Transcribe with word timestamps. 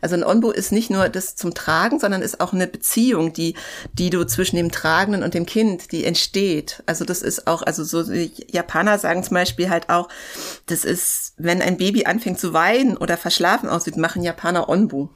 Also 0.00 0.14
ein 0.14 0.24
Onbu 0.24 0.50
ist 0.50 0.72
nicht 0.72 0.90
nur 0.90 1.08
das 1.08 1.36
zum 1.36 1.54
Tragen, 1.54 1.98
sondern 1.98 2.22
ist 2.22 2.40
auch 2.40 2.52
eine 2.52 2.66
Beziehung, 2.66 3.32
die, 3.32 3.54
die 3.92 4.10
du 4.10 4.24
zwischen 4.26 4.56
dem 4.56 4.70
Tragenden 4.70 5.22
und 5.22 5.34
dem 5.34 5.46
Kind, 5.46 5.92
die 5.92 6.04
entsteht. 6.04 6.82
Also 6.86 7.04
das 7.04 7.22
ist 7.22 7.46
auch, 7.46 7.62
also 7.62 7.84
so 7.84 8.02
Japaner 8.02 8.98
sagen 8.98 9.22
zum 9.22 9.34
Beispiel 9.34 9.70
halt 9.70 9.88
auch, 9.88 10.08
das 10.66 10.84
ist, 10.84 11.34
wenn 11.36 11.62
ein 11.62 11.76
Baby 11.76 12.04
anfängt 12.04 12.38
zu 12.38 12.52
weinen 12.52 12.96
oder 12.96 13.16
verschlafen 13.16 13.68
aussieht, 13.68 13.96
machen 13.96 14.22
Japaner 14.22 14.68
Onbu. 14.68 15.08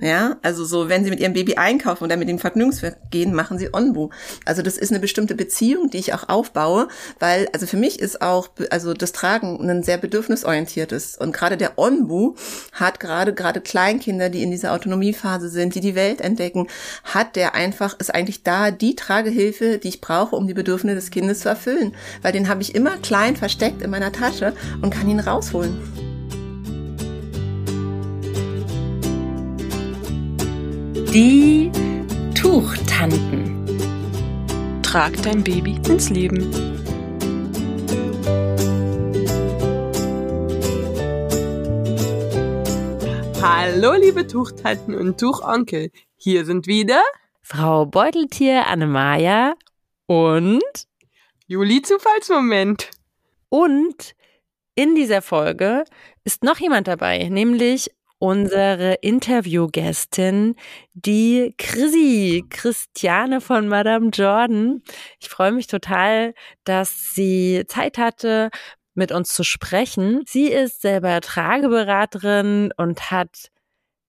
Ja, 0.00 0.36
also 0.42 0.64
so, 0.64 0.90
wenn 0.90 1.04
sie 1.04 1.10
mit 1.10 1.20
ihrem 1.20 1.32
Baby 1.32 1.54
einkaufen 1.54 2.04
oder 2.04 2.18
mit 2.18 2.28
dem 2.28 2.38
Vergnügungswerk 2.38 3.10
gehen, 3.10 3.34
machen 3.34 3.58
sie 3.58 3.72
Onbu. 3.72 4.10
Also 4.44 4.60
das 4.60 4.76
ist 4.76 4.90
eine 4.90 5.00
bestimmte 5.00 5.34
Beziehung, 5.34 5.88
die 5.88 5.96
ich 5.98 6.12
auch 6.12 6.28
aufbaue, 6.28 6.88
weil, 7.18 7.48
also 7.54 7.66
für 7.66 7.78
mich 7.78 7.98
ist 7.98 8.20
auch, 8.20 8.48
also 8.70 8.92
das 8.92 9.12
Tragen 9.12 9.58
ein 9.68 9.82
sehr 9.82 9.96
bedürfnisorientiertes. 9.96 11.16
Und 11.16 11.32
gerade 11.32 11.56
der 11.56 11.78
Onbu 11.78 12.34
hat 12.72 13.00
gerade, 13.00 13.32
gerade 13.32 13.62
Kleinkinder, 13.62 14.28
die 14.28 14.42
in 14.42 14.50
dieser 14.50 14.74
Autonomiephase 14.74 15.48
sind, 15.48 15.74
die 15.74 15.80
die 15.80 15.94
Welt 15.94 16.20
entdecken, 16.20 16.68
hat 17.04 17.34
der 17.34 17.54
einfach, 17.54 17.98
ist 17.98 18.14
eigentlich 18.14 18.42
da 18.42 18.70
die 18.70 18.96
Tragehilfe, 18.96 19.78
die 19.78 19.88
ich 19.88 20.02
brauche, 20.02 20.36
um 20.36 20.46
die 20.46 20.54
Bedürfnisse 20.54 20.96
des 20.96 21.10
Kindes 21.10 21.40
zu 21.40 21.48
erfüllen. 21.48 21.94
Weil 22.20 22.32
den 22.32 22.48
habe 22.48 22.60
ich 22.60 22.74
immer 22.74 22.98
klein 22.98 23.34
versteckt 23.34 23.80
in 23.80 23.90
meiner 23.90 24.12
Tasche 24.12 24.52
und 24.82 24.90
kann 24.90 25.08
ihn 25.08 25.20
rausholen. 25.20 26.05
Die 31.16 31.72
Tuchtanten. 32.34 33.64
Trag 34.82 35.14
dein 35.22 35.42
Baby 35.42 35.80
ins 35.88 36.10
Leben. 36.10 36.52
Hallo, 43.40 43.94
liebe 43.94 44.26
Tuchtanten 44.26 44.94
und 44.94 45.18
Tuchonkel. 45.18 45.90
Hier 46.18 46.44
sind 46.44 46.66
wieder 46.66 47.02
Frau 47.40 47.86
Beuteltier 47.86 48.66
Annemaja 48.66 49.54
und 50.04 50.60
Juli 51.46 51.80
Zufallsmoment. 51.80 52.90
Und 53.48 54.14
in 54.74 54.94
dieser 54.94 55.22
Folge 55.22 55.84
ist 56.24 56.44
noch 56.44 56.58
jemand 56.58 56.88
dabei, 56.88 57.30
nämlich 57.30 57.90
unsere 58.18 58.94
Interviewgästin, 59.02 60.56
die 60.94 61.54
Chrissy, 61.58 62.44
Christiane 62.48 63.40
von 63.40 63.68
Madame 63.68 64.10
Jordan. 64.10 64.82
Ich 65.20 65.28
freue 65.28 65.52
mich 65.52 65.66
total, 65.66 66.34
dass 66.64 67.14
sie 67.14 67.64
Zeit 67.68 67.98
hatte, 67.98 68.50
mit 68.94 69.12
uns 69.12 69.34
zu 69.34 69.44
sprechen. 69.44 70.22
Sie 70.26 70.48
ist 70.48 70.80
selber 70.80 71.20
Trageberaterin 71.20 72.72
und 72.76 73.10
hat 73.10 73.50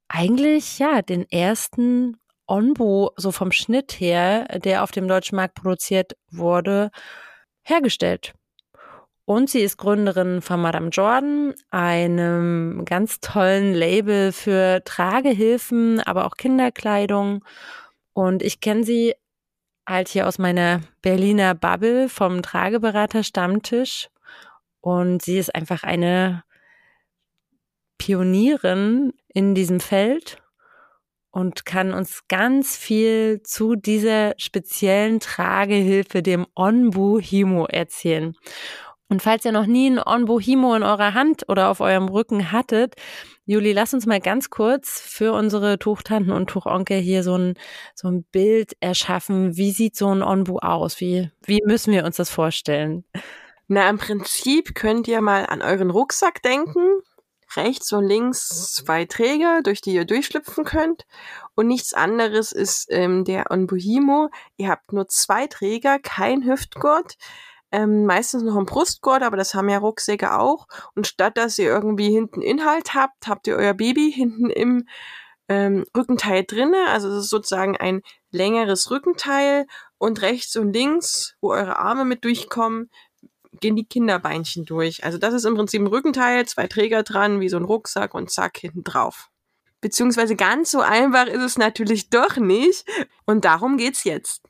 eigentlich 0.07 0.79
ja 0.79 1.01
den 1.01 1.29
ersten 1.29 2.17
Onbo 2.47 3.11
so 3.17 3.31
vom 3.31 3.51
Schnitt 3.51 3.93
her, 3.99 4.45
der 4.59 4.83
auf 4.83 4.91
dem 4.91 5.07
deutschen 5.07 5.35
Markt 5.35 5.55
produziert 5.55 6.15
wurde, 6.31 6.91
hergestellt. 7.63 8.36
Und 9.29 9.49
sie 9.49 9.59
ist 9.59 9.75
Gründerin 9.75 10.41
von 10.41 10.61
Madame 10.61 10.87
Jordan, 10.87 11.53
einem 11.69 12.85
ganz 12.85 13.19
tollen 13.19 13.73
Label 13.73 14.31
für 14.31 14.81
Tragehilfen, 14.85 15.99
aber 15.99 16.23
auch 16.25 16.37
Kinderkleidung. 16.37 17.43
Und 18.13 18.41
ich 18.41 18.61
kenne 18.61 18.85
sie 18.85 19.15
halt 19.85 20.07
hier 20.07 20.29
aus 20.29 20.39
meiner 20.39 20.79
Berliner 21.01 21.55
Bubble 21.55 22.07
vom 22.07 22.41
Trageberater 22.41 23.21
Stammtisch. 23.21 24.07
Und 24.79 25.21
sie 25.21 25.39
ist 25.39 25.53
einfach 25.53 25.83
eine 25.83 26.45
Pionierin 27.97 29.11
in 29.27 29.55
diesem 29.55 29.81
Feld 29.81 30.41
und 31.31 31.65
kann 31.65 31.93
uns 31.93 32.29
ganz 32.29 32.77
viel 32.77 33.41
zu 33.43 33.75
dieser 33.75 34.35
speziellen 34.37 35.19
Tragehilfe, 35.19 36.23
dem 36.23 36.47
Onbu 36.55 37.19
Himo, 37.19 37.65
erzählen. 37.65 38.33
Und 39.09 39.21
falls 39.21 39.45
ihr 39.45 39.53
noch 39.53 39.65
nie 39.65 39.89
ein 39.89 39.99
On 40.05 40.25
Bohimo 40.25 40.75
in 40.75 40.83
eurer 40.83 41.13
Hand 41.13 41.47
oder 41.47 41.69
auf 41.69 41.79
eurem 41.79 42.09
Rücken 42.09 42.51
hattet, 42.51 42.95
Juli, 43.45 43.71
lass 43.71 43.93
uns 43.93 44.05
mal 44.05 44.19
ganz 44.19 44.49
kurz 44.49 44.99
für 44.99 45.31
unsere 45.31 45.79
Tuchtanten 45.79 46.33
und 46.33 46.47
Tuchonkel 46.49 46.99
hier 46.99 47.23
so 47.23 47.37
ein, 47.37 47.53
so 47.95 48.09
ein 48.09 48.23
Bild 48.23 48.73
erschaffen. 48.81 49.55
Wie 49.55 49.71
sieht 49.71 49.95
so 49.95 50.13
ein 50.13 50.21
Onbu 50.21 50.57
aus? 50.57 50.99
Wie, 50.99 51.31
wie 51.45 51.61
müssen 51.65 51.93
wir 51.93 52.03
uns 52.03 52.17
das 52.17 52.29
vorstellen? 52.29 53.05
Na, 53.69 53.89
im 53.89 53.97
Prinzip 53.97 54.75
könnt 54.75 55.07
ihr 55.07 55.21
mal 55.21 55.45
an 55.45 55.61
euren 55.61 55.89
Rucksack 55.89 56.41
denken. 56.41 56.99
Rechts 57.55 57.93
und 57.93 58.05
links 58.05 58.73
zwei 58.73 59.05
Träger, 59.05 59.61
durch 59.63 59.79
die 59.79 59.93
ihr 59.93 60.03
durchschlüpfen 60.03 60.65
könnt. 60.65 61.05
Und 61.55 61.67
nichts 61.67 61.93
anderes 61.93 62.51
ist 62.51 62.87
ähm, 62.89 63.23
der 63.23 63.49
Onbuhimo. 63.49 64.29
Ihr 64.57 64.67
habt 64.67 64.91
nur 64.91 65.07
zwei 65.07 65.47
Träger, 65.47 65.99
kein 65.99 66.43
Hüftgurt 66.45 67.15
ähm, 67.71 68.05
meistens 68.05 68.43
noch 68.43 68.55
ein 68.55 68.65
Brustgurt, 68.65 69.23
aber 69.23 69.37
das 69.37 69.53
haben 69.53 69.69
ja 69.69 69.77
Rucksäcke 69.77 70.37
auch. 70.37 70.67
Und 70.95 71.07
statt 71.07 71.37
dass 71.37 71.57
ihr 71.57 71.67
irgendwie 71.67 72.11
hinten 72.11 72.41
Inhalt 72.41 72.93
habt, 72.93 73.27
habt 73.27 73.47
ihr 73.47 73.55
euer 73.55 73.73
Baby 73.73 74.11
hinten 74.11 74.49
im 74.49 74.87
ähm, 75.49 75.85
Rückenteil 75.95 76.43
drinne. 76.45 76.87
Also 76.89 77.09
es 77.09 77.25
ist 77.25 77.29
sozusagen 77.29 77.77
ein 77.77 78.01
längeres 78.31 78.91
Rückenteil 78.91 79.65
und 79.97 80.21
rechts 80.21 80.55
und 80.55 80.73
links, 80.73 81.35
wo 81.41 81.51
eure 81.51 81.77
Arme 81.77 82.05
mit 82.05 82.23
durchkommen, 82.23 82.89
gehen 83.59 83.75
die 83.75 83.85
Kinderbeinchen 83.85 84.65
durch. 84.65 85.03
Also 85.03 85.17
das 85.17 85.33
ist 85.33 85.45
im 85.45 85.55
Prinzip 85.55 85.81
ein 85.81 85.87
Rückenteil, 85.87 86.45
zwei 86.45 86.67
Träger 86.67 87.03
dran, 87.03 87.39
wie 87.39 87.49
so 87.49 87.57
ein 87.57 87.65
Rucksack 87.65 88.13
und 88.13 88.29
zack 88.29 88.57
hinten 88.57 88.83
drauf. 88.83 89.29
Beziehungsweise 89.81 90.35
ganz 90.35 90.71
so 90.71 90.81
einfach 90.81 91.27
ist 91.27 91.43
es 91.43 91.57
natürlich 91.57 92.09
doch 92.09 92.37
nicht. 92.37 92.85
Und 93.25 93.45
darum 93.45 93.77
geht's 93.77 94.03
jetzt. 94.03 94.43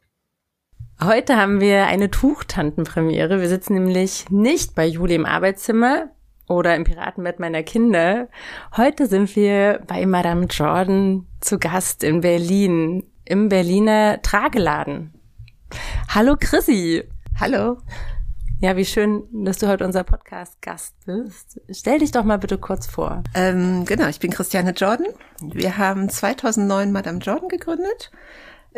Heute 1.00 1.38
haben 1.38 1.62
wir 1.62 1.86
eine 1.86 2.10
Tuchtantenpremiere. 2.10 3.40
Wir 3.40 3.48
sitzen 3.48 3.76
nämlich 3.76 4.32
nicht 4.32 4.74
bei 4.74 4.88
Juli 4.88 5.14
im 5.14 5.28
Arbeitszimmer 5.28 6.08
oder 6.48 6.76
im 6.76 6.86
Piratenbett 6.86 7.40
meiner 7.40 7.62
Kinder. 7.62 8.30
Heute 8.76 9.06
sind 9.06 9.36
wir 9.36 9.84
bei 9.86 10.08
Madame 10.08 10.48
Jordan 10.48 11.28
zu 11.40 11.60
Gast 11.60 12.04
in 12.04 12.22
Berlin, 12.22 13.04
im 13.26 13.48
Berliner 13.48 14.24
Trageladen. 14.24 15.14
Hallo 16.10 16.36
Chrissy. 16.40 17.04
Hallo. 17.40 17.78
Ja, 18.60 18.76
wie 18.76 18.86
schön, 18.86 19.24
dass 19.46 19.60
du 19.60 19.68
heute 19.68 19.86
unser 19.86 20.04
Podcast-Gast 20.04 20.96
bist. 21.06 21.62
Stell 21.70 22.00
dich 22.00 22.10
doch 22.10 22.24
mal 22.24 22.40
bitte 22.40 22.58
kurz 22.58 22.88
vor. 22.88 23.22
Ähm, 23.36 23.86
genau, 23.86 24.08
ich 24.08 24.20
bin 24.20 24.32
Christiane 24.32 24.72
Jordan. 24.72 25.14
Wir 25.42 25.78
haben 25.78 26.10
2009 26.10 26.92
Madame 26.92 27.20
Jordan 27.20 27.50
gegründet. 27.50 28.10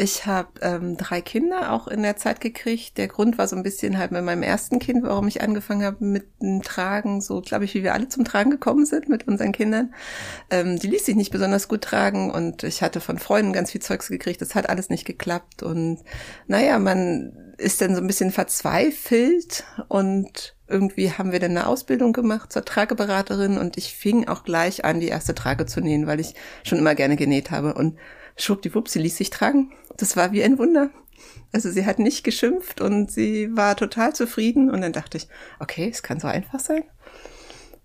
Ich 0.02 0.26
habe 0.26 0.48
ähm, 0.62 0.96
drei 0.96 1.20
Kinder 1.20 1.74
auch 1.74 1.90
in 1.90 2.04
der 2.04 2.16
Zeit 2.16 2.40
gekriegt. 2.40 2.98
Der 2.98 3.10
Grund 3.10 3.38
war 3.38 3.50
so 3.50 3.58
ein 3.58 3.64
bisschen 3.64 3.98
halt 3.98 4.12
mit 4.12 4.24
meinem 4.24 4.44
ersten 4.44 4.80
Kind, 4.80 5.04
warum 5.04 5.28
ich 5.28 5.42
angefangen 5.42 5.84
habe 5.84 6.06
mit 6.06 6.42
dem 6.42 6.62
Tragen, 6.62 7.20
so 7.20 7.42
glaube 7.42 7.66
ich, 7.66 7.74
wie 7.74 7.84
wir 7.84 7.94
alle 7.94 8.08
zum 8.08 8.24
Tragen 8.24 8.50
gekommen 8.50 8.86
sind 8.86 9.10
mit 9.10 9.28
unseren 9.28 9.52
Kindern. 9.52 9.94
Ähm, 10.52 10.80
die 10.80 10.88
ließ 10.88 11.06
sich 11.06 11.18
nicht 11.18 11.34
besonders 11.34 11.68
gut 11.68 11.82
tragen 11.82 12.32
und 12.32 12.64
ich 12.64 12.82
hatte 12.82 13.02
von 13.02 13.20
Freunden 13.20 13.52
ganz 13.52 13.72
viel 13.72 13.82
Zeugs 13.82 14.08
gekriegt. 14.08 14.42
Das 14.42 14.56
hat 14.56 14.70
alles 14.70 14.90
nicht 14.90 15.04
geklappt 15.04 15.64
und 15.64 16.00
naja, 16.48 16.80
man 16.80 17.54
ist 17.58 17.82
dann 17.82 17.94
so 17.94 18.00
ein 18.00 18.08
bisschen 18.08 18.32
verzweifelt 18.32 19.66
und 19.90 20.56
irgendwie 20.70 21.12
haben 21.12 21.34
wir 21.34 21.42
dann 21.42 21.52
eine 21.52 21.68
Ausbildung 21.68 22.14
gemacht 22.14 22.54
zur 22.54 22.64
Trageberaterin 22.64 23.58
und 23.58 23.76
ich 23.76 23.94
fing 23.96 24.30
auch 24.30 24.46
gleich 24.46 24.86
an, 24.86 25.02
die 25.02 25.10
erste 25.10 25.36
Trage 25.36 25.66
zu 25.66 25.82
nähen, 25.82 26.08
weil 26.08 26.22
ich 26.22 26.36
schon 26.64 26.78
immer 26.78 26.96
gerne 26.96 27.18
genäht 27.18 27.52
habe 27.52 27.74
und 27.74 27.98
schwuppdiwupp, 28.42 28.88
sie 28.88 29.00
ließ 29.00 29.18
sich 29.18 29.30
tragen. 29.30 29.72
Das 29.98 30.16
war 30.16 30.32
wie 30.32 30.44
ein 30.44 30.58
Wunder. 30.58 30.90
Also 31.52 31.72
sie 31.72 31.86
hat 31.86 32.00
nicht 32.00 32.24
geschimpft 32.24 32.80
und 32.80 33.12
sie 33.12 33.50
war 33.56 33.76
total 33.76 34.14
zufrieden 34.14 34.70
und 34.70 34.82
dann 34.82 34.94
dachte 34.94 35.18
ich, 35.18 35.28
okay, 35.60 35.90
es 35.92 36.04
kann 36.04 36.20
so 36.20 36.28
einfach 36.28 36.60
sein. 36.60 36.84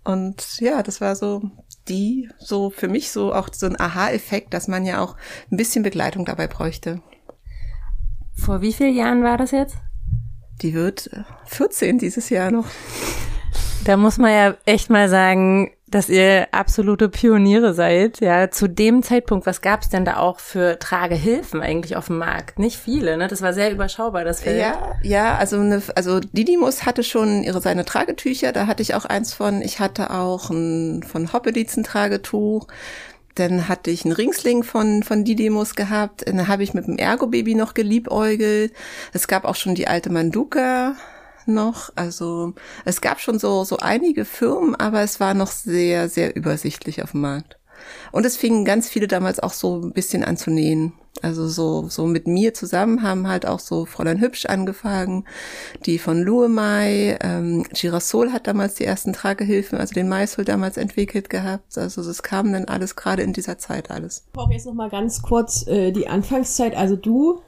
Und 0.03 0.59
ja, 0.59 0.83
das 0.83 1.01
war 1.01 1.15
so 1.15 1.49
die, 1.87 2.29
so 2.37 2.69
für 2.69 2.87
mich 2.87 3.11
so 3.11 3.33
auch 3.33 3.49
so 3.51 3.65
ein 3.65 3.79
Aha-Effekt, 3.79 4.53
dass 4.53 4.67
man 4.67 4.85
ja 4.85 5.01
auch 5.01 5.15
ein 5.51 5.57
bisschen 5.57 5.83
Begleitung 5.83 6.25
dabei 6.25 6.47
bräuchte. 6.47 7.01
Vor 8.35 8.61
wie 8.61 8.73
vielen 8.73 8.95
Jahren 8.95 9.23
war 9.23 9.37
das 9.37 9.51
jetzt? 9.51 9.77
Die 10.61 10.73
wird 10.73 11.09
14 11.45 11.97
dieses 11.97 12.29
Jahr 12.29 12.51
noch. 12.51 12.67
Da 13.83 13.97
muss 13.97 14.17
man 14.17 14.31
ja 14.31 14.55
echt 14.65 14.89
mal 14.89 15.09
sagen, 15.09 15.71
dass 15.95 16.09
ihr 16.09 16.49
absolute 16.51 17.07
Pioniere 17.07 17.73
seid. 17.73 18.19
Ja, 18.19 18.51
zu 18.51 18.67
dem 18.67 19.01
Zeitpunkt, 19.01 19.45
was 19.45 19.61
gab 19.61 19.81
es 19.81 19.87
denn 19.87 20.03
da 20.03 20.17
auch 20.17 20.41
für 20.41 20.77
Tragehilfen 20.77 21.61
eigentlich 21.61 21.95
auf 21.95 22.07
dem 22.07 22.17
Markt? 22.17 22.59
Nicht 22.59 22.75
viele, 22.75 23.15
ne? 23.15 23.29
Das 23.29 23.41
war 23.41 23.53
sehr 23.53 23.71
überschaubar, 23.71 24.25
das 24.25 24.41
Feld. 24.41 24.59
Ja, 24.59 24.97
ja, 25.03 25.37
also 25.37 25.57
eine, 25.57 25.81
also 25.95 26.19
Didymus 26.19 26.85
hatte 26.85 27.01
schon 27.01 27.43
ihre 27.43 27.61
seine 27.61 27.85
Tragetücher, 27.85 28.51
da 28.51 28.67
hatte 28.67 28.81
ich 28.81 28.93
auch 28.93 29.05
eins 29.05 29.33
von. 29.33 29.61
Ich 29.61 29.79
hatte 29.79 30.09
auch 30.09 30.49
ein 30.49 31.01
von 31.01 31.31
Hoppeditz 31.31 31.77
ein 31.77 31.85
Tragetuch. 31.85 32.67
Dann 33.35 33.69
hatte 33.69 33.89
ich 33.89 34.03
einen 34.03 34.13
Ringsling 34.13 34.63
von, 34.63 35.01
von 35.01 35.23
Didymus 35.23 35.75
gehabt. 35.75 36.27
Dann 36.27 36.49
habe 36.49 36.63
ich 36.63 36.73
mit 36.73 36.87
dem 36.87 36.97
Ergo-Baby 36.97 37.55
noch 37.55 37.73
geliebäugelt. 37.73 38.73
Es 39.13 39.29
gab 39.29 39.45
auch 39.45 39.55
schon 39.55 39.75
die 39.75 39.87
alte 39.87 40.09
Manduka 40.09 40.97
noch. 41.47 41.91
Also 41.95 42.53
es 42.85 43.01
gab 43.01 43.19
schon 43.19 43.39
so, 43.39 43.63
so 43.63 43.77
einige 43.77 44.25
Firmen, 44.25 44.75
aber 44.75 45.01
es 45.01 45.19
war 45.19 45.33
noch 45.33 45.51
sehr, 45.51 46.09
sehr 46.09 46.35
übersichtlich 46.35 47.03
auf 47.03 47.11
dem 47.11 47.21
Markt. 47.21 47.57
Und 48.11 48.25
es 48.25 48.37
fingen 48.37 48.65
ganz 48.65 48.89
viele 48.89 49.07
damals 49.07 49.39
auch 49.39 49.53
so 49.53 49.81
ein 49.81 49.93
bisschen 49.93 50.23
an 50.23 50.37
zu 50.37 50.49
nähen. 50.49 50.93
Also 51.21 51.47
so, 51.47 51.87
so 51.87 52.05
mit 52.07 52.27
mir 52.27 52.53
zusammen 52.53 53.01
haben 53.01 53.27
halt 53.27 53.45
auch 53.45 53.59
so 53.59 53.85
Fräulein 53.85 54.19
Hübsch 54.19 54.45
angefangen, 54.47 55.25
die 55.85 55.97
von 55.97 56.21
Luemai, 56.21 57.17
ähm, 57.21 57.63
Girasol 57.73 58.33
hat 58.33 58.47
damals 58.47 58.75
die 58.75 58.85
ersten 58.85 59.13
Tragehilfen, 59.13 59.77
also 59.79 59.93
den 59.93 60.09
Maisel 60.09 60.43
damals 60.43 60.75
entwickelt 60.75 61.29
gehabt. 61.29 61.77
Also 61.77 62.03
das 62.03 62.21
kam 62.21 62.51
dann 62.51 62.65
alles 62.65 62.97
gerade 62.97 63.21
in 63.21 63.31
dieser 63.31 63.57
Zeit 63.57 63.91
alles. 63.91 64.23
Ich 64.27 64.33
brauche 64.33 64.53
jetzt 64.53 64.65
noch 64.65 64.73
mal 64.73 64.89
ganz 64.89 65.21
kurz 65.21 65.65
äh, 65.67 65.91
die 65.91 66.07
Anfangszeit. 66.07 66.75
Also 66.75 66.97
du, 66.97 67.41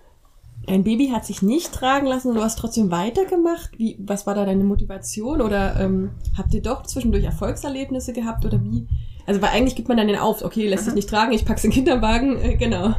dein 0.67 0.83
Baby 0.83 1.09
hat 1.09 1.25
sich 1.25 1.41
nicht 1.41 1.73
tragen 1.73 2.05
lassen 2.05 2.29
und 2.29 2.35
du 2.35 2.43
hast 2.43 2.59
trotzdem 2.59 2.91
weitergemacht. 2.91 3.71
Wie, 3.77 3.97
was 3.99 4.27
war 4.27 4.35
da 4.35 4.45
deine 4.45 4.63
Motivation? 4.63 5.41
Oder 5.41 5.79
ähm, 5.79 6.11
habt 6.37 6.53
ihr 6.53 6.61
doch 6.61 6.83
zwischendurch 6.83 7.23
Erfolgserlebnisse 7.23 8.13
gehabt? 8.13 8.45
Oder 8.45 8.61
wie? 8.63 8.87
Also 9.25 9.41
weil 9.41 9.49
eigentlich 9.49 9.75
gibt 9.75 9.87
man 9.87 9.97
dann 9.97 10.07
den 10.07 10.17
auf, 10.17 10.43
okay, 10.43 10.67
lässt 10.67 10.85
sich 10.85 10.93
nicht 10.93 11.09
tragen, 11.09 11.33
ich 11.33 11.45
pack's 11.45 11.63
in 11.63 11.71
den 11.71 11.75
Kinderwagen, 11.75 12.37
äh, 12.39 12.55
genau. 12.55 12.95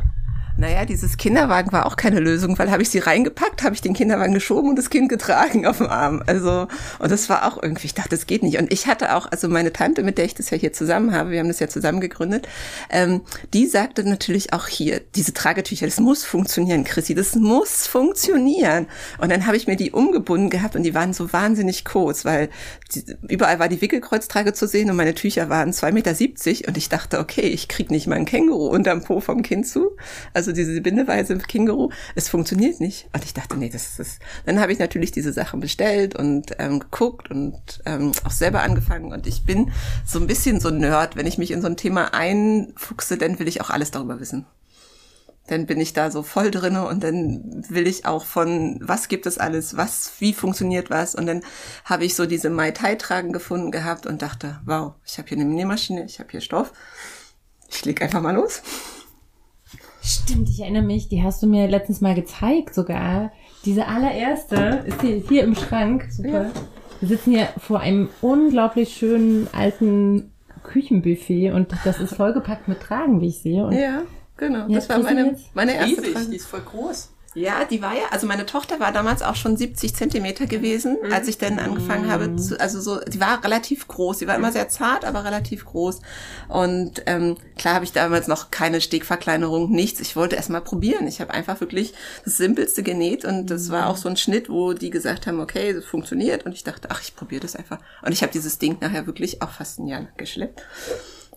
Naja, 0.58 0.84
dieses 0.84 1.16
Kinderwagen 1.16 1.70
war 1.70 1.86
auch 1.86 1.94
keine 1.94 2.18
Lösung, 2.18 2.58
weil 2.58 2.72
habe 2.72 2.82
ich 2.82 2.90
sie 2.90 2.98
reingepackt, 2.98 3.62
habe 3.62 3.76
ich 3.76 3.80
den 3.80 3.94
Kinderwagen 3.94 4.34
geschoben 4.34 4.70
und 4.70 4.76
das 4.76 4.90
Kind 4.90 5.08
getragen 5.08 5.66
auf 5.66 5.78
dem 5.78 5.86
Arm. 5.86 6.20
Also, 6.26 6.66
und 6.98 7.12
das 7.12 7.28
war 7.28 7.46
auch 7.46 7.62
irgendwie, 7.62 7.86
ich 7.86 7.94
dachte, 7.94 8.08
das 8.08 8.26
geht 8.26 8.42
nicht. 8.42 8.58
Und 8.58 8.72
ich 8.72 8.88
hatte 8.88 9.14
auch, 9.14 9.30
also 9.30 9.48
meine 9.48 9.72
Tante, 9.72 10.02
mit 10.02 10.18
der 10.18 10.24
ich 10.24 10.34
das 10.34 10.50
ja 10.50 10.58
hier 10.58 10.72
zusammen 10.72 11.14
habe, 11.14 11.30
wir 11.30 11.38
haben 11.38 11.46
das 11.46 11.60
ja 11.60 11.68
zusammen 11.68 12.00
gegründet, 12.00 12.48
ähm, 12.90 13.20
die 13.54 13.66
sagte 13.66 14.02
natürlich 14.02 14.52
auch 14.52 14.66
hier, 14.66 15.00
diese 15.14 15.32
Tragetücher, 15.32 15.86
das 15.86 16.00
muss 16.00 16.24
funktionieren, 16.24 16.82
Chrissy, 16.82 17.14
das 17.14 17.36
muss 17.36 17.86
funktionieren. 17.86 18.88
Und 19.18 19.30
dann 19.30 19.46
habe 19.46 19.56
ich 19.56 19.68
mir 19.68 19.76
die 19.76 19.92
umgebunden 19.92 20.50
gehabt 20.50 20.74
und 20.74 20.82
die 20.82 20.92
waren 20.92 21.12
so 21.12 21.32
wahnsinnig 21.32 21.84
groß, 21.84 22.24
weil 22.24 22.48
die, 22.92 23.04
überall 23.28 23.60
war 23.60 23.68
die 23.68 23.80
Wickelkreuztrage 23.80 24.54
zu 24.54 24.66
sehen 24.66 24.90
und 24.90 24.96
meine 24.96 25.14
Tücher 25.14 25.48
waren 25.48 25.70
2,70 25.70 25.92
Meter 25.92 26.68
und 26.68 26.76
ich 26.76 26.88
dachte, 26.88 27.20
okay, 27.20 27.42
ich 27.42 27.68
krieg 27.68 27.92
nicht 27.92 28.08
mal 28.08 28.16
ein 28.16 28.24
Känguru 28.24 28.66
unterm 28.66 29.04
Po 29.04 29.20
vom 29.20 29.42
Kind 29.42 29.68
zu. 29.68 29.92
Also 30.34 30.47
also 30.48 30.56
diese 30.56 30.80
Bindeweise 30.80 31.34
im 31.34 31.42
Känguru, 31.42 31.90
es 32.14 32.28
funktioniert 32.28 32.80
nicht. 32.80 33.08
Und 33.12 33.24
ich 33.24 33.34
dachte, 33.34 33.56
nee, 33.56 33.68
das 33.68 33.98
ist. 33.98 34.20
Dann 34.46 34.60
habe 34.60 34.72
ich 34.72 34.78
natürlich 34.78 35.12
diese 35.12 35.32
Sachen 35.32 35.60
bestellt 35.60 36.16
und 36.16 36.52
ähm, 36.58 36.80
geguckt 36.80 37.30
und 37.30 37.60
ähm, 37.84 38.12
auch 38.24 38.30
selber 38.30 38.62
angefangen. 38.62 39.12
Und 39.12 39.26
ich 39.26 39.44
bin 39.44 39.70
so 40.06 40.18
ein 40.18 40.26
bisschen 40.26 40.58
so 40.60 40.70
Nerd. 40.70 41.16
Wenn 41.16 41.26
ich 41.26 41.36
mich 41.36 41.50
in 41.50 41.60
so 41.60 41.66
ein 41.66 41.76
Thema 41.76 42.14
einfuchse, 42.14 43.18
dann 43.18 43.38
will 43.38 43.46
ich 43.46 43.60
auch 43.60 43.70
alles 43.70 43.90
darüber 43.90 44.20
wissen. 44.20 44.46
Dann 45.48 45.66
bin 45.66 45.80
ich 45.80 45.92
da 45.92 46.10
so 46.10 46.22
voll 46.22 46.50
drinne 46.50 46.86
und 46.86 47.02
dann 47.02 47.64
will 47.68 47.86
ich 47.86 48.04
auch 48.04 48.24
von, 48.24 48.78
was 48.82 49.08
gibt 49.08 49.26
es 49.26 49.38
alles, 49.38 49.76
was, 49.76 50.12
wie 50.18 50.34
funktioniert 50.34 50.90
was. 50.90 51.14
Und 51.14 51.26
dann 51.26 51.42
habe 51.84 52.04
ich 52.04 52.14
so 52.14 52.26
diese 52.26 52.50
Mai 52.50 52.70
Tai 52.70 52.94
tragen 52.96 53.32
gefunden 53.32 53.70
gehabt 53.70 54.06
und 54.06 54.22
dachte, 54.22 54.60
wow, 54.64 54.94
ich 55.04 55.18
habe 55.18 55.28
hier 55.28 55.38
eine 55.38 55.46
Nähmaschine, 55.46 56.04
ich 56.04 56.20
habe 56.20 56.30
hier 56.30 56.40
Stoff. 56.40 56.72
Ich 57.70 57.84
leg 57.84 58.00
einfach 58.00 58.22
mal 58.22 58.34
los. 58.34 58.62
Stimmt, 60.08 60.48
ich 60.48 60.60
erinnere 60.60 60.84
mich, 60.84 61.10
die 61.10 61.22
hast 61.22 61.42
du 61.42 61.46
mir 61.46 61.68
letztens 61.68 62.00
mal 62.00 62.14
gezeigt 62.14 62.74
sogar. 62.74 63.30
Diese 63.66 63.86
allererste 63.86 64.82
ist 64.86 65.02
hier, 65.02 65.16
hier 65.28 65.44
im 65.44 65.54
Schrank. 65.54 66.06
Super. 66.10 66.44
Ja. 66.44 66.50
Wir 67.00 67.08
sitzen 67.08 67.32
hier 67.32 67.48
vor 67.58 67.80
einem 67.80 68.08
unglaublich 68.22 68.96
schönen 68.96 69.48
alten 69.52 70.32
Küchenbuffet 70.62 71.52
und 71.52 71.74
das 71.84 72.00
ist 72.00 72.14
vollgepackt 72.14 72.68
mit 72.68 72.80
Tragen, 72.80 73.20
wie 73.20 73.28
ich 73.28 73.40
sehe. 73.40 73.66
Und 73.66 73.74
ja, 73.74 74.02
genau. 74.38 74.66
Das 74.68 74.88
war 74.88 75.00
meine, 75.00 75.36
meine 75.52 75.74
erste 75.74 76.02
Riesig, 76.02 76.30
Die 76.30 76.36
ist 76.36 76.46
voll 76.46 76.62
groß. 76.62 77.12
Ja, 77.34 77.64
die 77.64 77.82
war 77.82 77.94
ja, 77.94 78.04
also 78.10 78.26
meine 78.26 78.46
Tochter 78.46 78.80
war 78.80 78.90
damals 78.90 79.22
auch 79.22 79.36
schon 79.36 79.56
70 79.56 79.94
Zentimeter 79.94 80.46
gewesen, 80.46 80.96
mhm. 81.02 81.12
als 81.12 81.28
ich 81.28 81.36
dann 81.36 81.58
angefangen 81.58 82.10
habe 82.10 82.34
zu, 82.36 82.58
also 82.58 82.80
so, 82.80 83.00
die 83.00 83.20
war 83.20 83.44
relativ 83.44 83.86
groß, 83.86 84.20
sie 84.20 84.26
war 84.26 84.34
immer 84.34 84.50
sehr 84.50 84.68
zart, 84.68 85.04
aber 85.04 85.24
relativ 85.24 85.66
groß. 85.66 86.00
Und 86.48 87.02
ähm, 87.06 87.36
klar 87.56 87.74
habe 87.74 87.84
ich 87.84 87.92
damals 87.92 88.28
noch 88.28 88.50
keine 88.50 88.80
Stegverkleinerung, 88.80 89.70
nichts. 89.70 90.00
Ich 90.00 90.16
wollte 90.16 90.36
erst 90.36 90.50
mal 90.50 90.60
probieren. 90.60 91.06
Ich 91.06 91.20
habe 91.20 91.34
einfach 91.34 91.60
wirklich 91.60 91.92
das 92.24 92.38
Simpelste 92.38 92.82
genäht 92.82 93.24
und 93.24 93.50
das 93.50 93.70
war 93.70 93.88
auch 93.88 93.98
so 93.98 94.08
ein 94.08 94.16
Schnitt, 94.16 94.48
wo 94.48 94.72
die 94.72 94.90
gesagt 94.90 95.26
haben, 95.26 95.40
okay, 95.40 95.74
das 95.74 95.84
funktioniert. 95.84 96.46
Und 96.46 96.52
ich 96.52 96.64
dachte, 96.64 96.88
ach, 96.90 97.02
ich 97.02 97.14
probiere 97.14 97.42
das 97.42 97.56
einfach. 97.56 97.78
Und 98.02 98.12
ich 98.12 98.22
habe 98.22 98.32
dieses 98.32 98.58
Ding 98.58 98.78
nachher 98.80 99.06
wirklich 99.06 99.42
auch 99.42 99.50
fast 99.50 99.78
ein 99.78 99.86
Jahr 99.86 100.08
geschleppt 100.16 100.62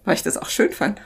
weil 0.04 0.16
ich 0.16 0.24
das 0.24 0.38
auch 0.38 0.50
schön 0.50 0.72
fand. 0.72 1.00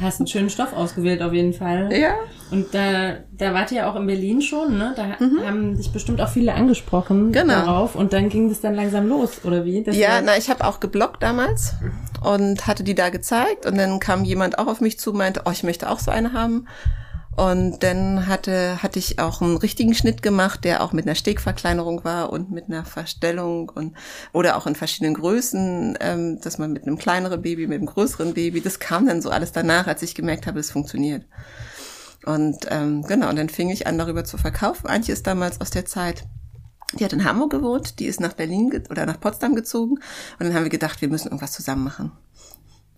Hast 0.00 0.20
einen 0.20 0.26
schönen 0.26 0.50
Stoff 0.50 0.72
ausgewählt 0.72 1.22
auf 1.22 1.32
jeden 1.32 1.52
Fall. 1.52 1.92
Ja. 1.94 2.14
Und 2.50 2.74
da, 2.74 3.16
da 3.32 3.54
wart 3.54 3.72
ihr 3.72 3.78
ja 3.78 3.90
auch 3.90 3.96
in 3.96 4.06
Berlin 4.06 4.42
schon, 4.42 4.78
ne? 4.78 4.94
Da 4.96 5.24
mhm. 5.24 5.46
haben 5.46 5.76
dich 5.76 5.92
bestimmt 5.92 6.20
auch 6.20 6.28
viele 6.28 6.54
angesprochen 6.54 7.32
genau. 7.32 7.54
darauf 7.54 7.94
und 7.94 8.12
dann 8.12 8.28
ging 8.28 8.48
das 8.48 8.60
dann 8.60 8.74
langsam 8.74 9.08
los, 9.08 9.44
oder 9.44 9.64
wie? 9.64 9.82
Das 9.82 9.96
ja, 9.96 10.20
na, 10.22 10.36
ich 10.36 10.50
habe 10.50 10.64
auch 10.64 10.80
geblockt 10.80 11.22
damals 11.22 11.74
und 12.22 12.66
hatte 12.66 12.84
die 12.84 12.94
da 12.94 13.10
gezeigt 13.10 13.66
und 13.66 13.76
dann 13.76 14.00
kam 14.00 14.24
jemand 14.24 14.58
auch 14.58 14.66
auf 14.66 14.80
mich 14.80 14.98
zu, 14.98 15.12
meinte, 15.12 15.42
oh, 15.44 15.50
ich 15.50 15.62
möchte 15.62 15.90
auch 15.90 15.98
so 15.98 16.10
eine 16.10 16.32
haben. 16.32 16.66
Und 17.34 17.82
dann 17.82 18.26
hatte, 18.26 18.82
hatte 18.82 18.98
ich 18.98 19.18
auch 19.18 19.40
einen 19.40 19.56
richtigen 19.56 19.94
Schnitt 19.94 20.22
gemacht, 20.22 20.64
der 20.64 20.82
auch 20.82 20.92
mit 20.92 21.06
einer 21.06 21.14
Stegverkleinerung 21.14 22.04
war 22.04 22.30
und 22.30 22.50
mit 22.50 22.66
einer 22.68 22.84
Verstellung 22.84 23.70
und 23.70 23.96
oder 24.32 24.56
auch 24.56 24.66
in 24.66 24.74
verschiedenen 24.74 25.14
Größen, 25.14 25.96
ähm, 26.00 26.40
dass 26.42 26.58
man 26.58 26.72
mit 26.72 26.86
einem 26.86 26.98
kleineren 26.98 27.40
Baby, 27.40 27.66
mit 27.66 27.78
einem 27.78 27.86
größeren 27.86 28.34
Baby, 28.34 28.60
das 28.60 28.80
kam 28.80 29.06
dann 29.06 29.22
so 29.22 29.30
alles 29.30 29.52
danach, 29.52 29.86
als 29.86 30.02
ich 30.02 30.14
gemerkt 30.14 30.46
habe, 30.46 30.60
es 30.60 30.70
funktioniert. 30.70 31.24
Und 32.26 32.66
ähm, 32.68 33.02
genau, 33.02 33.30
und 33.30 33.36
dann 33.36 33.48
fing 33.48 33.70
ich 33.70 33.86
an, 33.86 33.98
darüber 33.98 34.24
zu 34.24 34.36
verkaufen. 34.36 34.86
Antje 34.86 35.14
ist 35.14 35.26
damals 35.26 35.60
aus 35.60 35.70
der 35.70 35.86
Zeit 35.86 36.24
die 36.98 37.04
hat 37.04 37.12
in 37.12 37.24
Hamburg 37.24 37.50
gewohnt, 37.50 37.98
die 37.98 38.06
ist 38.06 38.20
nach 38.20 38.34
Berlin 38.34 38.70
oder 38.90 39.06
nach 39.06 39.18
Potsdam 39.18 39.54
gezogen 39.54 39.92
und 39.92 40.46
dann 40.46 40.54
haben 40.54 40.64
wir 40.64 40.70
gedacht, 40.70 41.00
wir 41.00 41.08
müssen 41.08 41.28
irgendwas 41.28 41.52
zusammen 41.52 41.84
machen. 41.84 42.12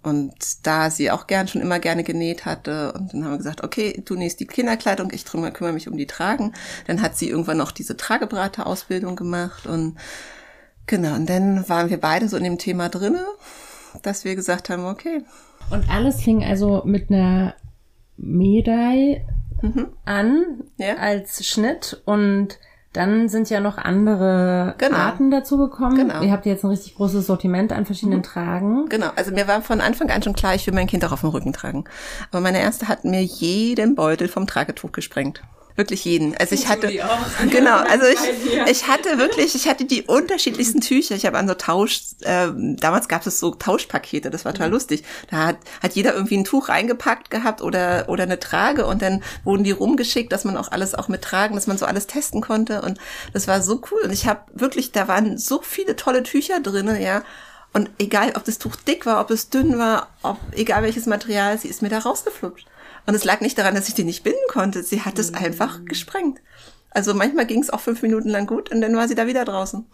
Und 0.04 0.66
da 0.66 0.90
sie 0.90 1.10
auch 1.10 1.26
gern 1.26 1.48
schon 1.48 1.62
immer 1.62 1.78
gerne 1.78 2.04
genäht 2.04 2.44
hatte, 2.44 2.92
und 2.92 3.12
dann 3.12 3.24
haben 3.24 3.32
wir 3.32 3.38
gesagt, 3.38 3.64
okay, 3.64 4.02
du 4.04 4.14
nähst 4.14 4.38
die 4.38 4.46
Kinderkleidung, 4.46 5.10
ich 5.12 5.24
kümmere 5.24 5.72
mich 5.72 5.88
um 5.88 5.96
die 5.96 6.06
Tragen. 6.06 6.52
Dann 6.86 7.00
hat 7.00 7.16
sie 7.16 7.30
irgendwann 7.30 7.56
noch 7.56 7.72
diese 7.72 7.96
Trageberaterausbildung 7.96 9.16
gemacht 9.16 9.66
und 9.66 9.96
genau, 10.86 11.14
und 11.14 11.28
dann 11.28 11.66
waren 11.68 11.88
wir 11.88 11.98
beide 11.98 12.28
so 12.28 12.36
in 12.36 12.44
dem 12.44 12.58
Thema 12.58 12.90
drinne, 12.90 13.24
dass 14.02 14.24
wir 14.24 14.34
gesagt 14.34 14.68
haben, 14.68 14.84
okay. 14.84 15.24
Und 15.70 15.88
alles 15.88 16.20
fing 16.20 16.44
also 16.44 16.82
mit 16.84 17.10
einer 17.10 17.54
Medai 18.18 19.24
mhm. 19.62 19.88
an 20.04 20.64
ja. 20.76 20.96
als 20.96 21.46
Schnitt 21.46 22.02
und 22.04 22.58
dann 22.94 23.28
sind 23.28 23.50
ja 23.50 23.60
noch 23.60 23.76
andere 23.76 24.76
genau. 24.78 24.96
Arten 24.96 25.30
dazu 25.30 25.58
gekommen. 25.58 25.96
Genau. 25.96 26.22
Ihr 26.22 26.30
habt 26.30 26.46
jetzt 26.46 26.64
ein 26.64 26.70
richtig 26.70 26.94
großes 26.94 27.26
Sortiment 27.26 27.72
an 27.72 27.86
verschiedenen 27.86 28.20
mhm. 28.20 28.24
Tragen. 28.24 28.88
Genau. 28.88 29.08
Also 29.16 29.32
mir 29.32 29.48
war 29.48 29.62
von 29.62 29.80
Anfang 29.80 30.10
an 30.10 30.22
schon 30.22 30.32
klar, 30.32 30.54
ich 30.54 30.66
will 30.66 30.74
mein 30.74 30.86
Kind 30.86 31.04
auch 31.04 31.12
auf 31.12 31.20
dem 31.20 31.30
Rücken 31.30 31.52
tragen. 31.52 31.84
Aber 32.30 32.40
meine 32.40 32.60
erste 32.60 32.86
hat 32.88 33.04
mir 33.04 33.22
jeden 33.22 33.96
Beutel 33.96 34.28
vom 34.28 34.46
Tragetuch 34.46 34.92
gesprengt. 34.92 35.42
Wirklich 35.76 36.04
jeden. 36.04 36.36
Also 36.36 36.54
ich 36.54 36.68
hatte, 36.68 36.86
genau, 37.50 37.76
also 37.78 38.06
ich, 38.06 38.70
ich 38.70 38.86
hatte 38.86 39.18
wirklich, 39.18 39.56
ich 39.56 39.68
hatte 39.68 39.84
die 39.84 40.02
unterschiedlichsten 40.02 40.80
Tücher. 40.80 41.16
Ich 41.16 41.26
habe 41.26 41.36
an 41.36 41.48
so 41.48 41.54
Tausch, 41.54 42.00
äh, 42.20 42.48
damals 42.54 43.08
gab 43.08 43.26
es 43.26 43.40
so 43.40 43.50
Tauschpakete, 43.50 44.30
das 44.30 44.44
war 44.44 44.52
total 44.52 44.68
mhm. 44.68 44.74
lustig. 44.74 45.02
Da 45.30 45.46
hat, 45.46 45.56
hat 45.82 45.94
jeder 45.94 46.14
irgendwie 46.14 46.36
ein 46.36 46.44
Tuch 46.44 46.68
reingepackt 46.68 47.28
gehabt 47.30 47.60
oder, 47.60 48.04
oder 48.08 48.22
eine 48.22 48.38
Trage 48.38 48.86
und 48.86 49.02
dann 49.02 49.24
wurden 49.42 49.64
die 49.64 49.72
rumgeschickt, 49.72 50.32
dass 50.32 50.44
man 50.44 50.56
auch 50.56 50.70
alles 50.70 50.94
auch 50.94 51.08
mittragen, 51.08 51.56
dass 51.56 51.66
man 51.66 51.76
so 51.76 51.86
alles 51.86 52.06
testen 52.06 52.40
konnte 52.40 52.82
und 52.82 52.98
das 53.32 53.48
war 53.48 53.60
so 53.60 53.82
cool. 53.90 54.02
Und 54.04 54.12
ich 54.12 54.28
habe 54.28 54.42
wirklich, 54.52 54.92
da 54.92 55.08
waren 55.08 55.38
so 55.38 55.60
viele 55.60 55.96
tolle 55.96 56.22
Tücher 56.22 56.60
drinne, 56.60 57.02
ja. 57.02 57.24
Und 57.72 57.90
egal, 57.98 58.32
ob 58.36 58.44
das 58.44 58.58
Tuch 58.58 58.76
dick 58.76 59.04
war, 59.06 59.20
ob 59.20 59.32
es 59.32 59.50
dünn 59.50 59.76
war, 59.76 60.06
ob 60.22 60.38
egal 60.52 60.84
welches 60.84 61.06
Material, 61.06 61.58
sie 61.58 61.66
ist 61.66 61.82
mir 61.82 61.88
da 61.88 61.98
rausgeflutscht. 61.98 62.68
Und 63.06 63.14
es 63.14 63.24
lag 63.24 63.40
nicht 63.40 63.58
daran, 63.58 63.74
dass 63.74 63.88
ich 63.88 63.94
die 63.94 64.04
nicht 64.04 64.24
binden 64.24 64.38
konnte. 64.48 64.82
Sie 64.82 65.02
hat 65.02 65.18
es 65.18 65.30
mhm. 65.30 65.38
einfach 65.38 65.84
gesprengt. 65.84 66.40
Also 66.90 67.12
manchmal 67.12 67.46
ging 67.46 67.60
es 67.60 67.70
auch 67.70 67.80
fünf 67.80 68.02
Minuten 68.02 68.28
lang 68.28 68.46
gut 68.46 68.70
und 68.70 68.80
dann 68.80 68.96
war 68.96 69.08
sie 69.08 69.16
da 69.16 69.26
wieder 69.26 69.44
draußen. 69.44 69.86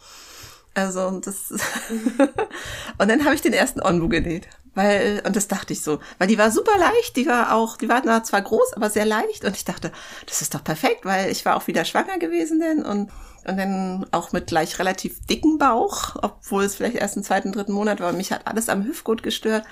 Also 0.75 1.11
das 1.19 1.51
und 2.99 3.09
dann 3.09 3.25
habe 3.25 3.35
ich 3.35 3.41
den 3.41 3.53
ersten 3.53 3.81
Onbu 3.81 4.09
genäht, 4.09 4.47
weil 4.75 5.21
und 5.27 5.35
das 5.35 5.49
dachte 5.49 5.73
ich 5.73 5.83
so, 5.83 5.99
weil 6.19 6.29
die 6.29 6.39
war 6.39 6.53
super 6.53 6.79
leicht, 6.79 7.17
die 7.17 7.27
war 7.27 7.55
auch, 7.55 7.77
die 7.77 7.89
war 7.89 8.23
zwar 8.23 8.43
groß, 8.43 8.75
aber 8.75 8.89
sehr 8.89 9.05
leicht 9.05 9.45
und 9.45 9.57
ich 9.57 9.65
dachte, 9.65 9.91
das 10.27 10.43
ist 10.43 10.55
doch 10.55 10.63
perfekt, 10.63 11.05
weil 11.05 11.31
ich 11.31 11.45
war 11.45 11.57
auch 11.57 11.67
wieder 11.67 11.85
schwanger 11.85 12.19
gewesen 12.19 12.61
denn 12.61 12.85
und 12.85 13.11
und 13.47 13.57
dann 13.57 14.07
auch 14.11 14.33
mit 14.33 14.49
gleich 14.49 14.79
relativ 14.79 15.25
dicken 15.27 15.59
Bauch, 15.59 16.17
obwohl 16.21 16.65
es 16.65 16.75
vielleicht 16.75 16.97
erst 16.97 17.17
im 17.17 17.23
zweiten, 17.23 17.53
dritten 17.53 17.73
Monat 17.73 18.01
war. 18.01 18.13
Mich 18.13 18.33
hat 18.33 18.47
alles 18.47 18.69
am 18.69 18.85
Hüftgurt 18.85 19.23
gestört. 19.23 19.65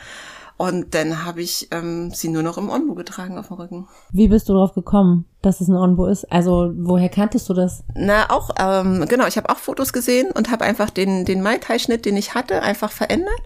Und 0.59 0.93
dann 0.97 1.25
habe 1.25 1.41
ich 1.41 1.69
ähm, 1.71 2.11
sie 2.11 2.29
nur 2.29 2.43
noch 2.43 2.59
im 2.59 2.69
Onbo 2.69 2.97
getragen 2.97 3.39
auf 3.39 3.47
dem 3.47 3.59
Rücken. 3.59 3.89
Wie 4.11 4.27
bist 4.27 4.49
du 4.49 4.55
drauf 4.55 4.75
gekommen, 4.75 5.25
dass 5.41 5.61
es 5.61 5.69
ein 5.69 5.77
Onbo 5.77 6.07
ist? 6.07 6.25
Also 6.33 6.73
woher 6.77 7.09
kanntest 7.09 7.49
du 7.49 7.55
das? 7.55 7.85
Na, 7.95 8.29
auch, 8.31 8.51
ähm, 8.59 9.07
genau, 9.09 9.29
ich 9.29 9.37
habe 9.37 9.51
auch 9.51 9.59
Fotos 9.59 9.93
gesehen 9.93 10.33
und 10.33 10.51
habe 10.51 10.65
einfach 10.65 10.91
den, 10.91 11.25
den 11.25 11.43
Mai 11.43 11.59
Tai-Schnitt, 11.59 12.05
den 12.05 12.17
ich 12.17 12.35
hatte, 12.35 12.61
einfach 12.61 12.91
verändert 12.91 13.41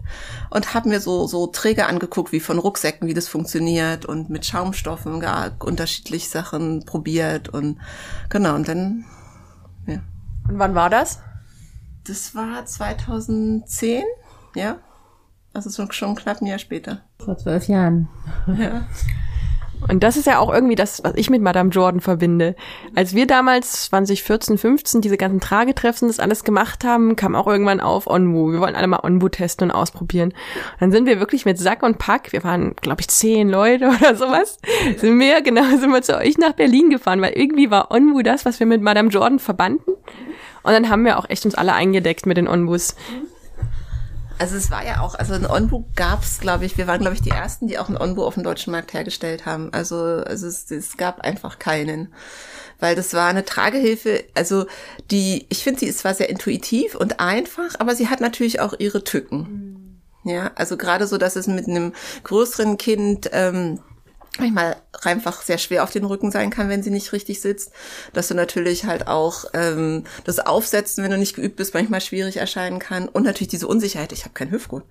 und 0.49 0.73
habe 0.73 0.89
mir 0.89 0.99
so, 0.99 1.27
so 1.27 1.45
Träger 1.45 1.87
angeguckt, 1.87 2.31
wie 2.31 2.39
von 2.39 2.57
Rucksäcken, 2.57 3.07
wie 3.07 3.13
das 3.13 3.27
funktioniert 3.27 4.07
und 4.07 4.31
mit 4.31 4.43
Schaumstoffen 4.47 5.19
gar 5.19 5.51
unterschiedlich 5.63 6.29
Sachen 6.29 6.83
probiert 6.83 7.47
und 7.47 7.77
genau, 8.29 8.55
und 8.55 8.67
dann, 8.67 9.05
ja. 9.85 9.99
Und 10.49 10.57
wann 10.57 10.73
war 10.73 10.89
das? 10.89 11.19
Das 12.07 12.33
war 12.33 12.65
2010, 12.65 14.03
ja. 14.55 14.79
Also 15.53 15.69
schon, 15.69 15.91
schon 15.91 16.15
knapp 16.15 16.41
ein 16.41 16.47
Jahr 16.47 16.59
später. 16.59 17.01
Vor 17.23 17.37
zwölf 17.37 17.67
Jahren. 17.67 18.09
Ja. 18.47 18.87
Und 19.87 20.03
das 20.03 20.17
ist 20.17 20.27
ja 20.27 20.39
auch 20.39 20.53
irgendwie 20.53 20.75
das, 20.75 21.03
was 21.03 21.13
ich 21.15 21.29
mit 21.29 21.41
Madame 21.41 21.69
Jordan 21.69 21.99
verbinde. 21.99 22.55
Als 22.95 23.13
wir 23.13 23.27
damals 23.27 23.85
2014, 23.85 24.57
15 24.57 25.01
diese 25.01 25.17
ganzen 25.17 25.39
Tragetreffen, 25.39 26.07
das 26.07 26.19
alles 26.19 26.43
gemacht 26.43 26.85
haben, 26.85 27.15
kam 27.15 27.35
auch 27.35 27.47
irgendwann 27.47 27.81
auf 27.81 28.07
Onbu. 28.07 28.51
Wir 28.51 28.61
wollen 28.61 28.75
alle 28.75 28.87
mal 28.87 29.01
Onbu 29.03 29.29
testen 29.29 29.69
und 29.69 29.75
ausprobieren. 29.75 30.29
Und 30.29 30.81
dann 30.81 30.91
sind 30.91 31.05
wir 31.05 31.19
wirklich 31.19 31.45
mit 31.45 31.57
Sack 31.57 31.83
und 31.83 31.97
Pack, 31.97 32.31
wir 32.31 32.43
waren, 32.43 32.75
glaube 32.77 33.01
ich, 33.01 33.09
zehn 33.09 33.49
Leute 33.49 33.87
oder 33.99 34.15
sowas, 34.15 34.57
sind 34.97 35.19
wir, 35.19 35.41
genau, 35.41 35.63
sind 35.77 35.91
wir 35.91 36.01
zu 36.01 36.17
euch 36.17 36.37
nach 36.37 36.53
Berlin 36.53 36.89
gefahren, 36.89 37.21
weil 37.21 37.33
irgendwie 37.33 37.69
war 37.69 37.91
Onbu 37.91 38.21
das, 38.21 38.45
was 38.45 38.59
wir 38.59 38.67
mit 38.67 38.81
Madame 38.81 39.09
Jordan 39.09 39.39
verbanden. 39.39 39.91
Und 40.63 40.71
dann 40.71 40.89
haben 40.89 41.03
wir 41.03 41.19
auch 41.19 41.29
echt 41.29 41.43
uns 41.45 41.55
alle 41.55 41.73
eingedeckt 41.73 42.25
mit 42.25 42.37
den 42.37 42.47
Onbus. 42.47 42.95
Also 44.39 44.55
es 44.55 44.71
war 44.71 44.85
ja 44.85 45.01
auch, 45.01 45.15
also 45.15 45.33
ein 45.33 45.45
Onbu 45.45 45.85
gab's, 45.95 46.39
glaube 46.39 46.65
ich, 46.65 46.77
wir 46.77 46.87
waren, 46.87 47.01
glaube 47.01 47.15
ich, 47.15 47.21
die 47.21 47.29
ersten, 47.29 47.67
die 47.67 47.77
auch 47.79 47.89
ein 47.89 47.97
Onbu 47.97 48.23
auf 48.23 48.33
dem 48.33 48.43
deutschen 48.43 48.71
Markt 48.71 48.93
hergestellt 48.93 49.45
haben. 49.45 49.71
Also, 49.73 49.95
also 49.95 50.47
es, 50.47 50.69
es 50.71 50.97
gab 50.97 51.21
einfach 51.21 51.59
keinen. 51.59 52.13
Weil 52.79 52.95
das 52.95 53.13
war 53.13 53.29
eine 53.29 53.45
Tragehilfe, 53.45 54.23
also 54.33 54.65
die, 55.11 55.45
ich 55.49 55.63
finde, 55.63 55.81
sie 55.81 55.85
ist 55.87 55.99
zwar 55.99 56.13
sehr 56.13 56.29
intuitiv 56.29 56.95
und 56.95 57.19
einfach, 57.19 57.75
aber 57.79 57.95
sie 57.95 58.09
hat 58.09 58.19
natürlich 58.19 58.59
auch 58.59 58.73
ihre 58.77 59.03
Tücken. 59.03 59.37
Mhm. 60.23 60.29
Ja, 60.29 60.51
also 60.55 60.77
gerade 60.77 61.05
so, 61.07 61.17
dass 61.17 61.35
es 61.35 61.47
mit 61.47 61.67
einem 61.67 61.93
größeren 62.23 62.77
Kind 62.77 63.29
ähm, 63.33 63.79
manchmal 64.39 64.77
einfach 65.03 65.41
sehr 65.41 65.57
schwer 65.57 65.83
auf 65.83 65.91
den 65.91 66.05
Rücken 66.05 66.31
sein 66.31 66.49
kann, 66.49 66.69
wenn 66.69 66.83
sie 66.83 66.89
nicht 66.89 67.13
richtig 67.13 67.41
sitzt. 67.41 67.71
Dass 68.13 68.27
du 68.27 68.33
natürlich 68.33 68.85
halt 68.85 69.07
auch 69.07 69.45
ähm, 69.53 70.05
das 70.23 70.39
Aufsetzen, 70.39 71.03
wenn 71.03 71.11
du 71.11 71.17
nicht 71.17 71.35
geübt 71.35 71.55
bist, 71.55 71.73
manchmal 71.73 72.01
schwierig 72.01 72.37
erscheinen 72.37 72.79
kann. 72.79 73.07
Und 73.07 73.23
natürlich 73.23 73.49
diese 73.49 73.67
Unsicherheit, 73.67 74.11
ich 74.11 74.23
habe 74.23 74.33
kein 74.33 74.51
Hüftgurt. 74.51 74.83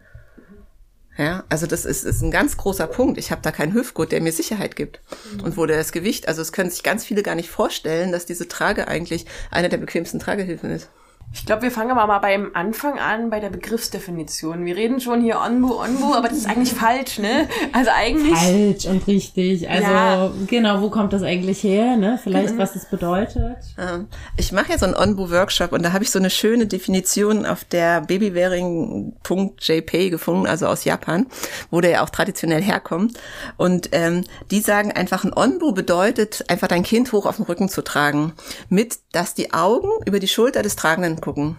Ja, 1.19 1.45
also 1.51 1.67
das 1.67 1.85
ist, 1.85 2.05
ist 2.05 2.23
ein 2.23 2.31
ganz 2.31 2.57
großer 2.57 2.87
Punkt. 2.87 3.19
Ich 3.19 3.31
habe 3.31 3.43
da 3.43 3.53
keinen 3.53 3.75
Hüftgurt, 3.75 4.13
der 4.13 4.23
mir 4.23 4.33
Sicherheit 4.33 4.77
gibt. 4.77 5.01
Und 5.43 5.57
wo 5.59 5.67
der 5.67 5.77
das 5.77 5.93
Gewicht, 5.93 6.27
also 6.27 6.41
es 6.41 6.53
können 6.53 6.71
sich 6.71 6.83
ganz 6.83 7.05
viele 7.05 7.23
gar 7.23 7.35
nicht 7.35 7.51
vorstellen, 7.51 8.13
dass 8.13 8.25
diese 8.25 8.49
Trage 8.49 8.89
eigentlich 8.89 9.27
eine 9.51 9.69
der 9.69 9.77
bequemsten 9.77 10.21
Tragehilfen 10.21 10.71
ist. 10.71 10.89
Ich 11.35 11.47
glaube, 11.47 11.63
wir 11.63 11.71
fangen 11.71 11.91
aber 11.91 12.07
mal 12.07 12.19
beim 12.19 12.51
Anfang 12.55 12.99
an, 12.99 13.31
bei 13.31 13.41
der 13.41 13.49
Begriffsdefinition. 13.49 14.67
Wir 14.67 14.77
reden 14.77 15.01
schon 15.01 15.23
hier 15.23 15.41
Onbu, 15.41 15.81
Onbu, 15.81 16.15
aber 16.15 16.29
das 16.29 16.39
ist 16.39 16.49
eigentlich 16.49 16.75
falsch, 16.75 17.19
ne? 17.19 17.49
Also 17.73 17.91
eigentlich. 17.95 18.39
Falsch 18.39 18.87
und 18.87 19.07
richtig. 19.07 19.69
Also 19.69 19.91
ja. 19.91 20.31
genau, 20.47 20.83
wo 20.83 20.91
kommt 20.91 21.15
das 21.15 21.23
eigentlich 21.23 21.63
her, 21.63 21.97
ne? 21.97 22.21
Vielleicht, 22.23 22.55
mhm. 22.55 22.59
was 22.59 22.77
es 22.77 22.85
bedeutet. 22.85 23.57
Ähm, 23.79 24.09
ich 24.37 24.53
mache 24.53 24.73
ja 24.73 24.79
so 24.79 24.85
einen 24.85 24.95
Onbu-Workshop 24.95 25.73
und 25.73 25.83
da 25.83 25.93
habe 25.93 26.05
ich 26.05 26.11
so 26.11 26.19
eine 26.19 26.29
schöne 26.29 26.67
Definition 26.67 27.47
auf 27.47 27.65
der 27.65 28.03
babywearing.jp 28.03 30.11
gefunden, 30.11 30.47
also 30.47 30.67
aus 30.67 30.85
Japan, 30.85 31.27
wo 31.71 31.81
der 31.81 31.93
ja 31.93 32.05
auch 32.05 32.11
traditionell 32.11 32.63
herkommt. 32.63 33.19
Und 33.57 33.89
ähm, 33.93 34.25
die 34.51 34.61
sagen 34.61 34.93
einfach, 34.93 35.25
ein 35.25 35.33
Onbu 35.33 35.73
bedeutet 35.73 36.45
einfach 36.49 36.69
dein 36.69 36.83
Kind 36.83 37.11
hoch 37.13 37.25
auf 37.25 37.37
den 37.37 37.47
Rücken 37.47 37.71
zu 37.71 37.83
tragen, 37.83 38.35
mit, 38.69 38.99
dass 39.13 39.35
die 39.35 39.55
Augen 39.55 39.89
über 40.05 40.21
die 40.21 40.29
Schulter 40.29 40.63
des 40.63 40.77
Tragenden 40.77 41.22
gucken. 41.23 41.57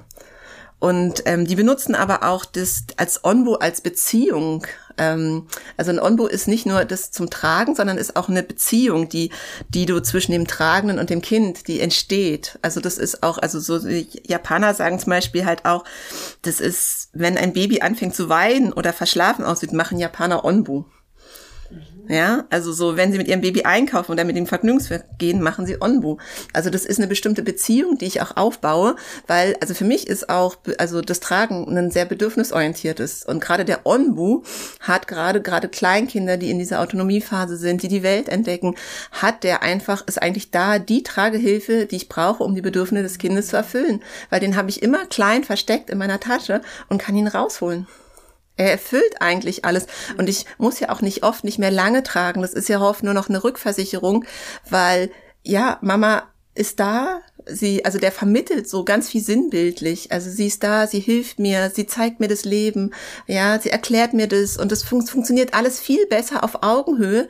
Und 0.84 1.24
ähm, 1.28 1.48
die 1.48 1.56
benutzen 1.56 1.96
aber 1.96 2.24
auch 2.24 2.44
das 2.44 2.84
als 2.98 3.24
Onbo 3.24 3.56
als 3.56 3.80
Beziehung. 3.80 4.68
Ähm, 4.98 5.48
also 5.78 5.92
ein 5.92 6.00
Onbo 6.00 6.28
ist 6.28 6.50
nicht 6.50 6.66
nur 6.66 6.84
das 6.84 7.10
zum 7.10 7.30
Tragen, 7.30 7.74
sondern 7.74 7.98
ist 7.98 8.18
auch 8.18 8.28
eine 8.28 8.44
Beziehung, 8.44 9.08
die 9.08 9.32
die 9.70 9.86
du 9.86 10.02
zwischen 10.02 10.34
dem 10.34 10.46
Tragenden 10.46 11.00
und 11.00 11.10
dem 11.10 11.22
Kind, 11.22 11.70
die 11.70 11.80
entsteht. 11.80 12.60
Also 12.62 12.82
das 12.82 12.98
ist 12.98 13.24
auch, 13.24 13.38
also 13.38 13.62
so 13.62 13.78
Japaner 13.88 14.74
sagen 14.74 15.00
zum 15.00 15.12
Beispiel 15.12 15.46
halt 15.46 15.64
auch, 15.64 15.86
das 16.42 16.60
ist, 16.60 17.12
wenn 17.14 17.38
ein 17.38 17.54
Baby 17.54 17.80
anfängt 17.80 18.14
zu 18.14 18.28
weinen 18.28 18.74
oder 18.74 18.92
verschlafen 18.92 19.46
aussieht, 19.46 19.72
machen 19.72 20.00
Japaner 20.00 20.44
Onbu. 20.44 20.84
Ja, 22.10 22.44
also 22.50 22.74
so, 22.74 22.98
wenn 22.98 23.14
sie 23.14 23.18
mit 23.18 23.30
ihrem 23.30 23.40
Baby 23.40 23.64
einkaufen 23.64 24.12
oder 24.12 24.26
mit 24.26 24.36
dem 24.36 24.46
Vergnügungswerk 24.46 25.18
gehen, 25.20 25.42
machen 25.42 25.66
sie 25.66 25.82
Onbu. 25.82 26.18
Also 26.52 26.70
das 26.70 26.86
ist 26.86 27.00
eine 27.00 27.08
bestimmte 27.08 27.44
Beziehung, 27.44 27.98
die 27.98 28.06
ich 28.06 28.22
auch 28.22 28.36
aufbaue, 28.36 28.98
weil, 29.26 29.56
also 29.62 29.74
für 29.74 29.86
mich 29.86 30.08
ist 30.08 30.30
auch, 30.30 30.58
also 30.78 31.02
das 31.02 31.22
Tragen 31.22 31.66
ein 31.78 31.92
sehr 31.92 32.04
bedürfnisorientiertes. 32.04 33.24
Und 33.24 33.40
gerade 33.40 33.64
der 33.64 33.86
Onbu 33.86 34.44
hat 34.82 35.08
gerade, 35.08 35.42
gerade 35.42 35.70
Kleinkinder, 35.70 36.36
die 36.36 36.52
in 36.52 36.60
dieser 36.60 36.82
Autonomiephase 36.82 37.56
sind, 37.56 37.84
die 37.84 37.88
die 37.88 38.04
Welt 38.04 38.28
entdecken, 38.28 38.76
hat 39.14 39.44
der 39.46 39.64
einfach, 39.64 40.06
ist 40.06 40.22
eigentlich 40.22 40.52
da 40.52 40.80
die 40.80 41.04
Tragehilfe, 41.04 41.86
die 41.86 41.96
ich 41.96 42.10
brauche, 42.10 42.44
um 42.44 42.54
die 42.54 42.62
Bedürfnisse 42.62 43.04
des 43.04 43.18
Kindes 43.18 43.48
zu 43.48 43.56
erfüllen. 43.56 44.02
Weil 44.30 44.42
den 44.42 44.58
habe 44.58 44.70
ich 44.70 44.84
immer 44.84 45.06
klein 45.06 45.46
versteckt 45.46 45.90
in 45.90 46.00
meiner 46.00 46.20
Tasche 46.20 46.62
und 46.90 46.98
kann 46.98 47.16
ihn 47.16 47.28
rausholen. 47.28 47.88
Er 48.56 48.72
erfüllt 48.72 49.22
eigentlich 49.22 49.66
alles. 49.66 49.88
Und 50.18 50.30
ich 50.30 50.46
muss 50.58 50.80
ja 50.80 50.90
auch 50.90 51.02
nicht 51.02 51.24
oft 51.24 51.44
nicht 51.44 51.60
mehr 51.60 51.72
lange 51.72 52.04
tragen. 52.04 52.42
Das 52.42 52.54
ist 52.54 52.70
ja 52.70 52.80
oft 52.82 53.04
nur 53.04 53.14
noch 53.14 53.30
eine 53.30 53.44
Rückversicherung, 53.44 54.26
weil 54.70 55.10
ja, 55.44 55.78
Mama 55.82 56.24
ist 56.56 56.80
da. 56.80 57.22
Sie, 57.46 57.84
also 57.84 58.00
der 58.00 58.12
vermittelt 58.12 58.70
so 58.70 58.86
ganz 58.86 59.10
viel 59.10 59.22
sinnbildlich. 59.22 60.12
Also 60.12 60.30
sie 60.30 60.48
ist 60.48 60.64
da, 60.64 60.88
sie 60.88 61.00
hilft 61.00 61.40
mir, 61.40 61.70
sie 61.70 61.88
zeigt 61.88 62.20
mir 62.20 62.28
das 62.28 62.46
Leben, 62.46 62.92
ja, 63.28 63.60
sie 63.60 63.70
erklärt 63.70 64.14
mir 64.14 64.28
das 64.28 64.58
und 64.58 64.72
das 64.72 64.84
fun 64.84 65.06
funktioniert 65.06 65.54
alles 65.54 65.80
viel 65.80 66.06
besser 66.08 66.44
auf 66.44 66.64
Augenhöhe 66.64 67.28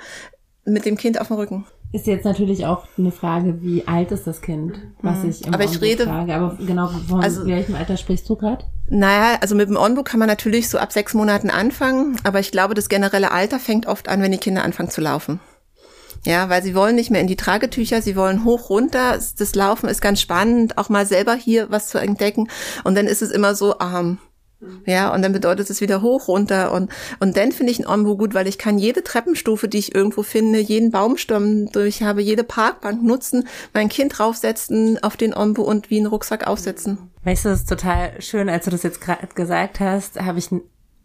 mit 0.65 0.85
dem 0.85 0.97
Kind 0.97 1.19
auf 1.19 1.27
dem 1.27 1.37
Rücken. 1.37 1.65
Ist 1.93 2.07
jetzt 2.07 2.25
natürlich 2.25 2.65
auch 2.65 2.87
eine 2.97 3.11
Frage, 3.11 3.61
wie 3.61 3.87
alt 3.87 4.11
ist 4.11 4.25
das 4.25 4.41
Kind, 4.41 4.79
was 5.01 5.23
mhm. 5.23 5.29
ich 5.29 5.45
im 5.45 5.53
Aber 5.53 5.63
ich 5.63 5.79
rede, 5.79 6.05
frage. 6.05 6.33
Aber 6.33 6.57
genau, 6.63 6.87
von 6.87 7.21
also, 7.21 7.45
welchem 7.45 7.75
Alter 7.75 7.97
sprichst 7.97 8.27
du 8.29 8.35
gerade? 8.35 8.65
Naja, 8.95 9.39
also 9.41 9.55
mit 9.55 9.69
dem 9.69 9.75
Onbook 9.75 10.05
kann 10.05 10.19
man 10.19 10.27
natürlich 10.27 10.69
so 10.69 10.77
ab 10.77 10.93
sechs 10.93 11.15
Monaten 11.15 11.49
anfangen, 11.49 12.15
aber 12.23 12.39
ich 12.39 12.51
glaube, 12.51 12.75
das 12.75 12.89
generelle 12.89 13.31
Alter 13.31 13.57
fängt 13.59 13.87
oft 13.87 14.07
an, 14.07 14.21
wenn 14.21 14.31
die 14.31 14.37
Kinder 14.37 14.63
anfangen 14.63 14.91
zu 14.91 15.01
laufen. 15.01 15.39
Ja, 16.25 16.47
weil 16.47 16.61
sie 16.61 16.75
wollen 16.75 16.95
nicht 16.95 17.09
mehr 17.09 17.19
in 17.19 17.25
die 17.25 17.35
Tragetücher, 17.35 18.03
sie 18.03 18.15
wollen 18.15 18.45
hoch 18.45 18.69
runter. 18.69 19.17
Das 19.17 19.55
Laufen 19.55 19.89
ist 19.89 19.99
ganz 19.99 20.21
spannend, 20.21 20.77
auch 20.77 20.89
mal 20.89 21.07
selber 21.07 21.33
hier 21.33 21.71
was 21.71 21.87
zu 21.87 21.97
entdecken. 21.97 22.49
Und 22.83 22.93
dann 22.93 23.07
ist 23.07 23.23
es 23.23 23.31
immer 23.31 23.55
so, 23.55 23.75
ähm, 23.79 24.19
ja, 24.85 25.13
und 25.13 25.21
dann 25.21 25.31
bedeutet 25.31 25.69
es 25.69 25.81
wieder 25.81 26.01
hoch, 26.01 26.27
runter 26.27 26.71
und, 26.71 26.91
und 27.19 27.37
dann 27.37 27.51
finde 27.51 27.71
ich 27.71 27.79
ein 27.79 27.87
Ombu 27.87 28.17
gut, 28.17 28.33
weil 28.33 28.47
ich 28.47 28.57
kann 28.57 28.77
jede 28.77 29.03
Treppenstufe, 29.03 29.67
die 29.67 29.79
ich 29.79 29.95
irgendwo 29.95 30.23
finde, 30.23 30.59
jeden 30.59 30.91
Baumstamm 30.91 31.71
durch 31.71 32.03
habe, 32.03 32.21
jede 32.21 32.43
Parkbank 32.43 33.03
nutzen, 33.03 33.47
mein 33.73 33.89
Kind 33.89 34.17
draufsetzen 34.17 35.01
auf 35.03 35.17
den 35.17 35.35
Ombu 35.35 35.63
und 35.63 35.89
wie 35.89 35.97
einen 35.97 36.07
Rucksack 36.07 36.47
aufsetzen. 36.47 36.97
Weißt 37.23 37.45
du, 37.45 37.49
das 37.49 37.61
ist 37.61 37.69
total 37.69 38.21
schön, 38.21 38.49
als 38.49 38.65
du 38.65 38.71
das 38.71 38.83
jetzt 38.83 39.01
gerade 39.01 39.27
gesagt 39.27 39.79
hast, 39.79 40.19
habe 40.19 40.39
ich 40.39 40.51
einen 40.51 40.61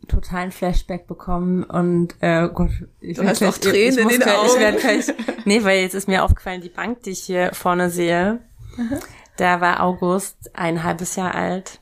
totalen 0.08 0.50
Flashback 0.50 1.06
bekommen 1.06 1.64
und 1.64 2.14
äh, 2.20 2.48
Gott, 2.48 2.70
ich 3.00 3.18
du 3.18 3.24
hast 3.24 3.42
auch 3.42 3.58
Tränen 3.58 3.98
ich, 3.98 4.06
ich 4.06 4.14
in 4.14 4.20
den 4.20 4.28
Augen. 4.28 4.46
Ich 4.46 4.58
werde 4.58 4.78
gleich, 4.78 5.06
nee, 5.44 5.62
weil 5.62 5.82
jetzt 5.82 5.94
ist 5.94 6.08
mir 6.08 6.24
aufgefallen, 6.24 6.60
die 6.60 6.68
Bank, 6.68 7.02
die 7.02 7.10
ich 7.10 7.20
hier 7.20 7.50
vorne 7.52 7.90
sehe, 7.90 8.40
Aha. 8.78 9.00
da 9.36 9.60
war 9.60 9.82
August 9.82 10.50
ein 10.54 10.82
halbes 10.82 11.16
Jahr 11.16 11.34
alt 11.34 11.80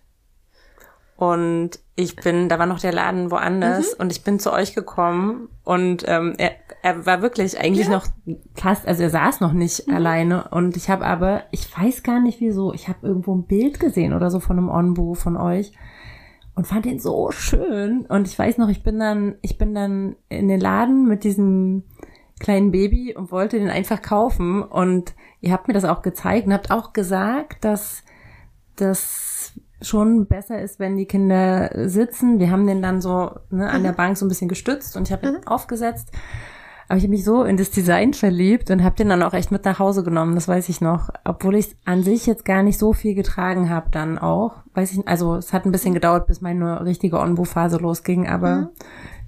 und 1.16 1.78
ich 1.94 2.14
bin, 2.14 2.50
da 2.50 2.58
war 2.58 2.66
noch 2.66 2.78
der 2.78 2.92
Laden 2.92 3.30
woanders 3.30 3.94
mhm. 3.94 4.00
und 4.00 4.12
ich 4.12 4.22
bin 4.22 4.38
zu 4.38 4.52
euch 4.52 4.74
gekommen 4.74 5.48
und 5.64 6.04
ähm, 6.06 6.34
er, 6.36 6.52
er 6.82 7.06
war 7.06 7.22
wirklich 7.22 7.58
eigentlich 7.58 7.86
ja. 7.86 7.94
noch 7.94 8.06
fast, 8.54 8.86
also 8.86 9.02
er 9.02 9.10
saß 9.10 9.40
noch 9.40 9.52
nicht 9.52 9.88
mhm. 9.88 9.94
alleine 9.94 10.48
und 10.50 10.76
ich 10.76 10.90
habe 10.90 11.06
aber, 11.06 11.44
ich 11.52 11.76
weiß 11.76 12.02
gar 12.02 12.20
nicht 12.20 12.40
wieso, 12.40 12.74
ich 12.74 12.88
habe 12.88 13.06
irgendwo 13.06 13.34
ein 13.34 13.46
Bild 13.46 13.80
gesehen 13.80 14.12
oder 14.12 14.30
so 14.30 14.40
von 14.40 14.58
einem 14.58 14.68
Onbu 14.68 15.14
von 15.14 15.38
euch 15.38 15.72
und 16.54 16.66
fand 16.66 16.84
ihn 16.84 17.00
so 17.00 17.30
schön 17.30 18.04
und 18.06 18.28
ich 18.28 18.38
weiß 18.38 18.58
noch, 18.58 18.68
ich 18.68 18.82
bin 18.82 18.98
dann, 18.98 19.36
ich 19.40 19.56
bin 19.56 19.74
dann 19.74 20.16
in 20.28 20.48
den 20.48 20.60
Laden 20.60 21.08
mit 21.08 21.24
diesem 21.24 21.84
kleinen 22.40 22.72
Baby 22.72 23.14
und 23.16 23.32
wollte 23.32 23.58
den 23.58 23.70
einfach 23.70 24.02
kaufen 24.02 24.62
und 24.62 25.14
ihr 25.40 25.52
habt 25.52 25.66
mir 25.66 25.74
das 25.74 25.86
auch 25.86 26.02
gezeigt 26.02 26.46
und 26.46 26.52
habt 26.52 26.70
auch 26.70 26.92
gesagt, 26.92 27.64
dass 27.64 28.02
das 28.76 29.35
schon 29.82 30.26
besser 30.26 30.60
ist, 30.60 30.78
wenn 30.78 30.96
die 30.96 31.06
Kinder 31.06 31.70
sitzen. 31.88 32.38
Wir 32.38 32.50
haben 32.50 32.66
den 32.66 32.82
dann 32.82 33.00
so 33.00 33.30
ne, 33.50 33.68
an 33.68 33.80
mhm. 33.80 33.84
der 33.84 33.92
Bank 33.92 34.16
so 34.16 34.24
ein 34.24 34.28
bisschen 34.28 34.48
gestützt 34.48 34.96
und 34.96 35.08
ich 35.08 35.12
habe 35.12 35.26
ihn 35.26 35.34
mhm. 35.34 35.46
aufgesetzt. 35.46 36.10
Aber 36.88 36.98
ich 36.98 37.04
habe 37.04 37.10
mich 37.10 37.24
so 37.24 37.42
in 37.42 37.56
das 37.56 37.70
Design 37.70 38.14
verliebt 38.14 38.70
und 38.70 38.84
habe 38.84 38.94
den 38.94 39.08
dann 39.08 39.22
auch 39.22 39.34
echt 39.34 39.50
mit 39.50 39.64
nach 39.64 39.80
Hause 39.80 40.04
genommen, 40.04 40.36
das 40.36 40.46
weiß 40.46 40.68
ich 40.68 40.80
noch. 40.80 41.10
Obwohl 41.24 41.56
ich 41.56 41.76
an 41.84 42.04
sich 42.04 42.26
jetzt 42.26 42.44
gar 42.44 42.62
nicht 42.62 42.78
so 42.78 42.92
viel 42.92 43.14
getragen 43.14 43.70
habe 43.70 43.90
dann 43.90 44.18
auch. 44.18 44.62
Weiß 44.74 44.92
ich, 44.92 45.08
also 45.08 45.34
es 45.34 45.52
hat 45.52 45.66
ein 45.66 45.72
bisschen 45.72 45.94
gedauert, 45.94 46.28
bis 46.28 46.40
meine 46.40 46.84
richtige 46.84 47.18
Onbo-Phase 47.18 47.78
losging, 47.78 48.28
aber 48.28 48.56
mhm. 48.56 48.68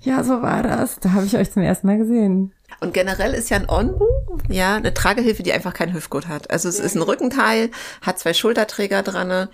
ja, 0.01 0.23
so 0.23 0.41
war 0.41 0.63
das. 0.63 1.01
Da 1.01 1.13
habe 1.15 1.27
ich 1.27 1.37
euch 1.37 1.51
zum 1.51 1.63
ersten 1.63 1.89
Mal 1.89 1.99
gesehen. 1.99 2.53
Und 2.81 2.95
generell 2.95 3.35
ist 3.35 3.51
ja 3.51 3.57
ein 3.57 3.69
Onbu, 3.69 4.05
ja, 4.49 4.77
eine 4.77 4.95
Tragehilfe, 4.95 5.43
die 5.43 5.53
einfach 5.53 5.75
keinen 5.75 5.95
Hüftgurt 5.95 6.29
hat. 6.29 6.51
Also 6.51 6.69
es 6.69 6.79
ist 6.79 6.95
ein 6.95 7.03
Rückenteil, 7.03 7.71
hat 8.03 8.21
zwei 8.21 8.35
Schulterträger 8.35 9.03
dran 9.03 9.49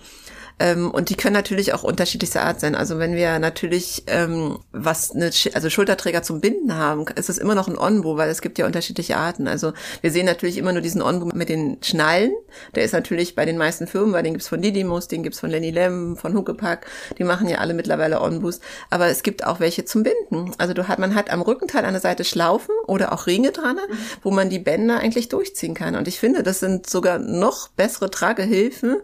Ähm, 0.57 0.89
und 0.91 1.09
die 1.09 1.15
können 1.15 1.33
natürlich 1.33 1.73
auch 1.73 1.83
unterschiedlichster 1.83 2.43
Art 2.43 2.59
sein. 2.59 2.75
Also 2.75 2.97
wenn 2.97 3.15
wir 3.15 3.39
natürlich 3.39 4.03
ähm, 4.07 4.59
was 4.71 5.11
eine, 5.11 5.29
also 5.53 5.69
Schulterträger 5.69 6.23
zum 6.23 6.39
Binden 6.39 6.75
haben, 6.75 7.05
ist 7.15 7.29
es 7.29 7.37
immer 7.37 7.55
noch 7.55 7.67
ein 7.67 7.77
Onbo, 7.77 8.15
weil 8.15 8.29
es 8.29 8.41
gibt 8.41 8.57
ja 8.57 8.65
unterschiedliche 8.65 9.17
Arten. 9.17 9.47
Also 9.47 9.73
wir 10.01 10.11
sehen 10.11 10.25
natürlich 10.25 10.57
immer 10.57 10.71
nur 10.71 10.81
diesen 10.81 11.01
Onbo 11.01 11.25
mit 11.33 11.49
den 11.49 11.77
Schnallen. 11.81 12.31
Der 12.73 12.83
ist 12.83 12.93
natürlich 12.93 13.35
bei 13.35 13.45
den 13.45 13.57
meisten 13.57 13.87
Firmen, 13.87 14.13
weil 14.13 14.23
den 14.23 14.33
gibt's 14.33 14.47
von 14.47 14.61
Didymus, 14.61 15.09
den 15.09 15.23
gibt's 15.23 15.39
von 15.39 15.49
Lenny 15.49 15.71
Lem, 15.71 16.15
von 16.15 16.33
Huckepack. 16.33 16.85
Die 17.17 17.25
machen 17.25 17.49
ja 17.49 17.57
alle 17.57 17.73
mittlerweile 17.73 18.21
Onbus. 18.21 18.61
Aber 18.89 19.07
es 19.07 19.23
gibt 19.23 19.45
auch 19.45 19.59
welche 19.59 19.83
zum 19.83 20.03
Binden. 20.03 20.51
Also 20.57 20.73
du 20.73 20.87
hat, 20.87 20.99
man 20.99 21.15
hat 21.15 21.31
am 21.31 21.41
Rückenteil 21.41 21.83
an 21.83 21.93
der 21.93 22.01
Seite 22.01 22.23
Schlaufen 22.23 22.73
oder 22.87 23.11
auch 23.11 23.27
Ringe 23.27 23.51
dran, 23.51 23.75
mhm. 23.75 23.97
wo 24.23 24.31
man 24.31 24.49
die 24.49 24.59
Bänder 24.59 24.99
eigentlich 24.99 25.27
durchziehen 25.27 25.73
kann. 25.73 25.95
Und 25.95 26.07
ich 26.07 26.19
finde, 26.19 26.43
das 26.43 26.61
sind 26.61 26.89
sogar 26.89 27.19
noch 27.19 27.67
bessere 27.69 28.09
Tragehilfen, 28.09 28.97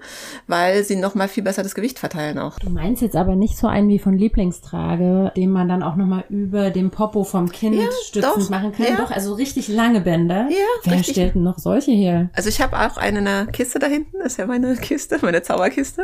weil 0.48 0.86
sie 0.86 0.96
noch 0.96 1.14
mal 1.14 1.28
viel 1.28 1.41
besser 1.42 1.64
das 1.64 1.76
Gewicht 1.76 2.00
verteilen 2.00 2.40
auch. 2.40 2.60
Du 2.60 2.70
meinst 2.70 3.02
jetzt 3.02 3.16
aber 3.16 3.36
nicht 3.36 3.58
so 3.58 3.68
einen 3.68 3.88
wie 3.88 4.00
von 4.00 4.18
Lieblingstrage, 4.18 5.32
den 5.36 5.52
man 5.52 5.70
dann 5.70 5.84
auch 5.84 5.96
noch 5.96 6.06
mal 6.06 6.26
über 6.30 6.70
dem 6.70 6.92
Popo 6.92 7.24
vom 7.24 7.52
Kind 7.52 7.76
ja, 7.76 7.84
stützend 8.06 8.44
doch, 8.44 8.50
machen 8.50 8.72
kann. 8.74 8.86
Ja. 8.86 8.98
Doch, 8.98 9.12
also 9.12 9.34
richtig 9.34 9.68
lange 9.68 10.02
Bänder. 10.02 10.48
Ja, 10.50 10.58
Wer 10.84 10.94
richtig. 10.94 11.16
stellt 11.16 11.36
denn 11.36 11.44
noch 11.44 11.60
solche 11.60 11.92
her? 11.92 12.30
Also 12.34 12.50
ich 12.50 12.62
habe 12.62 12.78
auch 12.78 12.98
eine 12.98 13.22
in 13.22 13.28
einer 13.28 13.46
Kiste 13.48 13.80
da 13.80 13.88
hinten. 13.88 14.18
Das 14.18 14.34
ist 14.34 14.38
ja 14.38 14.48
meine 14.48 14.76
Kiste, 14.76 15.20
meine 15.22 15.42
Zauberkiste. 15.42 16.04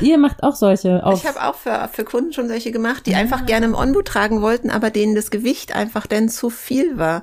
Ihr 0.00 0.18
macht 0.18 0.42
auch 0.42 0.54
solche. 0.54 1.04
Auf 1.04 1.22
ich 1.22 1.28
habe 1.28 1.42
auch 1.42 1.54
für, 1.54 1.88
für 1.92 2.04
Kunden 2.04 2.32
schon 2.32 2.48
solche 2.48 2.72
gemacht, 2.72 3.06
die 3.06 3.12
ja. 3.12 3.18
einfach 3.18 3.46
gerne 3.46 3.66
im 3.66 3.74
Onbu 3.74 4.02
tragen 4.02 4.42
wollten, 4.42 4.70
aber 4.70 4.90
denen 4.90 5.14
das 5.14 5.30
Gewicht 5.30 5.74
einfach 5.74 6.06
denn 6.06 6.28
zu 6.28 6.50
viel 6.50 6.98
war. 6.98 7.22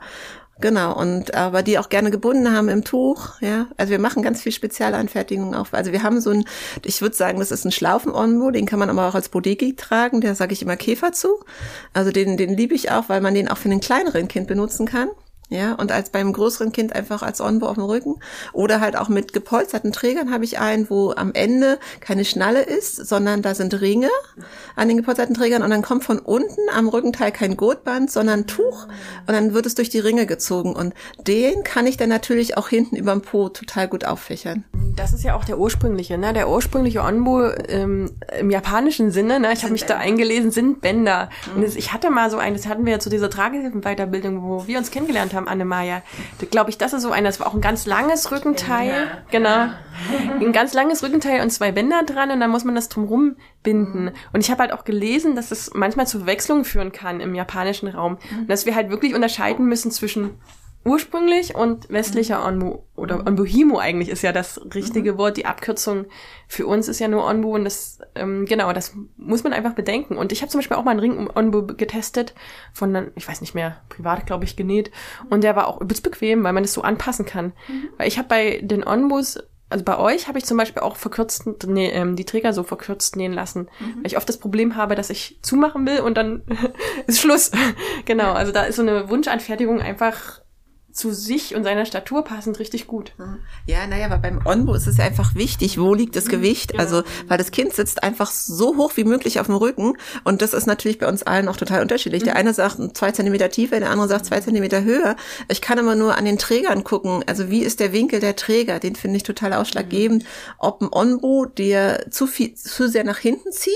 Genau, 0.61 0.93
und 0.93 1.33
aber 1.35 1.63
die 1.63 1.79
auch 1.79 1.87
gerne 1.87 2.11
gebunden 2.11 2.53
haben 2.53 2.67
im 2.67 2.83
Tuch, 2.83 3.39
ja. 3.39 3.67
Also 3.77 3.91
wir 3.91 3.99
machen 3.99 4.23
ganz 4.23 4.41
viel 4.41 4.51
Spezialanfertigungen 4.51 5.55
auch. 5.55 5.67
Also 5.71 5.93
wir 5.93 6.03
haben 6.03 6.19
so 6.19 6.31
ein, 6.31 6.43
ich 6.83 7.01
würde 7.01 7.15
sagen, 7.15 7.39
das 7.39 7.51
ist 7.51 7.63
ein 7.63 7.71
Schlaufen-Onbo, 7.71 8.51
den 8.51 8.65
kann 8.65 8.77
man 8.77 8.89
aber 8.89 9.07
auch 9.07 9.15
als 9.15 9.29
Bodegi 9.29 9.75
tragen, 9.75 10.19
der 10.19 10.35
sage 10.35 10.51
ich 10.51 10.61
immer 10.61 10.75
Käfer 10.75 11.13
zu. 11.13 11.29
Also 11.93 12.11
den, 12.11 12.35
den 12.35 12.57
liebe 12.57 12.75
ich 12.75 12.91
auch, 12.91 13.07
weil 13.07 13.21
man 13.21 13.35
den 13.35 13.47
auch 13.47 13.57
für 13.57 13.69
einen 13.69 13.79
kleineren 13.79 14.27
Kind 14.27 14.47
benutzen 14.47 14.85
kann. 14.85 15.07
Ja, 15.49 15.73
und 15.73 15.91
als 15.91 16.11
beim 16.11 16.31
größeren 16.31 16.71
Kind 16.71 16.95
einfach 16.95 17.23
als 17.23 17.41
Onbo 17.41 17.65
auf 17.65 17.75
dem 17.75 17.83
Rücken. 17.83 18.19
Oder 18.53 18.81
halt 18.81 18.95
auch 18.95 19.09
mit 19.09 19.33
gepolsterten 19.33 19.91
Trägern 19.91 20.31
habe 20.31 20.45
ich 20.45 20.59
einen, 20.59 20.89
wo 20.89 21.11
am 21.11 21.33
Ende 21.33 21.79
keine 22.01 22.23
Schnalle 22.23 22.61
ist, 22.61 22.95
sondern 22.95 23.41
da 23.41 23.55
sind 23.55 23.81
Ringe 23.81 24.09
an 24.75 24.87
den 24.87 24.97
gepolsterten 24.97 25.35
Trägern 25.35 25.63
und 25.63 25.71
dann 25.71 25.81
kommt 25.81 26.03
von 26.03 26.19
unten 26.19 26.61
am 26.75 26.87
Rückenteil 26.87 27.31
kein 27.31 27.57
Gurtband, 27.57 28.11
sondern 28.11 28.45
Tuch 28.45 28.87
und 29.27 29.33
dann 29.33 29.53
wird 29.53 29.65
es 29.65 29.75
durch 29.75 29.89
die 29.89 29.99
Ringe 29.99 30.27
gezogen. 30.27 30.73
Und 30.75 30.93
den 31.25 31.63
kann 31.63 31.87
ich 31.87 31.97
dann 31.97 32.09
natürlich 32.09 32.55
auch 32.57 32.69
hinten 32.69 32.95
überm 32.95 33.21
Po 33.21 33.49
total 33.49 33.87
gut 33.87 34.05
auffächern. 34.05 34.65
Das 34.95 35.13
ist 35.13 35.23
ja 35.23 35.35
auch 35.35 35.45
der 35.45 35.57
ursprüngliche, 35.57 36.17
ne? 36.17 36.33
Der 36.33 36.49
ursprüngliche 36.49 37.01
Onbo 37.01 37.49
ähm, 37.67 38.11
im 38.37 38.51
japanischen 38.51 39.11
Sinne, 39.11 39.39
ne? 39.39 39.51
Ich 39.53 39.63
habe 39.63 39.71
mich 39.71 39.85
da 39.85 39.97
eingelesen, 39.97 40.51
sind 40.51 40.81
Bänder. 40.81 41.29
Mhm. 41.47 41.55
Und 41.55 41.65
das, 41.65 41.75
ich 41.75 41.93
hatte 41.93 42.09
mal 42.09 42.29
so 42.29 42.37
ein, 42.37 42.53
das 42.53 42.67
hatten 42.67 42.85
wir 42.85 42.93
ja 42.93 42.99
zu 42.99 43.09
dieser 43.09 43.29
Tragehilfenweiterbildung, 43.29 44.43
wo 44.43 44.67
wir 44.67 44.77
uns 44.77 44.91
kennengelernt 44.91 45.33
haben, 45.33 45.38
Annemaja. 45.47 46.01
Glaube 46.51 46.69
ich, 46.69 46.77
das 46.77 46.93
ist 46.93 47.01
so 47.01 47.11
ein, 47.11 47.23
das 47.23 47.39
war 47.39 47.47
auch 47.47 47.53
ein 47.53 47.61
ganz 47.61 47.85
langes 47.85 48.31
Rückenteil. 48.31 49.07
Genau. 49.31 49.69
Ein 50.39 50.53
ganz 50.53 50.73
langes 50.73 51.03
Rückenteil 51.03 51.41
und 51.41 51.49
zwei 51.49 51.71
Bänder 51.71 52.03
dran 52.03 52.31
und 52.31 52.39
dann 52.39 52.49
muss 52.49 52.63
man 52.63 52.75
das 52.75 52.89
drumrum 52.89 53.35
binden. 53.63 54.05
Mhm. 54.05 54.11
Und 54.33 54.41
ich 54.41 54.51
habe 54.51 54.61
halt 54.61 54.73
auch 54.73 54.85
gelesen, 54.85 55.35
dass 55.35 55.51
es 55.51 55.71
manchmal 55.73 56.07
zu 56.07 56.19
Verwechslungen 56.19 56.65
führen 56.65 56.91
kann 56.91 57.19
im 57.19 57.35
japanischen 57.35 57.87
Raum. 57.87 58.17
Mhm. 58.31 58.39
Und 58.39 58.49
dass 58.49 58.65
wir 58.65 58.75
halt 58.75 58.89
wirklich 58.89 59.13
unterscheiden 59.13 59.67
müssen 59.67 59.91
zwischen 59.91 60.31
ursprünglich 60.85 61.55
und 61.55 61.89
westlicher 61.89 62.45
Onbu 62.45 62.79
oder 62.95 63.25
Onbuhimo 63.27 63.77
eigentlich 63.79 64.09
ist 64.09 64.21
ja 64.21 64.31
das 64.31 64.61
richtige 64.73 65.13
mhm. 65.13 65.17
Wort. 65.17 65.37
Die 65.37 65.45
Abkürzung 65.45 66.05
für 66.47 66.67
uns 66.67 66.87
ist 66.87 66.99
ja 66.99 67.07
nur 67.07 67.25
Onbu 67.25 67.53
und 67.53 67.65
das 67.65 67.99
ähm, 68.15 68.45
genau, 68.45 68.71
das 68.71 68.95
muss 69.17 69.43
man 69.43 69.53
einfach 69.53 69.73
bedenken. 69.73 70.17
Und 70.17 70.31
ich 70.31 70.41
habe 70.41 70.49
zum 70.49 70.59
Beispiel 70.59 70.77
auch 70.77 70.83
mal 70.83 70.91
einen 70.91 70.99
Ring 70.99 71.29
Onbu 71.33 71.67
getestet 71.75 72.33
von, 72.73 73.11
ich 73.15 73.27
weiß 73.27 73.41
nicht 73.41 73.55
mehr, 73.55 73.81
privat 73.89 74.25
glaube 74.25 74.45
ich 74.45 74.55
genäht 74.55 74.91
und 75.29 75.43
der 75.43 75.55
war 75.55 75.67
auch 75.67 75.81
übelst 75.81 76.03
bequem, 76.03 76.43
weil 76.43 76.53
man 76.53 76.63
das 76.63 76.73
so 76.73 76.81
anpassen 76.81 77.25
kann. 77.25 77.53
Mhm. 77.67 77.89
Weil 77.97 78.07
ich 78.07 78.17
habe 78.17 78.27
bei 78.27 78.61
den 78.63 78.85
Onbus 78.85 79.39
also 79.71 79.85
bei 79.85 79.99
euch 79.99 80.27
habe 80.27 80.39
ich 80.39 80.45
zum 80.45 80.57
Beispiel 80.57 80.81
auch 80.81 80.95
verkürzt, 80.95 81.45
nee, 81.67 81.89
ähm, 81.89 82.15
die 82.15 82.25
Träger 82.25 82.53
so 82.53 82.63
verkürzt 82.63 83.15
nähen 83.15 83.33
lassen, 83.33 83.69
mhm. 83.79 83.97
weil 83.97 84.07
ich 84.07 84.17
oft 84.17 84.27
das 84.27 84.39
Problem 84.39 84.75
habe, 84.75 84.95
dass 84.95 85.11
ich 85.11 85.37
zumachen 85.43 85.85
will 85.85 85.99
und 85.99 86.17
dann 86.17 86.41
ist 87.07 87.19
Schluss. 87.19 87.51
genau, 88.05 88.33
also 88.33 88.51
da 88.51 88.63
ist 88.63 88.77
so 88.77 88.81
eine 88.81 89.09
Wunschanfertigung 89.09 89.79
einfach 89.79 90.41
zu 90.91 91.13
sich 91.13 91.55
und 91.55 91.63
seiner 91.63 91.85
Statur 91.85 92.23
passend 92.23 92.59
richtig 92.59 92.87
gut. 92.87 93.13
Ja, 93.65 93.87
naja, 93.87 94.05
aber 94.05 94.17
beim 94.17 94.45
Onbo 94.45 94.73
ist 94.73 94.87
es 94.87 94.97
ja 94.97 95.05
einfach 95.05 95.35
wichtig, 95.35 95.79
wo 95.79 95.93
liegt 95.93 96.15
das 96.15 96.25
mhm, 96.25 96.31
Gewicht? 96.31 96.71
Genau. 96.71 96.83
Also, 96.83 97.03
weil 97.27 97.37
das 97.37 97.51
Kind 97.51 97.73
sitzt 97.73 98.03
einfach 98.03 98.31
so 98.31 98.77
hoch 98.77 98.93
wie 98.95 99.03
möglich 99.03 99.39
auf 99.39 99.47
dem 99.47 99.55
Rücken 99.55 99.97
und 100.23 100.41
das 100.41 100.53
ist 100.53 100.65
natürlich 100.65 100.99
bei 100.99 101.07
uns 101.07 101.23
allen 101.23 101.47
auch 101.47 101.57
total 101.57 101.81
unterschiedlich. 101.81 102.23
Mhm. 102.23 102.25
Der 102.25 102.35
eine 102.35 102.53
sagt 102.53 102.97
zwei 102.97 103.11
Zentimeter 103.11 103.49
tiefer, 103.49 103.79
der 103.79 103.91
andere 103.91 104.07
sagt 104.07 104.25
zwei 104.25 104.39
Zentimeter 104.39 104.83
höher. 104.83 105.15
Ich 105.47 105.61
kann 105.61 105.77
immer 105.77 105.95
nur 105.95 106.17
an 106.17 106.25
den 106.25 106.37
Trägern 106.37 106.83
gucken. 106.83 107.23
Also, 107.27 107.49
wie 107.49 107.61
ist 107.61 107.79
der 107.79 107.93
Winkel 107.93 108.19
der 108.19 108.35
Träger? 108.35 108.79
Den 108.79 108.95
finde 108.95 109.17
ich 109.17 109.23
total 109.23 109.53
ausschlaggebend. 109.53 110.23
Mhm. 110.23 110.27
Ob 110.57 110.81
ein 110.81 110.89
Onbo 110.91 111.45
dir 111.45 112.05
zu 112.09 112.27
viel, 112.27 112.53
zu 112.55 112.89
sehr 112.89 113.03
nach 113.03 113.17
hinten 113.17 113.51
zieht 113.51 113.73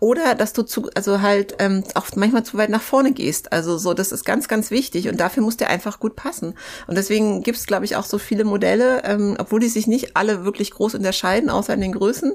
oder 0.00 0.34
dass 0.34 0.52
du 0.52 0.62
zu, 0.62 0.90
also 0.94 1.20
halt 1.20 1.56
ähm, 1.58 1.84
auch 1.94 2.06
manchmal 2.16 2.44
zu 2.44 2.56
weit 2.58 2.70
nach 2.70 2.82
vorne 2.82 3.12
gehst. 3.12 3.52
Also 3.52 3.78
so, 3.78 3.94
das 3.94 4.12
ist 4.12 4.24
ganz, 4.24 4.48
ganz 4.48 4.70
wichtig 4.70 5.08
und 5.08 5.18
dafür 5.18 5.42
muss 5.42 5.56
der 5.56 5.70
einfach 5.70 6.00
gut 6.00 6.16
passen. 6.16 6.47
Und 6.86 6.96
deswegen 6.96 7.42
gibt 7.42 7.58
es, 7.58 7.66
glaube 7.66 7.84
ich, 7.84 7.96
auch 7.96 8.04
so 8.04 8.18
viele 8.18 8.44
Modelle, 8.44 9.02
ähm, 9.04 9.36
obwohl 9.38 9.60
die 9.60 9.68
sich 9.68 9.86
nicht 9.86 10.16
alle 10.16 10.44
wirklich 10.44 10.70
groß 10.72 10.94
unterscheiden, 10.94 11.50
außer 11.50 11.74
in 11.74 11.80
den 11.80 11.92
Größen. 11.92 12.34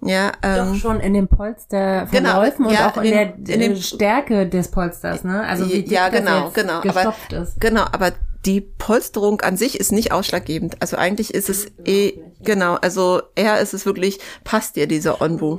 Ja, 0.00 0.32
ähm, 0.42 0.72
Doch 0.72 0.74
schon 0.76 1.00
in 1.00 1.14
dem 1.14 1.26
Polster 1.26 2.06
verläufen 2.06 2.64
genau, 2.64 2.68
und 2.68 2.72
ja, 2.72 2.90
auch 2.90 2.96
in, 2.98 3.04
in, 3.04 3.10
der 3.10 3.54
in 3.54 3.60
dem, 3.60 3.76
Stärke 3.76 4.46
des 4.46 4.70
Polsters, 4.70 5.24
ne? 5.24 5.42
Also 5.42 5.68
wie 5.68 5.84
ja, 5.86 6.08
genau, 6.08 6.50
genau, 6.54 6.80
aber, 6.86 7.14
ist. 7.30 7.60
Genau, 7.60 7.82
aber 7.82 8.12
die 8.46 8.60
Polsterung 8.60 9.40
an 9.40 9.56
sich 9.56 9.78
ist 9.80 9.90
nicht 9.90 10.12
ausschlaggebend. 10.12 10.76
Also 10.80 10.96
eigentlich 10.96 11.34
ist 11.34 11.48
es 11.48 11.66
eh, 11.84 12.12
genau, 12.42 12.74
also 12.76 13.22
eher 13.34 13.58
ist 13.58 13.74
es 13.74 13.86
wirklich, 13.86 14.20
passt 14.44 14.76
dir 14.76 14.86
dieser 14.86 15.20
Onbu? 15.20 15.58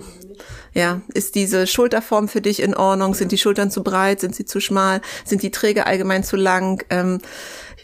Ja, 0.73 1.01
ist 1.13 1.35
diese 1.35 1.67
Schulterform 1.67 2.27
für 2.27 2.41
dich 2.41 2.61
in 2.61 2.75
Ordnung? 2.75 3.13
Sind 3.13 3.31
die 3.31 3.37
Schultern 3.37 3.71
zu 3.71 3.83
breit? 3.83 4.19
Sind 4.19 4.35
sie 4.35 4.45
zu 4.45 4.59
schmal? 4.59 5.01
Sind 5.25 5.41
die 5.43 5.51
Träger 5.51 5.87
allgemein 5.87 6.23
zu 6.23 6.35
lang? 6.35 6.83
Ähm, 6.89 7.19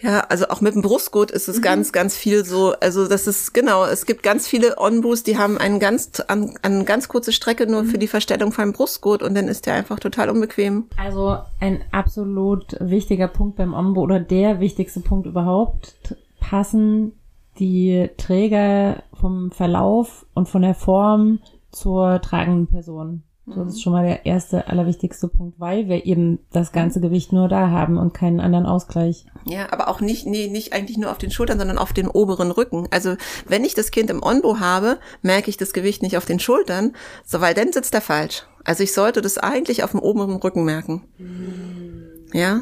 ja, 0.01 0.19
also 0.29 0.49
auch 0.49 0.61
mit 0.61 0.75
dem 0.75 0.81
Brustgurt 0.81 1.31
ist 1.31 1.47
es 1.47 1.57
mhm. 1.57 1.61
ganz, 1.61 1.91
ganz 1.91 2.15
viel 2.15 2.45
so. 2.45 2.73
Also 2.79 3.07
das 3.07 3.27
ist 3.27 3.53
genau. 3.53 3.85
Es 3.85 4.05
gibt 4.05 4.23
ganz 4.23 4.47
viele 4.47 4.77
Onbus, 4.77 5.23
die 5.23 5.37
haben 5.37 5.57
einen 5.57 5.79
ganz, 5.79 6.21
an, 6.27 6.53
eine 6.61 6.83
ganz 6.83 7.07
kurze 7.07 7.31
Strecke 7.31 7.65
nur 7.67 7.83
mhm. 7.83 7.87
für 7.87 7.97
die 7.97 8.07
Verstellung 8.07 8.51
vom 8.51 8.73
Brustgurt 8.73 9.23
und 9.23 9.35
dann 9.35 9.47
ist 9.47 9.65
der 9.65 9.73
einfach 9.73 9.99
total 9.99 10.29
unbequem. 10.29 10.85
Also 10.97 11.37
ein 11.59 11.83
absolut 11.91 12.77
wichtiger 12.79 13.27
Punkt 13.27 13.55
beim 13.55 13.73
Onbo 13.73 14.01
oder 14.01 14.19
der 14.19 14.59
wichtigste 14.59 14.99
Punkt 14.99 15.25
überhaupt. 15.25 15.95
Passen 16.39 17.13
die 17.57 18.09
Träger 18.17 19.03
vom 19.13 19.51
Verlauf 19.51 20.25
und 20.33 20.49
von 20.49 20.61
der 20.61 20.75
Form 20.75 21.39
zur 21.75 22.21
tragenden 22.21 22.67
Person. 22.67 23.23
So, 23.47 23.63
das 23.63 23.73
ist 23.73 23.83
schon 23.83 23.93
mal 23.93 24.05
der 24.05 24.25
erste, 24.25 24.67
allerwichtigste 24.69 25.27
Punkt, 25.27 25.59
weil 25.59 25.87
wir 25.87 26.07
eben 26.07 26.39
das 26.51 26.71
ganze 26.71 26.99
Gewicht 26.99 27.31
nur 27.31 27.47
da 27.47 27.69
haben 27.69 27.97
und 27.97 28.11
keinen 28.11 28.39
anderen 28.39 28.65
Ausgleich. 28.65 29.27
Ja, 29.45 29.71
aber 29.71 29.87
auch 29.87 30.01
nicht, 30.01 30.25
nee, 30.25 30.47
nicht 30.47 30.73
eigentlich 30.73 30.97
nur 30.97 31.11
auf 31.11 31.19
den 31.19 31.29
Schultern, 31.29 31.59
sondern 31.59 31.77
auf 31.77 31.93
den 31.93 32.07
oberen 32.07 32.49
Rücken. 32.49 32.87
Also, 32.89 33.15
wenn 33.47 33.63
ich 33.63 33.75
das 33.75 33.91
Kind 33.91 34.09
im 34.09 34.23
Onbo 34.23 34.59
habe, 34.59 34.97
merke 35.21 35.51
ich 35.51 35.57
das 35.57 35.73
Gewicht 35.73 36.01
nicht 36.01 36.17
auf 36.17 36.25
den 36.25 36.39
Schultern, 36.39 36.93
so, 37.23 37.39
weil 37.39 37.53
dann 37.53 37.71
sitzt 37.71 37.93
er 37.93 38.01
falsch. 38.01 38.47
Also, 38.63 38.81
ich 38.81 38.93
sollte 38.93 39.21
das 39.21 39.37
eigentlich 39.37 39.83
auf 39.83 39.91
dem 39.91 39.99
oberen 39.99 40.37
Rücken 40.37 40.65
merken. 40.65 41.03
Mhm. 41.19 42.03
Ja. 42.33 42.61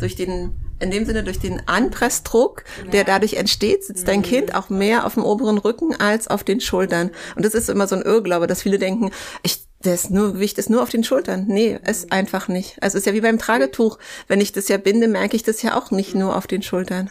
Durch 0.00 0.16
den 0.16 0.61
in 0.82 0.90
dem 0.90 1.04
Sinne 1.04 1.24
durch 1.24 1.38
den 1.38 1.62
Anpressdruck, 1.66 2.64
der 2.92 3.04
dadurch 3.04 3.34
entsteht, 3.34 3.84
sitzt 3.84 4.08
dein 4.08 4.22
Kind 4.22 4.54
auch 4.54 4.68
mehr 4.68 5.06
auf 5.06 5.14
dem 5.14 5.24
oberen 5.24 5.58
Rücken 5.58 5.94
als 5.94 6.28
auf 6.28 6.44
den 6.44 6.60
Schultern. 6.60 7.10
Und 7.36 7.44
das 7.44 7.54
ist 7.54 7.70
immer 7.70 7.86
so 7.86 7.96
ein 7.96 8.02
Irrglaube, 8.02 8.46
dass 8.46 8.62
viele 8.62 8.78
denken, 8.78 9.10
ich, 9.42 9.66
das 9.80 10.10
nur, 10.10 10.34
Gewicht 10.34 10.58
ist 10.58 10.70
nur 10.70 10.82
auf 10.82 10.90
den 10.90 11.04
Schultern. 11.04 11.46
Nee, 11.48 11.78
ist 11.86 12.12
einfach 12.12 12.48
nicht. 12.48 12.82
Also 12.82 12.98
es 12.98 13.02
ist 13.02 13.06
ja 13.06 13.14
wie 13.14 13.20
beim 13.20 13.38
Tragetuch. 13.38 13.98
Wenn 14.28 14.40
ich 14.40 14.52
das 14.52 14.68
ja 14.68 14.76
binde, 14.76 15.08
merke 15.08 15.36
ich 15.36 15.42
das 15.42 15.62
ja 15.62 15.76
auch 15.76 15.90
nicht 15.90 16.14
nur 16.14 16.36
auf 16.36 16.46
den 16.46 16.62
Schultern. 16.62 17.10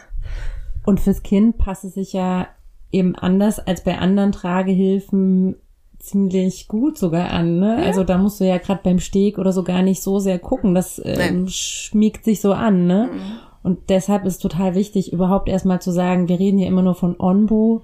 Und 0.84 1.00
fürs 1.00 1.22
Kind 1.22 1.58
passt 1.58 1.84
es 1.84 1.94
sich 1.94 2.12
ja 2.12 2.48
eben 2.90 3.14
anders 3.16 3.58
als 3.58 3.84
bei 3.84 3.98
anderen 3.98 4.32
Tragehilfen 4.32 5.56
ziemlich 5.98 6.66
gut 6.66 6.98
sogar 6.98 7.30
an. 7.30 7.60
Ne? 7.60 7.78
Ja. 7.80 7.86
Also 7.86 8.04
da 8.04 8.18
musst 8.18 8.40
du 8.40 8.44
ja 8.44 8.58
gerade 8.58 8.80
beim 8.82 8.98
Steg 8.98 9.38
oder 9.38 9.52
so 9.52 9.62
gar 9.62 9.82
nicht 9.82 10.02
so 10.02 10.18
sehr 10.18 10.38
gucken. 10.38 10.74
Das 10.74 11.00
ähm, 11.04 11.46
schmiegt 11.48 12.24
sich 12.24 12.40
so 12.40 12.52
an. 12.52 12.86
Ne? 12.86 13.10
Mhm. 13.12 13.38
Und 13.62 13.90
deshalb 13.90 14.24
ist 14.24 14.38
total 14.38 14.74
wichtig, 14.74 15.12
überhaupt 15.12 15.48
erstmal 15.48 15.80
zu 15.80 15.92
sagen, 15.92 16.28
wir 16.28 16.38
reden 16.38 16.58
hier 16.58 16.66
immer 16.66 16.82
nur 16.82 16.94
von 16.94 17.18
Onbo. 17.18 17.82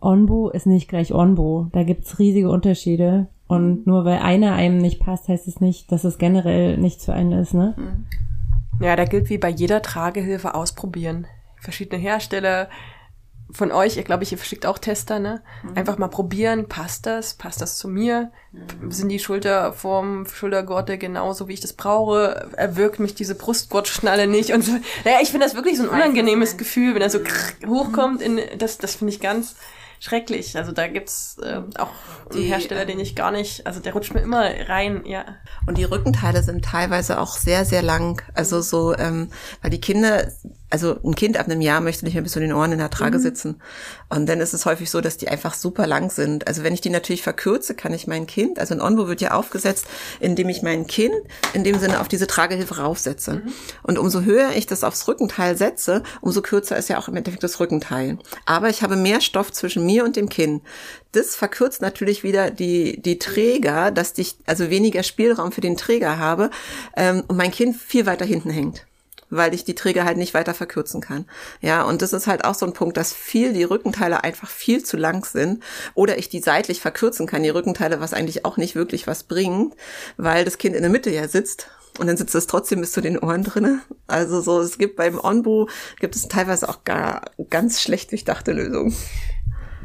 Onbo 0.00 0.50
ist 0.50 0.66
nicht 0.66 0.88
gleich 0.88 1.14
Onbo. 1.14 1.68
Da 1.72 1.84
gibt's 1.84 2.18
riesige 2.18 2.50
Unterschiede. 2.50 3.28
Und 3.48 3.86
nur 3.86 4.04
weil 4.04 4.18
einer 4.18 4.54
einem 4.54 4.78
nicht 4.78 5.00
passt, 5.00 5.28
heißt 5.28 5.48
es 5.48 5.60
nicht, 5.60 5.90
dass 5.92 6.04
es 6.04 6.18
generell 6.18 6.76
nichts 6.76 7.04
für 7.04 7.14
einen 7.14 7.32
ist, 7.32 7.54
ne? 7.54 7.74
Ja, 8.80 8.96
da 8.96 9.04
gilt 9.04 9.30
wie 9.30 9.38
bei 9.38 9.48
jeder 9.48 9.80
Tragehilfe 9.82 10.54
ausprobieren. 10.54 11.26
Verschiedene 11.60 12.00
Hersteller, 12.00 12.68
von 13.50 13.70
euch, 13.70 13.96
ich 13.96 14.04
glaube, 14.04 14.24
ihr 14.24 14.38
verschickt 14.38 14.66
auch 14.66 14.78
Tester, 14.78 15.18
ne? 15.18 15.42
Mhm. 15.62 15.76
Einfach 15.76 15.98
mal 15.98 16.08
probieren, 16.08 16.68
passt 16.68 17.06
das, 17.06 17.34
passt 17.34 17.60
das 17.60 17.78
zu 17.78 17.88
mir? 17.88 18.32
Mhm. 18.52 18.90
Sind 18.90 19.08
die 19.08 19.18
Schulterform, 19.18 20.26
Schultergurte 20.26 20.98
genauso, 20.98 21.46
wie 21.48 21.54
ich 21.54 21.60
das 21.60 21.72
brauche? 21.72 22.50
Erwirkt 22.56 22.98
mich 22.98 23.14
diese 23.14 23.34
Brustgurtschnalle 23.34 24.26
nicht? 24.26 24.52
Und 24.52 24.62
so. 24.62 24.72
Naja, 25.04 25.18
ich 25.22 25.30
finde 25.30 25.46
das 25.46 25.54
wirklich 25.54 25.76
so 25.76 25.84
ein 25.84 25.88
unangenehmes 25.88 26.56
Gefühl, 26.56 26.94
wenn 26.94 27.02
er 27.02 27.10
so 27.10 27.20
mhm. 27.20 27.68
hochkommt. 27.68 28.20
In, 28.20 28.40
das 28.58 28.78
das 28.78 28.96
finde 28.96 29.12
ich 29.12 29.20
ganz 29.20 29.54
schrecklich. 30.00 30.56
Also 30.56 30.72
da 30.72 30.88
gibt's 30.88 31.38
äh, 31.38 31.62
auch 31.78 31.90
einen 32.30 32.42
die, 32.42 32.42
Hersteller, 32.42 32.84
den 32.84 33.00
ich 33.00 33.16
gar 33.16 33.30
nicht, 33.30 33.66
also 33.66 33.80
der 33.80 33.92
rutscht 33.92 34.14
mir 34.14 34.20
immer 34.20 34.48
rein, 34.68 35.02
ja. 35.06 35.24
Und 35.66 35.78
die 35.78 35.84
Rückenteile 35.84 36.42
sind 36.42 36.64
teilweise 36.64 37.20
auch 37.20 37.36
sehr, 37.36 37.64
sehr 37.64 37.82
lang. 37.82 38.22
Also 38.34 38.60
so, 38.60 38.96
ähm, 38.96 39.30
weil 39.62 39.70
die 39.70 39.80
Kinder 39.80 40.28
also 40.68 40.98
ein 41.04 41.14
Kind 41.14 41.36
ab 41.36 41.46
einem 41.46 41.60
Jahr 41.60 41.80
möchte 41.80 42.04
nicht 42.04 42.14
mehr 42.14 42.22
bis 42.22 42.32
zu 42.32 42.40
den 42.40 42.52
Ohren 42.52 42.72
in 42.72 42.78
der 42.78 42.90
Trage 42.90 43.18
mhm. 43.18 43.22
sitzen. 43.22 43.62
Und 44.08 44.28
dann 44.28 44.40
ist 44.40 44.52
es 44.52 44.66
häufig 44.66 44.90
so, 44.90 45.00
dass 45.00 45.16
die 45.16 45.28
einfach 45.28 45.54
super 45.54 45.86
lang 45.86 46.10
sind. 46.10 46.48
Also 46.48 46.64
wenn 46.64 46.74
ich 46.74 46.80
die 46.80 46.90
natürlich 46.90 47.22
verkürze, 47.22 47.74
kann 47.74 47.94
ich 47.94 48.06
mein 48.06 48.26
Kind, 48.26 48.58
also 48.58 48.74
ein 48.74 48.80
Onbo 48.80 49.06
wird 49.06 49.20
ja 49.20 49.32
aufgesetzt, 49.32 49.86
indem 50.18 50.48
ich 50.48 50.62
mein 50.62 50.86
Kind 50.86 51.14
in 51.52 51.62
dem 51.62 51.78
Sinne 51.78 52.00
auf 52.00 52.08
diese 52.08 52.26
Tragehilfe 52.26 52.78
raufsetze. 52.78 53.34
Mhm. 53.34 53.52
Und 53.84 53.98
umso 53.98 54.22
höher 54.22 54.50
ich 54.56 54.66
das 54.66 54.82
aufs 54.82 55.06
Rückenteil 55.06 55.56
setze, 55.56 56.02
umso 56.20 56.42
kürzer 56.42 56.76
ist 56.76 56.88
ja 56.88 56.98
auch 56.98 57.08
im 57.08 57.16
Endeffekt 57.16 57.44
das 57.44 57.60
Rückenteil. 57.60 58.18
Aber 58.44 58.68
ich 58.68 58.82
habe 58.82 58.96
mehr 58.96 59.20
Stoff 59.20 59.52
zwischen 59.52 59.86
mir 59.86 60.04
und 60.04 60.16
dem 60.16 60.28
Kind. 60.28 60.62
Das 61.12 61.36
verkürzt 61.36 61.80
natürlich 61.80 62.24
wieder 62.24 62.50
die, 62.50 63.00
die 63.00 63.18
Träger, 63.18 63.90
dass 63.90 64.18
ich 64.18 64.36
also 64.46 64.68
weniger 64.68 65.02
Spielraum 65.02 65.52
für 65.52 65.60
den 65.60 65.76
Träger 65.76 66.18
habe 66.18 66.50
ähm, 66.96 67.22
und 67.28 67.36
mein 67.36 67.52
Kind 67.52 67.76
viel 67.76 68.06
weiter 68.06 68.24
hinten 68.24 68.50
hängt 68.50 68.85
weil 69.30 69.54
ich 69.54 69.64
die 69.64 69.74
Träger 69.74 70.04
halt 70.04 70.16
nicht 70.16 70.34
weiter 70.34 70.54
verkürzen 70.54 71.00
kann. 71.00 71.26
Ja, 71.60 71.82
und 71.82 72.02
das 72.02 72.12
ist 72.12 72.26
halt 72.26 72.44
auch 72.44 72.54
so 72.54 72.66
ein 72.66 72.72
Punkt, 72.72 72.96
dass 72.96 73.12
viel 73.12 73.52
die 73.52 73.64
Rückenteile 73.64 74.24
einfach 74.24 74.48
viel 74.48 74.84
zu 74.84 74.96
lang 74.96 75.24
sind 75.24 75.62
oder 75.94 76.18
ich 76.18 76.28
die 76.28 76.40
seitlich 76.40 76.80
verkürzen 76.80 77.26
kann, 77.26 77.42
die 77.42 77.48
Rückenteile, 77.48 78.00
was 78.00 78.14
eigentlich 78.14 78.44
auch 78.44 78.56
nicht 78.56 78.74
wirklich 78.74 79.06
was 79.06 79.24
bringt, 79.24 79.74
weil 80.16 80.44
das 80.44 80.58
Kind 80.58 80.74
in 80.74 80.82
der 80.82 80.90
Mitte 80.90 81.10
ja 81.10 81.28
sitzt 81.28 81.68
und 81.98 82.06
dann 82.06 82.16
sitzt 82.16 82.34
es 82.34 82.46
trotzdem 82.46 82.80
bis 82.80 82.92
zu 82.92 83.00
den 83.00 83.18
Ohren 83.18 83.42
drinne. 83.42 83.80
Also 84.06 84.40
so, 84.40 84.60
es 84.60 84.78
gibt 84.78 84.96
beim 84.96 85.18
Onbu 85.18 85.66
gibt 85.98 86.14
es 86.14 86.28
teilweise 86.28 86.68
auch 86.68 86.84
gar 86.84 87.22
ganz 87.50 87.80
schlecht 87.80 88.10
durchdachte 88.10 88.52
Lösungen. 88.52 88.94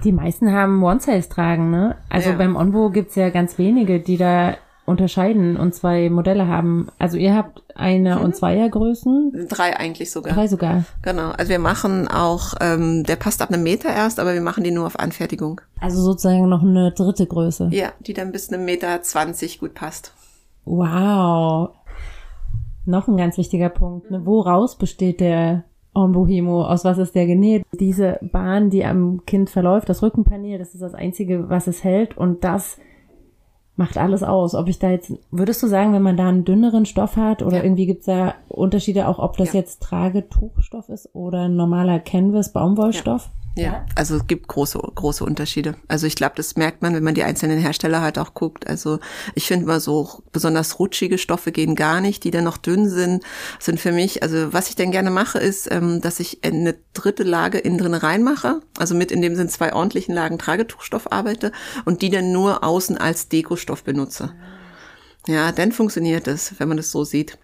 Die 0.04 0.12
meisten 0.12 0.52
haben 0.52 0.84
One-Size 0.84 1.30
tragen, 1.30 1.70
ne? 1.70 1.98
Also 2.10 2.32
ja. 2.32 2.36
beim 2.36 2.56
Onbo 2.56 2.90
gibt's 2.90 3.16
ja 3.16 3.30
ganz 3.30 3.58
wenige, 3.58 4.00
die 4.00 4.18
da 4.18 4.58
unterscheiden 4.86 5.58
und 5.58 5.76
zwei 5.76 6.10
Modelle 6.10 6.48
haben. 6.48 6.88
Also 6.98 7.18
ihr 7.18 7.36
habt 7.36 7.64
eine 7.76 8.16
mhm. 8.16 8.22
und 8.24 8.36
Zweiergrößen? 8.36 9.48
Drei 9.48 9.78
eigentlich 9.78 10.12
sogar. 10.12 10.34
Drei 10.34 10.48
sogar. 10.48 10.86
Genau. 11.02 11.30
Also 11.30 11.50
wir 11.50 11.60
machen 11.60 12.08
auch, 12.08 12.56
ähm, 12.60 13.04
der 13.04 13.16
passt 13.16 13.42
ab 13.42 13.50
einem 13.52 13.64
Meter 13.64 13.90
erst, 13.90 14.20
aber 14.20 14.34
wir 14.34 14.42
machen 14.42 14.64
die 14.64 14.72
nur 14.72 14.88
auf 14.88 15.00
Anfertigung. 15.00 15.62
Also 15.80 16.02
sozusagen 16.02 16.50
noch 16.50 16.64
eine 16.64 16.92
dritte 16.92 17.28
Größe. 17.28 17.70
Ja, 17.72 17.90
die 18.02 18.14
dann 18.14 18.32
bis 18.32 18.52
einem 18.52 18.66
Meter 18.66 19.02
zwanzig 19.02 19.60
gut 19.60 19.74
passt. 19.74 20.14
Wow. 20.66 21.70
Noch 22.86 23.08
ein 23.08 23.18
ganz 23.18 23.38
wichtiger 23.38 23.70
Punkt. 23.70 24.10
Ne? 24.10 24.26
Woraus 24.26 24.78
besteht 24.78 25.20
der 25.20 25.64
Onbohemo? 25.94 26.66
Aus 26.66 26.84
was 26.84 26.98
ist 26.98 27.16
der 27.16 27.28
genäht? 27.28 27.64
Diese 27.74 28.18
Bahn, 28.22 28.70
die 28.70 28.84
am 28.84 29.26
Kind 29.26 29.50
verläuft, 29.50 29.90
das 29.90 30.02
Rückenpanel, 30.02 30.58
das 30.58 30.74
ist 30.74 30.82
das 30.82 30.96
Einzige, 30.96 31.50
was 31.50 31.68
es 31.68 31.84
hält 31.84 32.18
und 32.18 32.44
das 32.44 32.78
macht 33.76 33.98
alles 33.98 34.24
aus. 34.24 34.56
Ob 34.56 34.68
ich 34.68 34.80
da 34.80 34.90
jetzt, 34.90 35.14
würdest 35.32 35.64
du 35.64 35.68
sagen, 35.68 35.94
wenn 35.94 36.02
man 36.02 36.18
da 36.18 36.28
einen 36.28 36.46
dünneren 36.46 36.86
Stoff 36.86 37.16
hat 37.16 37.42
oder 37.42 37.58
ja. 37.58 37.64
irgendwie 37.64 37.86
gibt's 37.86 38.06
da 38.06 38.36
Unterschiede 38.48 39.08
auch, 39.08 39.20
ob 39.20 39.38
das 39.38 39.54
ja. 39.54 39.60
jetzt 39.60 39.82
Tragetuchstoff 39.82 40.90
ist 40.90 41.10
oder 41.14 41.46
ein 41.46 41.56
normaler 41.56 42.00
Canvas 42.00 42.54
Baumwollstoff? 42.54 43.30
Ja. 43.56 43.64
Ja, 43.64 43.86
also 43.96 44.16
es 44.16 44.28
gibt 44.28 44.48
große, 44.48 44.80
große 44.80 45.26
Unterschiede. 45.26 45.76
Also 45.90 46.08
ich 46.08 46.16
glaube, 46.16 46.36
das 46.38 46.56
merkt 46.56 46.82
man, 46.82 46.94
wenn 46.94 47.04
man 47.04 47.16
die 47.16 47.24
einzelnen 47.24 47.60
Hersteller 47.60 48.02
halt 48.02 48.18
auch 48.18 48.34
guckt. 48.34 48.68
Also 48.68 49.00
ich 49.36 49.48
finde 49.48 49.66
mal 49.66 49.82
so 49.82 50.24
besonders 50.32 50.80
rutschige 50.80 51.18
Stoffe 51.18 51.52
gehen 51.52 51.76
gar 51.76 52.00
nicht, 52.00 52.24
die 52.24 52.32
dann 52.32 52.46
noch 52.46 52.58
dünn 52.58 52.90
sind, 52.90 53.24
sind 53.60 53.80
für 53.80 53.92
mich, 53.92 54.24
also 54.24 54.54
was 54.54 54.70
ich 54.70 54.76
denn 54.76 54.92
gerne 54.92 55.12
mache, 55.12 55.38
ist, 55.38 55.70
ähm, 55.70 56.00
dass 56.00 56.22
ich 56.22 56.40
eine 56.46 56.76
dritte 56.94 57.24
Lage 57.24 57.58
innen 57.58 57.78
drin 57.78 57.94
reinmache, 57.94 58.62
also 58.78 58.96
mit 58.96 59.12
in 59.12 59.22
dem 59.22 59.36
Sinn 59.36 59.50
zwei 59.50 59.74
ordentlichen 59.74 60.16
Lagen 60.16 60.40
Tragetuchstoff 60.40 61.12
arbeite 61.12 61.52
und 61.84 62.02
die 62.02 62.10
dann 62.10 62.32
nur 62.32 62.64
außen 62.64 62.98
als 62.98 63.28
Dekostoff 63.28 63.84
benutze. 63.84 64.34
Ja, 65.28 65.52
dann 65.52 65.74
funktioniert 65.74 66.28
es, 66.28 66.58
wenn 66.60 66.70
man 66.70 66.78
das 66.78 66.92
so 66.92 67.04
sieht. 67.04 67.38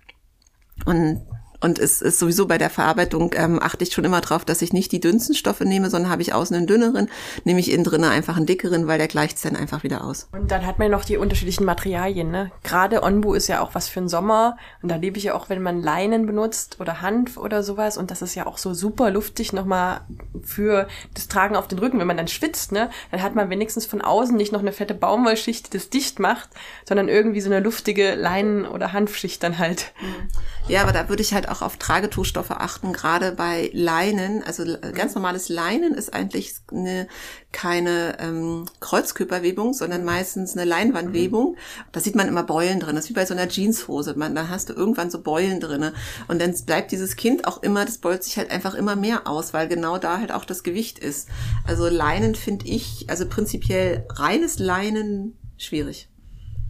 Und 0.85 1.25
und 1.59 1.79
es 1.79 2.01
ist 2.01 2.19
sowieso 2.19 2.47
bei 2.47 2.57
der 2.57 2.69
Verarbeitung 2.69 3.31
ähm, 3.35 3.61
achte 3.61 3.83
ich 3.83 3.93
schon 3.93 4.05
immer 4.05 4.21
drauf, 4.21 4.45
dass 4.45 4.61
ich 4.61 4.73
nicht 4.73 4.91
die 4.91 4.99
dünnsten 4.99 5.35
Stoffe 5.35 5.65
nehme, 5.65 5.89
sondern 5.89 6.11
habe 6.11 6.21
ich 6.21 6.33
außen 6.33 6.55
einen 6.55 6.67
dünneren, 6.67 7.09
nehme 7.45 7.59
ich 7.59 7.71
innen 7.71 7.83
drinnen 7.83 8.11
einfach 8.11 8.37
einen 8.37 8.45
dickeren, 8.45 8.87
weil 8.87 8.97
der 8.97 9.07
gleicht 9.07 9.37
es 9.37 9.43
dann 9.43 9.55
einfach 9.55 9.83
wieder 9.83 10.03
aus. 10.03 10.27
Und 10.31 10.51
dann 10.51 10.65
hat 10.65 10.77
man 10.77 10.91
ja 10.91 10.97
noch 10.97 11.05
die 11.05 11.17
unterschiedlichen 11.17 11.65
Materialien, 11.65 12.29
ne? 12.29 12.51
Gerade 12.63 13.01
Onbu 13.03 13.33
ist 13.33 13.47
ja 13.47 13.61
auch 13.61 13.73
was 13.73 13.89
für 13.89 13.99
den 13.99 14.09
Sommer 14.09 14.57
und 14.83 14.89
da 14.89 14.95
liebe 14.95 15.17
ich 15.17 15.25
ja 15.25 15.33
auch, 15.33 15.49
wenn 15.49 15.61
man 15.61 15.81
Leinen 15.81 16.27
benutzt 16.27 16.79
oder 16.79 17.01
Hanf 17.01 17.37
oder 17.37 17.63
sowas 17.63 17.97
und 17.97 18.11
das 18.11 18.21
ist 18.21 18.35
ja 18.35 18.45
auch 18.45 18.57
so 18.57 18.73
super 18.73 19.09
luftig 19.09 19.53
nochmal 19.53 20.01
für 20.43 20.87
das 21.13 21.27
Tragen 21.27 21.55
auf 21.55 21.67
den 21.67 21.79
Rücken. 21.79 21.99
Wenn 21.99 22.07
man 22.07 22.17
dann 22.17 22.27
schwitzt, 22.27 22.71
ne, 22.71 22.89
dann 23.11 23.23
hat 23.23 23.35
man 23.35 23.49
wenigstens 23.49 23.85
von 23.85 24.01
außen 24.01 24.35
nicht 24.35 24.51
noch 24.51 24.59
eine 24.59 24.71
fette 24.71 24.93
Baumwollschicht, 24.93 25.67
die 25.67 25.77
das 25.77 25.89
dicht 25.89 26.19
macht, 26.19 26.49
sondern 26.85 27.09
irgendwie 27.09 27.41
so 27.41 27.49
eine 27.49 27.59
luftige 27.59 28.15
Leinen- 28.15 28.67
oder 28.67 28.93
Hanfschicht 28.93 29.41
dann 29.41 29.57
halt. 29.57 29.93
Ja, 30.67 30.81
aber 30.81 30.91
da 30.91 31.09
würde 31.09 31.21
ich 31.21 31.33
halt 31.33 31.46
auch 31.49 31.61
auf 31.61 31.77
Tragetuchstoffe 31.77 32.51
achten, 32.51 32.93
gerade 32.93 33.31
bei 33.31 33.69
Leinen. 33.73 34.43
Also 34.43 34.63
ganz 34.93 35.15
normales 35.15 35.49
Leinen 35.49 35.93
ist 35.93 36.13
eigentlich 36.13 36.55
eine, 36.71 37.07
keine 37.51 38.17
ähm, 38.19 38.65
Kreuzkörperwebung, 38.79 39.73
sondern 39.73 40.05
meistens 40.05 40.55
eine 40.55 40.65
Leinwandwebung. 40.65 41.57
Da 41.91 41.99
sieht 41.99 42.15
man 42.15 42.27
immer 42.27 42.43
Beulen 42.43 42.79
drin. 42.79 42.95
Das 42.95 43.05
ist 43.05 43.09
wie 43.09 43.15
bei 43.15 43.25
so 43.25 43.33
einer 43.33 43.49
Jeanshose. 43.49 44.15
Man, 44.15 44.35
da 44.35 44.49
hast 44.49 44.69
du 44.69 44.73
irgendwann 44.73 45.09
so 45.09 45.21
Beulen 45.21 45.59
drinne. 45.59 45.93
Und 46.27 46.41
dann 46.41 46.53
bleibt 46.65 46.91
dieses 46.91 47.15
Kind 47.15 47.47
auch 47.47 47.63
immer, 47.63 47.85
das 47.85 47.97
beult 47.97 48.23
sich 48.23 48.37
halt 48.37 48.51
einfach 48.51 48.75
immer 48.75 48.95
mehr 48.95 49.27
aus, 49.27 49.53
weil 49.53 49.67
genau 49.67 49.97
da 49.97 50.19
halt 50.19 50.31
auch 50.31 50.45
das 50.45 50.63
Gewicht 50.63 50.99
ist. 50.99 51.29
Also 51.65 51.87
Leinen 51.87 52.35
finde 52.35 52.67
ich, 52.67 53.05
also 53.09 53.25
prinzipiell 53.27 54.05
reines 54.09 54.59
Leinen 54.59 55.37
schwierig. 55.57 56.09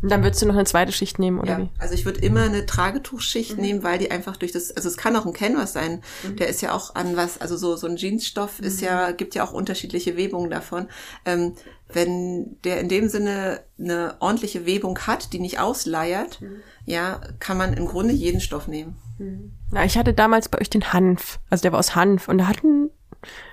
Und 0.01 0.11
dann 0.11 0.23
würdest 0.23 0.41
du 0.41 0.45
noch 0.45 0.53
eine 0.53 0.65
zweite 0.65 0.91
Schicht 0.91 1.17
nehmen, 1.17 1.39
oder 1.39 1.53
ja, 1.53 1.59
wie? 1.59 1.69
Also 1.79 1.95
ich 1.95 2.05
würde 2.05 2.19
immer 2.21 2.43
eine 2.43 2.65
Tragetuchschicht 2.65 3.55
mhm. 3.55 3.61
nehmen, 3.61 3.83
weil 3.83 3.97
die 3.97 4.11
einfach 4.11 4.37
durch 4.37 4.51
das, 4.51 4.71
also 4.71 4.87
es 4.87 4.97
kann 4.97 5.15
auch 5.15 5.25
ein 5.25 5.33
Canvas 5.33 5.73
sein, 5.73 6.03
mhm. 6.23 6.35
der 6.35 6.49
ist 6.49 6.61
ja 6.61 6.73
auch 6.73 6.95
an 6.95 7.15
was, 7.17 7.41
also 7.41 7.57
so, 7.57 7.75
so 7.75 7.87
ein 7.87 7.95
Jeansstoff 7.95 8.59
ist 8.59 8.81
mhm. 8.81 8.87
ja, 8.87 9.11
gibt 9.11 9.33
ja 9.33 9.43
auch 9.43 9.53
unterschiedliche 9.53 10.15
Webungen 10.15 10.51
davon. 10.51 10.87
Ähm, 11.25 11.53
wenn 11.89 12.57
der 12.63 12.79
in 12.79 12.89
dem 12.89 13.09
Sinne 13.09 13.61
eine 13.79 14.15
ordentliche 14.19 14.65
Webung 14.65 14.99
hat, 14.99 15.33
die 15.33 15.39
nicht 15.39 15.59
ausleiert, 15.59 16.41
mhm. 16.41 16.61
ja, 16.85 17.21
kann 17.39 17.57
man 17.57 17.73
im 17.73 17.87
Grunde 17.87 18.13
jeden 18.13 18.41
Stoff 18.41 18.67
nehmen. 18.67 18.97
Mhm. 19.17 19.53
Na, 19.71 19.83
ich 19.83 19.97
hatte 19.97 20.13
damals 20.13 20.47
bei 20.49 20.59
euch 20.59 20.69
den 20.69 20.93
Hanf, 20.93 21.39
also 21.49 21.63
der 21.63 21.71
war 21.71 21.79
aus 21.79 21.95
Hanf 21.95 22.27
und 22.27 22.37
da 22.37 22.47
hatten 22.47 22.91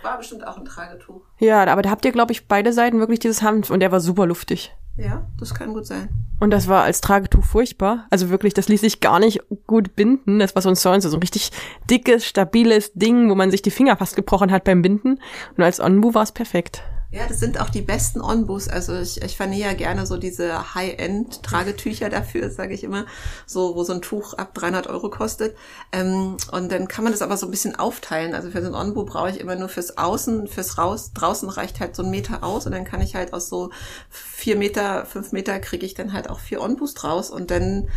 war 0.02 0.18
bestimmt 0.18 0.46
auch 0.46 0.58
ein 0.58 0.64
Tragetuch. 0.66 1.22
Ja, 1.38 1.64
aber 1.64 1.82
da 1.82 1.90
habt 1.90 2.04
ihr, 2.04 2.12
glaube 2.12 2.32
ich, 2.32 2.46
beide 2.46 2.72
Seiten 2.72 3.00
wirklich 3.00 3.18
dieses 3.18 3.42
Hanf 3.42 3.70
und 3.70 3.80
der 3.80 3.90
war 3.90 4.00
super 4.00 4.26
luftig. 4.26 4.74
Ja, 4.96 5.26
das 5.38 5.54
kann 5.54 5.74
gut 5.74 5.86
sein. 5.86 6.08
Und 6.40 6.50
das 6.50 6.68
war 6.68 6.82
als 6.82 7.00
Tragetuch 7.00 7.44
furchtbar. 7.44 8.06
Also 8.10 8.28
wirklich, 8.30 8.54
das 8.54 8.68
ließ 8.68 8.80
sich 8.80 9.00
gar 9.00 9.18
nicht 9.18 9.40
gut 9.66 9.96
binden. 9.96 10.38
Das 10.38 10.54
war 10.54 10.62
so 10.62 10.68
ein 10.68 10.76
Sound, 10.76 11.02
so 11.02 11.16
ein 11.16 11.20
richtig 11.20 11.50
dickes, 11.90 12.26
stabiles 12.26 12.92
Ding, 12.92 13.30
wo 13.30 13.34
man 13.34 13.50
sich 13.50 13.62
die 13.62 13.70
Finger 13.70 13.96
fast 13.96 14.14
gebrochen 14.14 14.52
hat 14.52 14.64
beim 14.64 14.82
Binden. 14.82 15.20
Und 15.56 15.64
als 15.64 15.80
Onbu 15.80 16.14
war 16.14 16.22
es 16.22 16.32
perfekt. 16.32 16.82
Ja, 17.14 17.28
das 17.28 17.38
sind 17.38 17.60
auch 17.60 17.70
die 17.70 17.80
besten 17.80 18.20
Onbus. 18.20 18.66
Also 18.66 18.98
ich, 18.98 19.22
ich 19.22 19.36
vernähe 19.36 19.66
ja 19.66 19.72
gerne 19.74 20.04
so 20.04 20.16
diese 20.16 20.74
High-End-Tragetücher 20.74 22.08
dafür, 22.08 22.50
sage 22.50 22.74
ich 22.74 22.82
immer, 22.82 23.06
so 23.46 23.76
wo 23.76 23.84
so 23.84 23.92
ein 23.92 24.02
Tuch 24.02 24.34
ab 24.34 24.52
300 24.54 24.88
Euro 24.88 25.10
kostet. 25.10 25.56
Ähm, 25.92 26.36
und 26.50 26.72
dann 26.72 26.88
kann 26.88 27.04
man 27.04 27.12
das 27.12 27.22
aber 27.22 27.36
so 27.36 27.46
ein 27.46 27.52
bisschen 27.52 27.76
aufteilen. 27.76 28.34
Also 28.34 28.50
für 28.50 28.60
so 28.62 28.66
ein 28.66 28.74
Onbu 28.74 29.04
brauche 29.04 29.30
ich 29.30 29.38
immer 29.38 29.54
nur 29.54 29.68
fürs 29.68 29.96
Außen, 29.96 30.48
fürs 30.48 30.76
Raus. 30.76 31.12
Draußen 31.14 31.48
reicht 31.48 31.78
halt 31.78 31.94
so 31.94 32.02
ein 32.02 32.10
Meter 32.10 32.42
aus 32.42 32.66
und 32.66 32.72
dann 32.72 32.84
kann 32.84 33.00
ich 33.00 33.14
halt 33.14 33.32
aus 33.32 33.48
so 33.48 33.70
vier 34.10 34.56
Meter, 34.56 35.06
fünf 35.06 35.30
Meter 35.30 35.60
kriege 35.60 35.86
ich 35.86 35.94
dann 35.94 36.12
halt 36.12 36.28
auch 36.28 36.40
vier 36.40 36.60
Onbus 36.60 36.94
draus 36.94 37.30
und 37.30 37.52
dann 37.52 37.88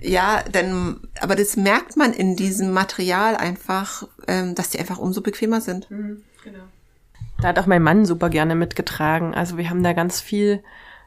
ja, 0.00 0.42
denn, 0.44 0.98
aber 1.20 1.36
das 1.36 1.56
merkt 1.56 1.98
man 1.98 2.14
in 2.14 2.34
diesem 2.34 2.72
Material 2.72 3.36
einfach, 3.36 4.08
ähm, 4.28 4.54
dass 4.54 4.70
die 4.70 4.78
einfach 4.78 4.96
umso 4.96 5.20
bequemer 5.20 5.60
sind. 5.60 5.90
Mhm, 5.90 6.22
genau. 6.42 6.62
Da 7.42 7.48
hat 7.48 7.58
auch 7.58 7.66
mein 7.66 7.82
Mann 7.82 8.04
super 8.04 8.28
gerne 8.28 8.54
mitgetragen. 8.54 9.34
Also 9.34 9.56
wir 9.56 9.70
haben 9.70 9.82
da 9.82 9.92
ganz 9.92 10.20
viel, 10.20 10.60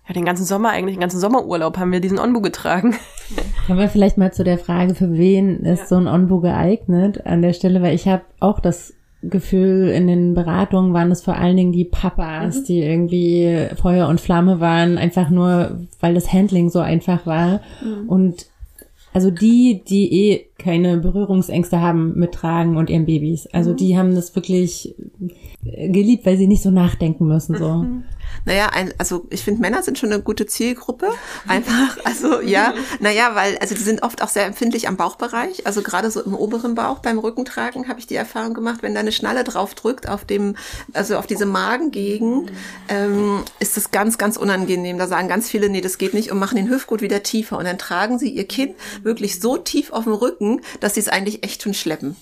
ja, 0.08 0.14
den 0.14 0.26
ganzen 0.26 0.46
Sommer 0.46 0.70
eigentlich, 0.70 0.96
den 0.96 1.02
ganzen 1.02 1.20
Sommerurlaub 1.20 1.78
haben 1.78 1.92
wir 1.92 2.00
diesen 2.00 2.20
Onbu 2.20 2.42
getragen. 2.42 2.96
Kommen 3.68 3.80
wir 3.80 3.90
vielleicht 3.90 4.18
mal 4.18 4.34
zu 4.34 4.44
der 4.44 4.58
Frage, 4.58 4.96
für 4.96 5.14
wen 5.14 5.60
ist 5.64 5.82
ja. 5.82 5.86
so 5.88 5.96
ein 5.96 6.08
Onbu 6.08 6.42
geeignet 6.42 7.26
an 7.26 7.42
der 7.42 7.54
Stelle, 7.54 7.82
weil 7.82 7.94
ich 7.94 8.08
habe 8.08 8.24
auch 8.40 8.60
das 8.60 8.94
Gefühl, 9.22 9.90
in 9.90 10.08
den 10.08 10.34
Beratungen 10.34 10.94
waren 10.94 11.12
es 11.12 11.22
vor 11.22 11.36
allen 11.36 11.56
Dingen 11.56 11.72
die 11.72 11.86
Papas, 11.86 12.60
mhm. 12.60 12.64
die 12.66 12.80
irgendwie 12.82 13.68
Feuer 13.82 14.10
und 14.10 14.20
Flamme 14.20 14.60
waren, 14.60 14.98
einfach 14.98 15.30
nur, 15.30 15.80
weil 16.02 16.14
das 16.14 16.34
Handling 16.34 16.70
so 16.70 16.80
einfach 16.80 17.26
war. 17.26 17.62
Mhm. 17.82 18.10
Und 18.10 18.48
also 19.14 19.30
die, 19.30 19.84
die 19.88 20.12
eh 20.12 20.46
keine 20.58 20.98
Berührungsängste 20.98 21.80
haben 21.80 22.18
mit 22.18 22.34
Tragen 22.34 22.78
und 22.78 22.90
ihren 22.90 23.06
Babys. 23.06 23.48
Also 23.54 23.72
mhm. 23.72 23.78
die 23.78 23.98
haben 23.98 24.16
das 24.16 24.36
wirklich 24.36 24.96
geliebt, 25.64 26.26
weil 26.26 26.38
sie 26.38 26.48
nicht 26.48 26.64
so 26.64 26.72
nachdenken 26.72 27.28
müssen. 27.28 27.56
So. 27.56 27.76
Mhm. 27.76 28.04
Naja, 28.46 28.70
ein, 28.74 28.94
also 28.98 29.26
ich 29.30 29.44
finde, 29.44 29.62
Männer 29.62 29.84
sind 29.84 29.98
schon 29.98 30.12
eine 30.12 30.22
gute 30.22 30.46
Zielgruppe. 30.46 31.12
Einfach, 31.48 31.98
also 32.04 32.42
ja, 32.42 32.74
naja, 33.00 33.36
weil, 33.36 33.58
also 33.60 33.76
die 33.76 33.82
sind 33.82 34.04
oft 34.04 34.22
auch 34.22 34.30
sehr 34.30 34.46
empfindlich 34.46 34.88
am 34.88 34.98
Bauchbereich. 34.98 35.66
Also 35.66 35.82
gerade 35.82 36.12
so 36.12 36.22
im 36.22 36.36
oberen 36.36 36.76
Bauch 36.76 37.00
beim 37.00 37.20
Rückentragen 37.20 37.88
habe 37.88 38.00
ich 38.00 38.08
die 38.08 38.16
Erfahrung 38.16 38.54
gemacht, 38.54 38.80
wenn 38.82 38.94
da 38.94 39.00
eine 39.00 39.12
Schnalle 39.12 39.44
drauf 39.44 39.76
drückt 39.76 40.08
auf 40.10 40.26
dem, 40.26 40.56
also 40.94 41.18
auf 41.18 41.28
diese 41.28 41.46
Magengegend, 41.46 42.52
ähm, 42.90 43.44
ist 43.60 43.78
das 43.78 43.92
ganz, 43.92 44.18
ganz 44.18 44.38
unangenehm. 44.38 44.98
Da 44.98 45.08
sagen 45.08 45.28
ganz 45.28 45.50
viele, 45.50 45.70
nee, 45.70 45.82
das 45.82 45.98
geht 45.98 46.14
nicht 46.14 46.32
und 46.32 46.40
machen 46.40 46.56
den 46.56 46.70
Hüftgurt 46.70 47.02
wieder 47.02 47.24
tiefer. 47.24 47.58
Und 47.58 47.66
dann 47.66 47.78
tragen 47.78 48.20
sie 48.20 48.30
ihr 48.30 48.48
Kind 48.48 48.76
wirklich 49.04 49.40
so 49.40 49.58
tief 49.58 49.92
auf 49.92 50.04
dem 50.04 50.14
Rücken, 50.14 50.62
dass 50.80 50.96
sie 50.96 51.00
es 51.00 51.10
eigentlich 51.10 51.44
echt 51.44 51.64
schon 51.64 51.74
schleppen. 51.74 52.16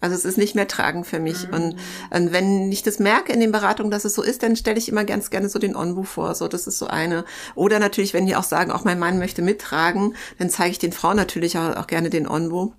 Also 0.00 0.14
es 0.14 0.24
ist 0.24 0.38
nicht 0.38 0.54
mehr 0.54 0.68
tragen 0.68 1.04
für 1.04 1.18
mich. 1.18 1.48
Mhm. 1.48 1.54
Und, 1.54 1.76
und, 2.10 2.32
wenn 2.32 2.70
ich 2.70 2.82
das 2.82 2.98
merke 2.98 3.32
in 3.32 3.40
den 3.40 3.52
Beratungen, 3.52 3.90
dass 3.90 4.04
es 4.04 4.14
so 4.14 4.22
ist, 4.22 4.42
dann 4.42 4.56
stelle 4.56 4.78
ich 4.78 4.88
immer 4.88 5.04
ganz 5.04 5.30
gerne 5.30 5.48
so 5.48 5.58
den 5.58 5.74
Onbu 5.74 6.04
vor. 6.04 6.34
So, 6.34 6.46
das 6.46 6.66
ist 6.66 6.78
so 6.78 6.86
eine. 6.86 7.24
Oder 7.54 7.78
natürlich, 7.78 8.14
wenn 8.14 8.26
die 8.26 8.36
auch 8.36 8.44
sagen, 8.44 8.70
auch 8.70 8.84
mein 8.84 8.98
Mann 8.98 9.18
möchte 9.18 9.42
mittragen, 9.42 10.14
dann 10.38 10.50
zeige 10.50 10.70
ich 10.70 10.78
den 10.78 10.92
Frauen 10.92 11.16
natürlich 11.16 11.58
auch, 11.58 11.76
auch 11.76 11.86
gerne 11.86 12.10
den 12.10 12.28
Onbu 12.28 12.72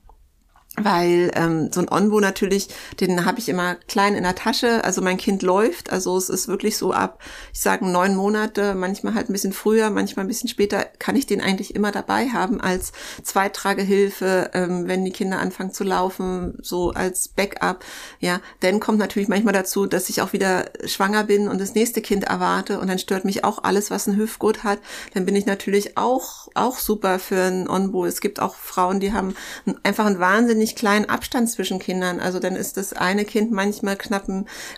weil 0.75 1.31
ähm, 1.35 1.71
so 1.71 1.81
ein 1.81 1.89
Onbo 1.89 2.19
natürlich, 2.19 2.69
den 2.99 3.25
habe 3.25 3.39
ich 3.39 3.49
immer 3.49 3.75
klein 3.87 4.15
in 4.15 4.23
der 4.23 4.35
Tasche. 4.35 4.83
Also 4.83 5.01
mein 5.01 5.17
Kind 5.17 5.41
läuft, 5.41 5.91
also 5.91 6.17
es 6.17 6.29
ist 6.29 6.47
wirklich 6.47 6.77
so 6.77 6.93
ab, 6.93 7.19
ich 7.53 7.59
sage 7.59 7.85
neun 7.85 8.15
Monate, 8.15 8.75
manchmal 8.75 9.13
halt 9.13 9.29
ein 9.29 9.33
bisschen 9.33 9.53
früher, 9.53 9.89
manchmal 9.89 10.25
ein 10.25 10.27
bisschen 10.27 10.49
später, 10.49 10.85
kann 10.99 11.15
ich 11.15 11.25
den 11.25 11.41
eigentlich 11.41 11.75
immer 11.75 11.91
dabei 11.91 12.29
haben 12.29 12.61
als 12.61 12.91
Zweitragehilfe, 13.23 14.51
ähm, 14.53 14.87
wenn 14.87 15.03
die 15.03 15.11
Kinder 15.11 15.39
anfangen 15.39 15.73
zu 15.73 15.83
laufen, 15.83 16.57
so 16.61 16.91
als 16.91 17.27
Backup. 17.27 17.83
Ja, 18.19 18.39
dann 18.59 18.79
kommt 18.79 18.99
natürlich 18.99 19.29
manchmal 19.29 19.53
dazu, 19.53 19.85
dass 19.85 20.09
ich 20.09 20.21
auch 20.21 20.33
wieder 20.33 20.65
schwanger 20.85 21.23
bin 21.23 21.47
und 21.47 21.59
das 21.59 21.73
nächste 21.73 22.01
Kind 22.01 22.25
erwarte 22.25 22.79
und 22.79 22.87
dann 22.87 22.99
stört 22.99 23.25
mich 23.25 23.43
auch 23.43 23.63
alles, 23.63 23.91
was 23.91 24.07
ein 24.07 24.17
Hüftgurt 24.17 24.63
hat. 24.63 24.79
Dann 25.13 25.25
bin 25.25 25.35
ich 25.35 25.45
natürlich 25.45 25.97
auch 25.97 26.48
auch 26.55 26.77
super 26.77 27.19
für 27.19 27.41
ein 27.41 27.69
Onbo. 27.69 28.05
Es 28.05 28.21
gibt 28.21 28.39
auch 28.39 28.55
Frauen, 28.55 28.99
die 28.99 29.13
haben 29.13 29.35
einfach 29.83 30.05
einen 30.05 30.19
wahnsinnig 30.19 30.75
kleinen 30.75 31.05
Abstand 31.05 31.49
zwischen 31.49 31.79
Kindern. 31.79 32.19
Also 32.19 32.39
dann 32.39 32.55
ist 32.55 32.77
das 32.77 32.93
eine 32.93 33.25
Kind 33.25 33.51
manchmal 33.51 33.95
knapp, 33.95 34.27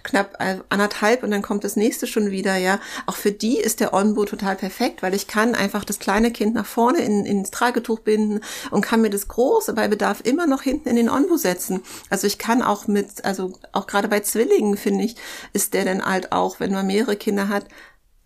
knapp 0.03 0.38
anderthalb 0.69 1.23
und 1.23 1.31
dann 1.31 1.41
kommt 1.41 1.63
das 1.63 1.75
nächste 1.75 2.07
schon 2.07 2.31
wieder, 2.31 2.55
ja. 2.55 2.79
Auch 3.05 3.15
für 3.15 3.31
die 3.31 3.57
ist 3.57 3.79
der 3.79 3.93
Onbo 3.93 4.25
total 4.25 4.55
perfekt, 4.55 5.01
weil 5.03 5.13
ich 5.13 5.27
kann 5.27 5.55
einfach 5.55 5.86
das 5.86 5.99
kleine 5.99 6.31
Kind 6.31 6.55
nach 6.55 6.65
vorne 6.65 6.99
in, 6.99 7.25
ins 7.25 7.51
Tragetuch 7.51 7.99
binden 7.99 8.41
und 8.69 8.81
kann 8.81 9.01
mir 9.01 9.10
das 9.10 9.27
große 9.27 9.73
bei 9.73 9.88
Bedarf 9.88 10.21
immer 10.23 10.47
noch 10.47 10.62
hinten 10.62 10.89
in 10.89 10.95
den 10.95 11.10
Onbo 11.10 11.38
setzen. 11.38 11.81
Also 12.10 12.27
ich 12.27 12.38
kann 12.38 12.62
auch 12.62 12.88
mit, 12.88 13.25
also 13.25 13.53
auch 13.71 13.88
gerade 13.88 14.07
bei 14.07 14.19
Zwillingen, 14.19 14.77
finde 14.77 15.03
ich, 15.03 15.15
ist 15.53 15.73
der 15.73 15.86
dann 15.86 16.05
halt 16.05 16.31
auch, 16.31 16.60
wenn 16.60 16.71
man 16.71 16.88
mehrere 16.88 17.15
Kinder 17.15 17.49
hat, 17.49 17.65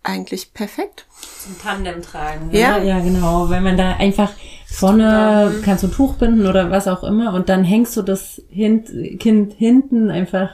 eigentlich 0.06 0.54
perfekt. 0.54 1.06
Zum 1.40 1.58
Tandem 1.60 2.02
tragen. 2.02 2.48
Ne? 2.48 2.58
Ja. 2.58 2.78
ja, 2.78 3.00
genau. 3.00 3.50
Wenn 3.50 3.62
man 3.62 3.76
da 3.76 3.96
einfach 3.96 4.32
vorne 4.66 5.52
mhm. 5.52 5.62
kannst 5.62 5.82
du 5.84 5.88
ein 5.88 5.92
Tuch 5.92 6.14
binden 6.14 6.46
oder 6.46 6.70
was 6.70 6.88
auch 6.88 7.04
immer 7.04 7.34
und 7.34 7.48
dann 7.48 7.64
hängst 7.64 7.96
du 7.96 8.02
das 8.02 8.42
Kind 8.50 9.52
hinten 9.52 10.10
einfach 10.10 10.50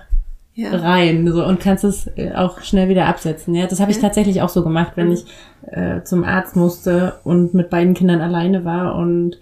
ja. 0.55 0.71
rein 0.77 1.31
so, 1.33 1.45
und 1.45 1.61
kannst 1.61 1.85
es 1.85 2.07
äh, 2.17 2.33
auch 2.35 2.61
schnell 2.61 2.89
wieder 2.89 3.07
absetzen. 3.07 3.55
Ja, 3.55 3.67
das 3.67 3.81
habe 3.81 3.91
ich 3.91 3.97
ja. 3.97 4.03
tatsächlich 4.03 4.43
auch 4.43 4.49
so 4.49 4.63
gemacht, 4.63 4.93
wenn 4.97 5.09
mhm. 5.09 5.15
ich 5.15 5.25
äh, 5.67 6.03
zum 6.03 6.25
Arzt 6.25 6.57
musste 6.57 7.21
und 7.25 7.55
mit 7.55 7.71
beiden 7.71 7.95
Kindern 7.95 8.21
alleine 8.21 8.65
war 8.65 8.97
und 8.97 9.39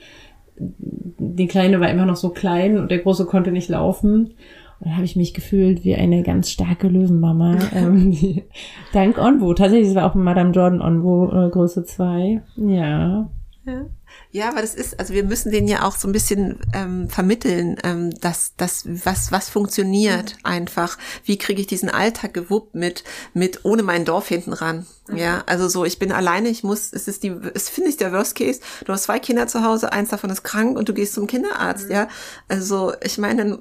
die 0.60 1.46
Kleine 1.46 1.80
war 1.80 1.90
immer 1.90 2.04
noch 2.04 2.16
so 2.16 2.30
klein 2.30 2.78
und 2.78 2.90
der 2.90 2.98
Große 2.98 3.24
konnte 3.24 3.50
nicht 3.50 3.68
laufen. 3.68 4.34
Und 4.80 4.90
da 4.90 4.94
habe 4.94 5.04
ich 5.04 5.14
mich 5.14 5.34
gefühlt 5.34 5.84
wie 5.84 5.94
eine 5.94 6.22
ganz 6.22 6.50
starke 6.50 6.88
Löwenmama. 6.88 7.58
ähm, 7.74 8.10
die, 8.10 8.44
dank 8.92 9.18
Onvo. 9.18 9.52
Tatsächlich, 9.54 9.88
es 9.90 9.94
war 9.94 10.10
auch 10.10 10.14
Madame 10.14 10.52
Jordan 10.52 10.80
Onvo 10.80 11.30
äh, 11.30 11.50
Größe 11.50 11.84
2. 11.84 12.42
Ja. 12.56 13.30
ja. 13.66 13.86
Ja, 14.32 14.48
aber 14.48 14.60
das 14.60 14.74
ist, 14.74 14.98
also 14.98 15.12
wir 15.12 15.24
müssen 15.24 15.50
den 15.50 15.66
ja 15.66 15.84
auch 15.84 15.96
so 15.96 16.08
ein 16.08 16.12
bisschen 16.12 16.60
ähm, 16.72 17.08
vermitteln, 17.08 17.76
ähm, 17.82 18.10
dass 18.20 18.54
das 18.56 18.84
was 19.04 19.32
was 19.32 19.48
funktioniert 19.48 20.36
mhm. 20.36 20.44
einfach. 20.44 20.98
Wie 21.24 21.36
kriege 21.36 21.60
ich 21.60 21.66
diesen 21.66 21.88
Alltag 21.88 22.34
gewuppt 22.34 22.74
mit 22.74 23.04
mit 23.34 23.64
ohne 23.64 23.82
mein 23.82 24.04
Dorf 24.04 24.28
hinten 24.28 24.52
ran? 24.52 24.86
Mhm. 25.08 25.16
Ja, 25.16 25.42
also 25.46 25.68
so 25.68 25.84
ich 25.84 25.98
bin 25.98 26.12
alleine, 26.12 26.48
ich 26.48 26.62
muss, 26.62 26.92
es 26.92 27.08
ist 27.08 27.22
die, 27.22 27.34
es 27.54 27.68
finde 27.68 27.90
ich 27.90 27.96
der 27.96 28.12
Worst 28.12 28.36
Case. 28.36 28.60
Du 28.84 28.92
hast 28.92 29.04
zwei 29.04 29.18
Kinder 29.18 29.46
zu 29.46 29.64
Hause, 29.64 29.92
eins 29.92 30.10
davon 30.10 30.30
ist 30.30 30.42
krank 30.44 30.78
und 30.78 30.88
du 30.88 30.94
gehst 30.94 31.14
zum 31.14 31.26
Kinderarzt. 31.26 31.86
Mhm. 31.86 31.92
Ja, 31.92 32.08
also 32.48 32.92
ich 33.02 33.18
meine, 33.18 33.60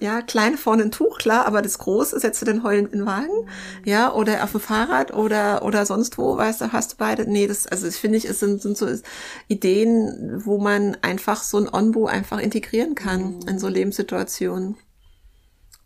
ja 0.00 0.22
kleine 0.22 0.56
vorne 0.56 0.84
ein 0.84 0.90
Tuch 0.90 1.18
klar, 1.18 1.46
aber 1.46 1.62
das 1.62 1.78
große 1.78 2.18
setzt 2.18 2.40
du 2.42 2.46
den 2.46 2.62
heulend 2.62 2.92
in 2.92 3.00
den 3.00 3.06
Wagen, 3.06 3.48
ja 3.84 4.12
oder 4.12 4.44
auf 4.44 4.52
dem 4.52 4.60
Fahrrad 4.60 5.12
oder 5.12 5.62
oder 5.64 5.86
sonst 5.86 6.18
wo, 6.18 6.36
weißt 6.36 6.60
du, 6.62 6.72
hast 6.72 6.92
du 6.92 6.96
beide. 6.98 7.30
Nee, 7.30 7.46
das 7.46 7.66
also 7.66 7.86
das 7.86 7.96
finde 7.96 8.18
ich, 8.18 8.24
es 8.24 8.40
sind, 8.40 8.62
sind 8.62 8.76
so 8.76 8.88
Ideen, 9.48 10.42
wo 10.44 10.58
man 10.58 10.96
einfach 11.02 11.42
so 11.42 11.58
ein 11.58 11.68
Onbo 11.72 12.06
einfach 12.06 12.38
integrieren 12.38 12.94
kann 12.94 13.36
mhm. 13.36 13.48
in 13.48 13.58
so 13.58 13.68
Lebenssituationen. 13.68 14.76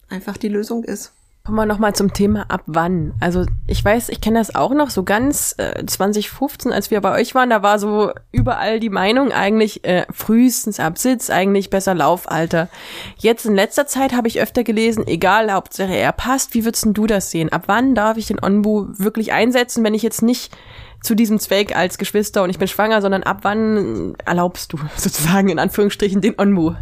Einfach 0.09 0.37
die 0.37 0.49
Lösung 0.49 0.85
ist. 0.85 1.13
Kommen 1.49 1.61
wir 1.61 1.65
nochmal 1.65 1.95
zum 1.95 2.13
Thema 2.13 2.45
ab 2.51 2.61
wann. 2.67 3.15
Also 3.21 3.47
ich 3.67 3.83
weiß, 3.83 4.11
ich 4.11 4.21
kenne 4.21 4.39
das 4.39 4.55
auch 4.55 4.75
noch, 4.75 4.91
so 4.91 5.03
ganz 5.03 5.55
äh, 5.57 5.83
2015, 5.87 6.75
als 6.75 6.91
wir 6.91 7.01
bei 7.01 7.19
euch 7.19 7.35
waren, 7.35 7.49
da 7.49 7.63
war 7.63 7.79
so 7.79 8.13
überall 8.33 8.81
die 8.81 8.91
Meinung 8.91 9.33
eigentlich 9.33 9.83
äh, 9.87 10.05
frühestens 10.11 10.79
ab 10.79 10.99
Sitz, 10.99 11.31
eigentlich 11.31 11.71
besser 11.71 11.95
Laufalter. 11.95 12.69
Jetzt 13.17 13.47
in 13.47 13.55
letzter 13.55 13.87
Zeit 13.87 14.13
habe 14.13 14.29
ich 14.29 14.43
öfter 14.43 14.63
gelesen, 14.63 15.07
egal, 15.07 15.51
Hauptsache 15.51 15.97
er 15.97 16.13
passt, 16.13 16.53
wie 16.53 16.67
würdest 16.67 16.87
du 16.87 17.07
das 17.07 17.31
sehen? 17.31 17.51
Ab 17.51 17.63
wann 17.65 17.95
darf 17.95 18.19
ich 18.19 18.27
den 18.27 18.45
Onbu 18.45 18.89
wirklich 18.99 19.33
einsetzen, 19.33 19.83
wenn 19.85 19.95
ich 19.95 20.03
jetzt 20.03 20.21
nicht 20.21 20.55
zu 21.03 21.15
diesem 21.15 21.39
Zweck 21.39 21.75
als 21.75 21.97
Geschwister 21.97 22.43
und 22.43 22.51
ich 22.51 22.59
bin 22.59 22.69
schwanger, 22.69 23.01
sondern 23.01 23.23
ab 23.23 23.39
wann 23.41 24.17
erlaubst 24.23 24.75
du 24.75 24.79
sozusagen 24.97 25.49
in 25.49 25.59
Anführungsstrichen 25.59 26.21
den 26.21 26.39
Onmu? 26.39 26.75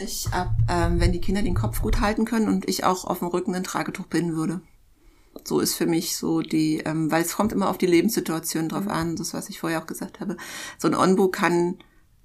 Ich 0.00 0.28
ab, 0.32 0.50
ähm, 0.68 1.00
wenn 1.00 1.12
die 1.12 1.20
Kinder 1.20 1.42
den 1.42 1.54
Kopf 1.54 1.82
gut 1.82 2.00
halten 2.00 2.24
können 2.24 2.48
und 2.48 2.68
ich 2.68 2.84
auch 2.84 3.04
auf 3.04 3.18
dem 3.18 3.28
Rücken 3.28 3.54
ein 3.54 3.64
Tragetuch 3.64 4.06
binden 4.06 4.36
würde. 4.36 4.60
So 5.44 5.60
ist 5.60 5.74
für 5.74 5.86
mich 5.86 6.16
so 6.16 6.40
die, 6.40 6.78
ähm, 6.78 7.10
weil 7.10 7.22
es 7.22 7.34
kommt 7.34 7.52
immer 7.52 7.68
auf 7.68 7.78
die 7.78 7.86
Lebenssituation 7.86 8.68
drauf 8.68 8.84
mhm. 8.84 8.90
an, 8.90 9.16
das 9.16 9.34
was 9.34 9.48
ich 9.48 9.60
vorher 9.60 9.80
auch 9.80 9.86
gesagt 9.86 10.20
habe. 10.20 10.36
So 10.78 10.88
ein 10.88 10.94
Onbu 10.94 11.28
kann 11.28 11.78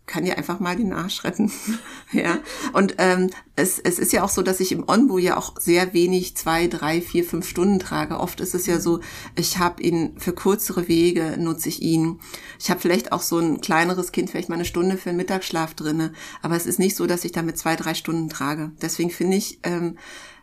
kann 0.05 0.25
ja 0.25 0.35
einfach 0.35 0.59
mal 0.59 0.75
den 0.75 0.91
Arsch 0.91 1.23
retten. 1.23 1.51
ja. 2.11 2.39
Und 2.73 2.95
ähm, 2.97 3.29
es, 3.55 3.79
es 3.79 3.99
ist 3.99 4.11
ja 4.11 4.23
auch 4.23 4.29
so, 4.29 4.41
dass 4.41 4.59
ich 4.59 4.71
im 4.71 4.87
Onbo 4.87 5.17
ja 5.17 5.37
auch 5.37 5.59
sehr 5.59 5.93
wenig 5.93 6.35
zwei, 6.35 6.67
drei, 6.67 7.01
vier, 7.01 7.23
fünf 7.23 7.47
Stunden 7.47 7.79
trage. 7.79 8.19
Oft 8.19 8.41
ist 8.41 8.53
es 8.53 8.65
ja 8.65 8.79
so, 8.79 8.99
ich 9.35 9.59
habe 9.59 9.81
ihn 9.81 10.15
für 10.17 10.33
kürzere 10.33 10.87
Wege 10.87 11.37
nutze 11.37 11.69
ich 11.69 11.81
ihn. 11.81 12.19
Ich 12.59 12.69
habe 12.69 12.81
vielleicht 12.81 13.11
auch 13.11 13.21
so 13.21 13.39
ein 13.39 13.61
kleineres 13.61 14.11
Kind, 14.11 14.29
vielleicht 14.29 14.49
mal 14.49 14.55
eine 14.55 14.65
Stunde 14.65 14.97
für 14.97 15.09
den 15.09 15.17
Mittagsschlaf 15.17 15.73
drinne. 15.73 16.11
Aber 16.41 16.57
es 16.57 16.65
ist 16.65 16.79
nicht 16.79 16.97
so, 16.97 17.07
dass 17.07 17.23
ich 17.23 17.31
damit 17.31 17.57
zwei, 17.57 17.75
drei 17.75 17.93
Stunden 17.93 18.29
trage. 18.29 18.71
Deswegen 18.81 19.09
finde 19.09 19.37
ich, 19.37 19.59
ähm, 19.63 19.97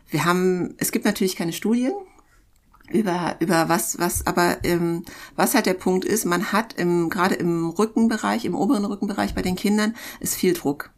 wir 0.09 0.25
haben, 0.25 0.73
es 0.77 0.91
gibt 0.91 1.05
natürlich 1.05 1.35
keine 1.35 1.53
Studien, 1.53 1.93
über 2.93 3.35
über 3.39 3.69
was 3.69 3.99
was 3.99 4.25
aber 4.27 4.57
ähm, 4.63 5.03
was 5.35 5.55
halt 5.55 5.65
der 5.65 5.73
Punkt 5.73 6.05
ist 6.05 6.25
man 6.25 6.51
hat 6.51 6.73
im 6.73 7.09
gerade 7.09 7.35
im 7.35 7.69
Rückenbereich 7.69 8.45
im 8.45 8.55
oberen 8.55 8.85
Rückenbereich 8.85 9.33
bei 9.33 9.41
den 9.41 9.55
Kindern 9.55 9.95
ist 10.19 10.35
viel 10.35 10.53
Druck. 10.53 10.91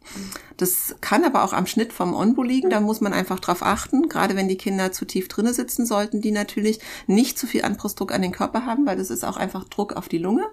Das 0.56 0.94
kann 1.00 1.24
aber 1.24 1.42
auch 1.42 1.52
am 1.52 1.66
Schnitt 1.66 1.92
vom 1.92 2.14
Onbo 2.14 2.42
liegen 2.42 2.70
da 2.70 2.80
muss 2.80 3.00
man 3.00 3.12
einfach 3.12 3.40
drauf 3.40 3.62
achten. 3.62 4.08
Gerade 4.08 4.36
wenn 4.36 4.48
die 4.48 4.56
Kinder 4.56 4.92
zu 4.92 5.04
tief 5.04 5.28
drinne 5.28 5.54
sitzen 5.54 5.86
sollten 5.86 6.20
die 6.20 6.32
natürlich 6.32 6.80
nicht 7.06 7.38
zu 7.38 7.46
viel 7.46 7.62
Anpressdruck 7.62 8.12
an 8.12 8.22
den 8.22 8.32
Körper 8.32 8.66
haben 8.66 8.86
weil 8.86 8.96
das 8.96 9.10
ist 9.10 9.24
auch 9.24 9.36
einfach 9.36 9.64
Druck 9.64 9.94
auf 9.94 10.08
die 10.08 10.18
Lunge 10.18 10.44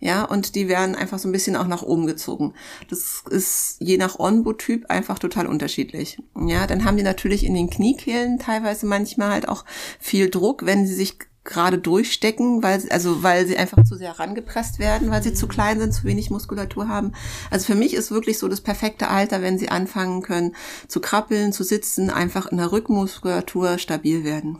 ja, 0.00 0.24
und 0.24 0.54
die 0.54 0.68
werden 0.68 0.94
einfach 0.94 1.18
so 1.18 1.28
ein 1.28 1.32
bisschen 1.32 1.56
auch 1.56 1.66
nach 1.66 1.82
oben 1.82 2.06
gezogen. 2.06 2.54
Das 2.88 3.22
ist 3.28 3.76
je 3.80 3.98
nach 3.98 4.18
Onbo-Typ 4.18 4.86
einfach 4.88 5.18
total 5.18 5.46
unterschiedlich. 5.46 6.18
Ja, 6.46 6.66
dann 6.66 6.84
haben 6.84 6.96
die 6.96 7.02
natürlich 7.02 7.44
in 7.44 7.54
den 7.54 7.68
Kniekehlen 7.68 8.38
teilweise 8.38 8.86
manchmal 8.86 9.30
halt 9.30 9.48
auch 9.48 9.64
viel 9.98 10.30
Druck, 10.30 10.64
wenn 10.64 10.86
sie 10.86 10.94
sich 10.94 11.18
gerade 11.44 11.78
durchstecken, 11.78 12.62
weil 12.62 12.80
sie, 12.80 12.90
also 12.90 13.22
weil 13.22 13.46
sie 13.46 13.56
einfach 13.56 13.82
zu 13.84 13.96
sehr 13.96 14.18
rangepresst 14.18 14.78
werden, 14.78 15.10
weil 15.10 15.22
sie 15.22 15.34
zu 15.34 15.48
klein 15.48 15.80
sind, 15.80 15.92
zu 15.92 16.04
wenig 16.04 16.30
Muskulatur 16.30 16.88
haben. 16.88 17.12
Also 17.50 17.66
für 17.66 17.74
mich 17.74 17.94
ist 17.94 18.10
wirklich 18.10 18.38
so 18.38 18.48
das 18.48 18.60
perfekte 18.60 19.08
Alter, 19.08 19.42
wenn 19.42 19.58
sie 19.58 19.68
anfangen 19.68 20.22
können 20.22 20.54
zu 20.88 21.00
krabbeln, 21.00 21.52
zu 21.52 21.62
sitzen, 21.62 22.10
einfach 22.10 22.46
in 22.46 22.58
der 22.58 22.72
Rückmuskulatur 22.72 23.78
stabil 23.78 24.24
werden 24.24 24.58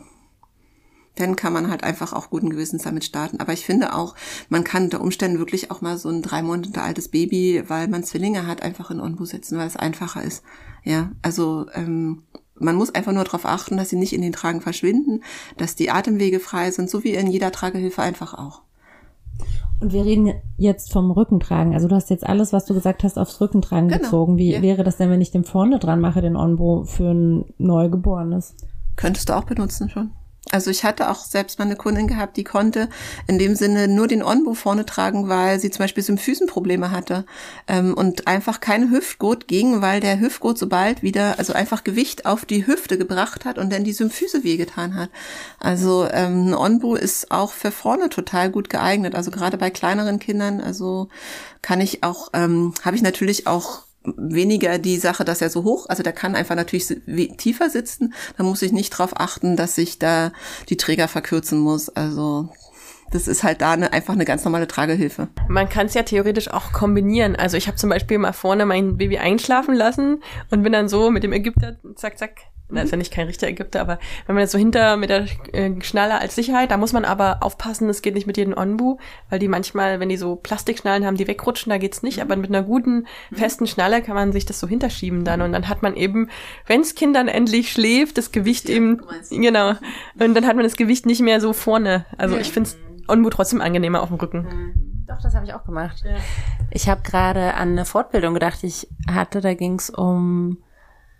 dann 1.15 1.35
kann 1.35 1.53
man 1.53 1.69
halt 1.69 1.83
einfach 1.83 2.13
auch 2.13 2.29
guten 2.29 2.49
Gewissens 2.49 2.83
damit 2.83 3.03
starten. 3.03 3.39
Aber 3.39 3.53
ich 3.53 3.65
finde 3.65 3.93
auch, 3.93 4.15
man 4.49 4.63
kann 4.63 4.85
unter 4.85 5.01
Umständen 5.01 5.39
wirklich 5.39 5.69
auch 5.71 5.81
mal 5.81 5.97
so 5.97 6.09
ein 6.09 6.21
drei 6.21 6.41
Monate 6.41 6.81
altes 6.81 7.09
Baby, 7.09 7.63
weil 7.67 7.87
man 7.87 8.03
Zwillinge 8.03 8.47
hat, 8.47 8.61
einfach 8.61 8.91
in 8.91 9.01
Onbu 9.01 9.25
setzen, 9.25 9.57
weil 9.57 9.67
es 9.67 9.75
einfacher 9.75 10.23
ist. 10.23 10.43
Ja, 10.83 11.11
also 11.21 11.67
ähm, 11.73 12.23
man 12.55 12.75
muss 12.75 12.93
einfach 12.93 13.11
nur 13.11 13.23
darauf 13.23 13.45
achten, 13.45 13.77
dass 13.77 13.89
sie 13.89 13.97
nicht 13.97 14.13
in 14.13 14.21
den 14.21 14.31
Tragen 14.31 14.61
verschwinden, 14.61 15.23
dass 15.57 15.75
die 15.75 15.91
Atemwege 15.91 16.39
frei 16.39 16.71
sind, 16.71 16.89
so 16.89 17.03
wie 17.03 17.13
in 17.13 17.27
jeder 17.27 17.51
Tragehilfe 17.51 18.01
einfach 18.01 18.33
auch. 18.33 18.61
Und 19.79 19.93
wir 19.93 20.05
reden 20.05 20.33
jetzt 20.57 20.93
vom 20.93 21.09
Rückentragen. 21.09 21.73
Also 21.73 21.87
du 21.87 21.95
hast 21.95 22.11
jetzt 22.11 22.25
alles, 22.25 22.53
was 22.53 22.65
du 22.65 22.75
gesagt 22.75 23.03
hast, 23.03 23.17
aufs 23.17 23.41
Rückentragen 23.41 23.89
genau. 23.89 24.01
bezogen. 24.01 24.37
Wie 24.37 24.53
ja. 24.53 24.61
wäre 24.61 24.83
das 24.83 24.97
denn, 24.97 25.09
wenn 25.09 25.21
ich 25.21 25.31
den 25.31 25.43
vorne 25.43 25.79
dran 25.79 25.99
mache, 25.99 26.21
den 26.21 26.35
Onbo 26.35 26.83
für 26.83 27.11
ein 27.11 27.45
Neugeborenes? 27.57 28.55
Könntest 28.95 29.29
du 29.29 29.33
auch 29.33 29.45
benutzen 29.45 29.89
schon. 29.89 30.11
Also 30.51 30.69
ich 30.69 30.83
hatte 30.83 31.09
auch 31.09 31.23
selbst 31.23 31.59
mal 31.59 31.65
eine 31.65 31.75
Kundin 31.75 32.07
gehabt, 32.07 32.37
die 32.37 32.43
konnte 32.43 32.89
in 33.27 33.39
dem 33.39 33.55
Sinne 33.55 33.87
nur 33.87 34.07
den 34.07 34.21
Onbo 34.21 34.53
vorne 34.53 34.85
tragen, 34.85 35.29
weil 35.29 35.59
sie 35.59 35.71
zum 35.71 35.83
Beispiel 35.83 36.03
Symphysenprobleme 36.03 36.91
hatte 36.91 37.25
ähm, 37.67 37.93
und 37.93 38.27
einfach 38.27 38.59
keine 38.59 38.91
Hüftgurt 38.91 39.47
ging, 39.47 39.81
weil 39.81 40.01
der 40.01 40.19
Hüftgurt 40.19 40.57
sobald 40.57 41.03
wieder, 41.03 41.39
also 41.39 41.53
einfach 41.53 41.83
Gewicht 41.83 42.25
auf 42.25 42.45
die 42.45 42.67
Hüfte 42.67 42.97
gebracht 42.97 43.45
hat 43.45 43.57
und 43.57 43.71
dann 43.71 43.83
die 43.83 43.93
Symphyse 43.93 44.43
wehgetan 44.43 44.95
hat. 44.95 45.09
Also 45.59 46.07
ähm, 46.11 46.49
ein 46.49 46.53
Onbo 46.53 46.95
ist 46.95 47.31
auch 47.31 47.53
für 47.53 47.71
vorne 47.71 48.09
total 48.09 48.49
gut 48.49 48.69
geeignet. 48.69 49.15
Also 49.15 49.31
gerade 49.31 49.57
bei 49.57 49.69
kleineren 49.69 50.19
Kindern, 50.19 50.59
also 50.59 51.07
kann 51.61 51.79
ich 51.79 52.03
auch, 52.03 52.29
ähm, 52.33 52.73
habe 52.83 52.95
ich 52.95 53.01
natürlich 53.01 53.47
auch 53.47 53.83
weniger 54.03 54.77
die 54.79 54.97
Sache, 54.97 55.23
dass 55.25 55.41
er 55.41 55.49
so 55.49 55.63
hoch, 55.63 55.85
also 55.87 56.03
der 56.03 56.13
kann 56.13 56.35
einfach 56.35 56.55
natürlich 56.55 56.87
tiefer 57.37 57.69
sitzen. 57.69 58.13
Da 58.37 58.43
muss 58.43 58.61
ich 58.61 58.71
nicht 58.71 58.89
drauf 58.89 59.11
achten, 59.15 59.55
dass 59.55 59.77
ich 59.77 59.99
da 59.99 60.31
die 60.69 60.77
Träger 60.77 61.07
verkürzen 61.07 61.59
muss. 61.59 61.89
Also 61.89 62.49
das 63.11 63.27
ist 63.27 63.43
halt 63.43 63.61
da 63.61 63.73
eine, 63.73 63.93
einfach 63.93 64.13
eine 64.13 64.25
ganz 64.25 64.43
normale 64.45 64.67
Tragehilfe. 64.67 65.27
Man 65.49 65.69
kann 65.69 65.87
es 65.87 65.93
ja 65.93 66.03
theoretisch 66.03 66.49
auch 66.49 66.71
kombinieren. 66.71 67.35
Also 67.35 67.57
ich 67.57 67.67
habe 67.67 67.77
zum 67.77 67.89
Beispiel 67.89 68.17
mal 68.17 68.33
vorne 68.33 68.65
mein 68.65 68.97
Baby 68.97 69.17
einschlafen 69.17 69.75
lassen 69.75 70.23
und 70.49 70.63
bin 70.63 70.71
dann 70.71 70.87
so 70.87 71.11
mit 71.11 71.23
dem 71.23 71.33
Ägypter 71.33 71.77
zack 71.95 72.17
zack 72.17 72.50
das 72.71 72.85
ist 72.85 72.91
ja 72.91 72.97
nicht 72.97 73.13
kein 73.13 73.27
richtiger 73.27 73.49
Ägypter, 73.49 73.81
aber 73.81 73.99
wenn 74.25 74.35
man 74.35 74.41
jetzt 74.41 74.51
so 74.51 74.57
hinter 74.57 74.97
mit 74.97 75.09
der 75.09 75.25
äh, 75.53 75.71
Schnalle 75.81 76.19
als 76.19 76.35
Sicherheit, 76.35 76.71
da 76.71 76.77
muss 76.77 76.93
man 76.93 77.05
aber 77.05 77.37
aufpassen, 77.41 77.87
das 77.87 78.01
geht 78.01 78.15
nicht 78.15 78.27
mit 78.27 78.37
jedem 78.37 78.57
Onbu, 78.57 78.97
weil 79.29 79.39
die 79.39 79.47
manchmal, 79.47 79.99
wenn 79.99 80.09
die 80.09 80.17
so 80.17 80.35
Plastikschnallen 80.35 81.05
haben, 81.05 81.17
die 81.17 81.27
wegrutschen, 81.27 81.69
da 81.69 81.77
geht's 81.77 82.03
nicht, 82.03 82.21
aber 82.21 82.35
mit 82.35 82.49
einer 82.49 82.63
guten, 82.63 83.07
festen 83.33 83.67
Schnalle 83.67 84.01
kann 84.01 84.15
man 84.15 84.31
sich 84.31 84.45
das 84.45 84.59
so 84.59 84.67
hinterschieben 84.67 85.23
dann 85.23 85.41
und 85.41 85.51
dann 85.51 85.67
hat 85.67 85.81
man 85.81 85.95
eben, 85.95 86.29
wenns 86.67 86.95
Kind 86.95 87.15
dann 87.15 87.27
endlich 87.27 87.71
schläft, 87.71 88.17
das 88.17 88.31
Gewicht 88.31 88.69
ja, 88.69 88.75
eben, 88.75 89.01
genau, 89.29 89.71
und 90.19 90.33
dann 90.35 90.45
hat 90.45 90.55
man 90.55 90.63
das 90.63 90.75
Gewicht 90.75 91.05
nicht 91.05 91.21
mehr 91.21 91.41
so 91.41 91.53
vorne. 91.53 92.05
Also 92.17 92.37
ich 92.37 92.51
find's 92.51 92.77
Onbu 93.07 93.29
trotzdem 93.29 93.61
angenehmer 93.61 94.01
auf 94.01 94.09
dem 94.09 94.17
Rücken. 94.17 94.43
Mhm. 94.43 94.91
Doch, 95.07 95.21
das 95.21 95.35
habe 95.35 95.45
ich 95.45 95.53
auch 95.53 95.65
gemacht. 95.65 96.03
Ja. 96.05 96.15
Ich 96.69 96.87
habe 96.87 97.01
gerade 97.01 97.55
an 97.55 97.71
eine 97.71 97.85
Fortbildung 97.85 98.33
gedacht, 98.33 98.63
ich 98.63 98.87
hatte, 99.09 99.41
da 99.41 99.53
ging's 99.53 99.89
um 99.89 100.57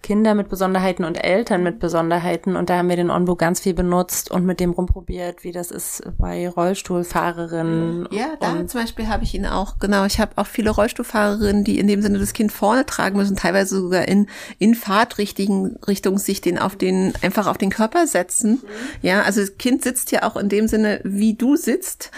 Kinder 0.01 0.33
mit 0.33 0.49
Besonderheiten 0.49 1.03
und 1.03 1.15
Eltern 1.15 1.63
mit 1.63 1.79
Besonderheiten 1.79 2.55
und 2.55 2.69
da 2.69 2.77
haben 2.77 2.89
wir 2.89 2.95
den 2.95 3.11
Onbo 3.11 3.35
ganz 3.35 3.59
viel 3.59 3.73
benutzt 3.73 4.31
und 4.31 4.45
mit 4.45 4.59
dem 4.59 4.71
rumprobiert, 4.71 5.43
wie 5.43 5.51
das 5.51 5.69
ist 5.69 6.03
bei 6.17 6.49
Rollstuhlfahrerinnen. 6.49 8.07
Ja, 8.11 8.35
da 8.39 8.65
zum 8.65 8.81
Beispiel 8.81 9.07
habe 9.07 9.23
ich 9.23 9.35
ihn 9.35 9.45
auch, 9.45 9.79
genau, 9.79 10.05
ich 10.05 10.19
habe 10.19 10.31
auch 10.37 10.47
viele 10.47 10.71
Rollstuhlfahrerinnen, 10.71 11.63
die 11.63 11.79
in 11.79 11.87
dem 11.87 12.01
Sinne 12.01 12.19
das 12.19 12.33
Kind 12.33 12.51
vorne 12.51 12.85
tragen 12.85 13.17
müssen, 13.17 13.35
teilweise 13.35 13.79
sogar 13.79 14.07
in, 14.07 14.27
in 14.57 14.75
Fahrtrichtung 14.75 15.77
Richtung 15.87 16.17
sich 16.17 16.41
den 16.41 16.57
auf 16.57 16.75
den, 16.75 17.13
einfach 17.21 17.47
auf 17.47 17.57
den 17.57 17.69
Körper 17.69 18.07
setzen. 18.07 18.53
Mhm. 18.53 18.59
Ja, 19.01 19.21
also 19.21 19.41
das 19.41 19.57
Kind 19.57 19.83
sitzt 19.83 20.11
ja 20.11 20.23
auch 20.23 20.35
in 20.35 20.49
dem 20.49 20.67
Sinne, 20.67 20.99
wie 21.03 21.35
du 21.35 21.55
sitzt, 21.55 22.11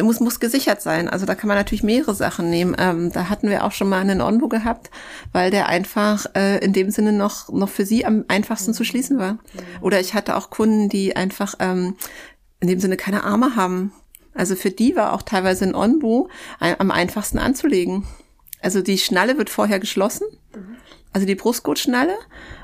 muss, 0.00 0.20
muss 0.20 0.40
gesichert 0.40 0.82
sein. 0.82 1.08
Also 1.08 1.26
da 1.26 1.34
kann 1.34 1.48
man 1.48 1.56
natürlich 1.56 1.82
mehrere 1.82 2.14
Sachen 2.14 2.50
nehmen. 2.50 2.76
Ähm, 2.78 3.12
da 3.12 3.28
hatten 3.28 3.48
wir 3.48 3.64
auch 3.64 3.72
schon 3.72 3.88
mal 3.88 4.00
einen 4.00 4.20
Onbo 4.20 4.48
gehabt, 4.48 4.90
weil 5.32 5.50
der 5.50 5.68
einfach 5.68 6.26
äh, 6.34 6.58
in 6.58 6.72
dem 6.72 6.90
Sinne 6.90 7.12
noch 7.12 7.29
noch, 7.30 7.52
noch 7.52 7.68
für 7.68 7.86
sie 7.86 8.04
am 8.04 8.24
einfachsten 8.28 8.74
zu 8.74 8.84
schließen 8.84 9.18
war. 9.18 9.38
Oder 9.80 10.00
ich 10.00 10.14
hatte 10.14 10.36
auch 10.36 10.50
Kunden, 10.50 10.88
die 10.88 11.16
einfach 11.16 11.54
ähm, 11.58 11.96
in 12.60 12.68
dem 12.68 12.80
Sinne 12.80 12.96
keine 12.96 13.24
Arme 13.24 13.56
haben. 13.56 13.92
Also 14.34 14.54
für 14.54 14.70
die 14.70 14.96
war 14.96 15.12
auch 15.12 15.22
teilweise 15.22 15.64
ein 15.64 15.74
Onbu 15.74 16.28
am 16.60 16.90
einfachsten 16.90 17.38
anzulegen. 17.38 18.06
Also 18.62 18.82
die 18.82 18.98
Schnalle 18.98 19.38
wird 19.38 19.50
vorher 19.50 19.80
geschlossen, 19.80 20.26
also 21.12 21.26
die 21.26 21.34
Brustgurtschnalle. 21.34 22.14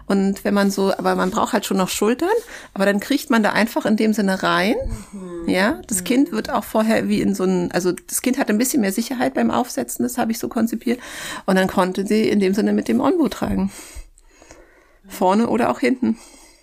Und 0.07 0.45
wenn 0.45 0.55
man 0.55 0.71
so, 0.71 0.93
aber 0.93 1.17
man 1.17 1.31
braucht 1.31 1.53
halt 1.53 1.67
schon 1.67 1.79
noch 1.79 1.89
Schultern, 1.89 2.29
aber 2.75 2.87
dann 2.87 3.01
kriegt 3.01 3.29
man 3.29 3.43
da 3.43 3.51
einfach 3.51 3.87
in 3.87 3.97
dem 3.97 4.13
Sinne 4.13 4.43
rein. 4.45 4.77
Mhm. 5.13 5.49
Ja, 5.49 5.81
das 5.89 6.01
mhm. 6.01 6.05
Kind 6.05 6.33
wird 6.33 6.51
auch 6.51 6.63
vorher 6.63 7.09
wie 7.09 7.21
in 7.21 7.35
so 7.35 7.43
ein, 7.43 7.73
also 7.73 7.91
das 7.91 8.23
Kind 8.23 8.39
hat 8.39 8.49
ein 8.49 8.59
bisschen 8.59 8.83
mehr 8.83 8.93
Sicherheit 8.93 9.35
beim 9.35 9.51
Aufsetzen, 9.51 10.05
das 10.05 10.17
habe 10.17 10.31
ich 10.31 10.39
so 10.39 10.49
konzipiert. 10.49 11.01
Und 11.47 11.57
dann 11.57 11.67
konnte 11.67 12.07
sie 12.07 12.29
in 12.29 12.39
dem 12.39 12.55
Sinne 12.55 12.73
mit 12.73 12.87
dem 12.87 13.01
Onbu 13.01 13.29
tragen. 13.29 13.73
Vorne 15.09 15.49
oder 15.49 15.71
auch 15.71 15.81
hinten. 15.81 16.17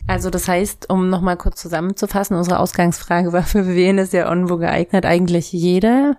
Also 0.07 0.29
das 0.29 0.47
heißt, 0.47 0.89
um 0.89 1.09
nochmal 1.09 1.37
kurz 1.37 1.61
zusammenzufassen, 1.61 2.35
unsere 2.35 2.59
Ausgangsfrage 2.59 3.31
war, 3.31 3.43
für 3.43 3.67
wen 3.67 3.97
ist 3.97 4.13
der 4.13 4.29
Onvo 4.29 4.57
geeignet? 4.57 5.05
Eigentlich 5.05 5.51
jede 5.51 6.17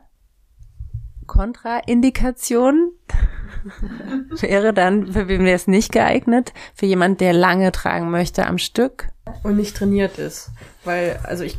Kontraindikation 1.26 2.92
wäre 4.40 4.72
dann, 4.74 5.12
für 5.12 5.28
wen 5.28 5.44
wäre 5.44 5.56
es 5.56 5.66
nicht 5.66 5.92
geeignet? 5.92 6.52
Für 6.74 6.87
jemand, 6.87 7.20
der 7.20 7.32
lange 7.32 7.72
tragen 7.72 8.10
möchte 8.10 8.46
am 8.46 8.58
Stück. 8.58 9.08
Und 9.42 9.56
nicht 9.56 9.76
trainiert 9.76 10.18
ist. 10.18 10.50
Weil, 10.84 11.18
also 11.22 11.44
ich 11.44 11.58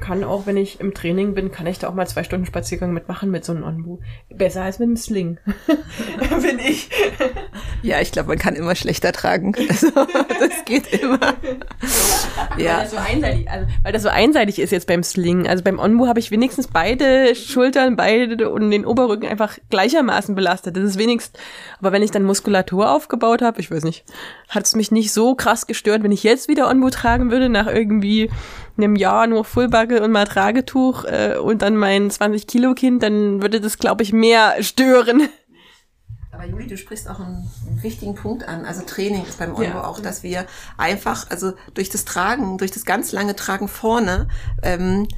kann 0.00 0.24
auch, 0.24 0.46
wenn 0.46 0.56
ich 0.56 0.80
im 0.80 0.92
Training 0.92 1.34
bin, 1.34 1.50
kann 1.50 1.66
ich 1.66 1.78
da 1.78 1.88
auch 1.88 1.94
mal 1.94 2.06
zwei 2.06 2.22
Stunden 2.22 2.44
Spaziergang 2.44 2.92
mitmachen 2.92 3.30
mit 3.30 3.44
so 3.44 3.52
einem 3.52 3.64
Onbu. 3.64 3.98
Besser 4.28 4.62
als 4.62 4.78
mit 4.78 4.88
einem 4.88 4.96
Sling. 4.96 5.38
Bin 6.42 6.58
ich. 6.58 6.90
Ja, 7.82 8.00
ich 8.00 8.12
glaube, 8.12 8.28
man 8.28 8.38
kann 8.38 8.54
immer 8.54 8.74
schlechter 8.74 9.12
tragen. 9.12 9.54
Also, 9.68 9.90
das 9.90 10.64
geht 10.64 10.92
immer. 10.92 11.34
ja. 12.56 12.78
Weil 12.78 12.82
das, 12.82 12.90
so 12.90 12.96
einseitig, 12.96 13.50
also, 13.50 13.66
weil 13.82 13.92
das 13.92 14.02
so 14.02 14.08
einseitig 14.08 14.58
ist 14.58 14.70
jetzt 14.70 14.86
beim 14.86 15.02
Sling. 15.02 15.46
Also 15.46 15.62
beim 15.62 15.78
Onbu 15.78 16.06
habe 16.06 16.18
ich 16.18 16.30
wenigstens 16.30 16.68
beide 16.68 17.34
Schultern, 17.34 17.96
beide 17.96 18.50
und 18.50 18.70
den 18.70 18.86
Oberrücken 18.86 19.28
einfach 19.28 19.58
gleichermaßen 19.68 20.34
belastet. 20.34 20.76
Das 20.76 20.84
ist 20.84 20.98
wenigstens, 20.98 21.38
aber 21.78 21.92
wenn 21.92 22.02
ich 22.02 22.10
dann 22.10 22.22
Muskulatur 22.22 22.90
aufgebaut 22.90 23.42
habe, 23.42 23.60
ich 23.60 23.70
weiß 23.70 23.84
nicht, 23.84 24.04
hat 24.48 24.64
es 24.64 24.74
mich 24.74 24.90
nicht 24.92 25.12
so 25.12 25.34
krass 25.34 25.66
gestört, 25.66 26.02
wenn 26.02 26.12
ich 26.12 26.22
jetzt 26.22 26.48
wieder 26.48 26.70
Onbu 26.70 26.90
tragen 26.90 27.30
würde, 27.30 27.48
nach 27.48 27.66
irgendwie 27.66 28.30
einem 28.78 28.96
Jahr 28.96 29.26
nur 29.26 29.44
Fullbacke 29.44 30.02
und 30.02 30.12
mal 30.12 30.26
Tragetuch 30.26 31.04
äh, 31.04 31.36
und 31.36 31.62
dann 31.62 31.76
mein 31.76 32.10
20 32.10 32.46
Kilo 32.46 32.74
Kind, 32.74 33.02
dann 33.02 33.42
würde 33.42 33.60
das, 33.60 33.78
glaube 33.78 34.02
ich, 34.02 34.12
mehr 34.12 34.62
stören. 34.62 35.28
Aber 36.38 36.46
Juli, 36.46 36.66
du 36.66 36.76
sprichst 36.76 37.08
auch 37.08 37.18
einen, 37.18 37.50
wichtigen 37.80 38.14
Punkt 38.14 38.46
an. 38.46 38.66
Also 38.66 38.82
Training 38.82 39.24
ist 39.24 39.38
beim 39.38 39.54
Euro 39.54 39.62
ja. 39.62 39.84
auch, 39.84 40.00
dass 40.00 40.22
wir 40.22 40.46
einfach, 40.76 41.30
also 41.30 41.52
durch 41.72 41.88
das 41.88 42.04
Tragen, 42.04 42.58
durch 42.58 42.70
das 42.70 42.84
ganz 42.84 43.12
lange 43.12 43.36
Tragen 43.36 43.68
vorne, 43.68 44.28
ähm, 44.62 45.08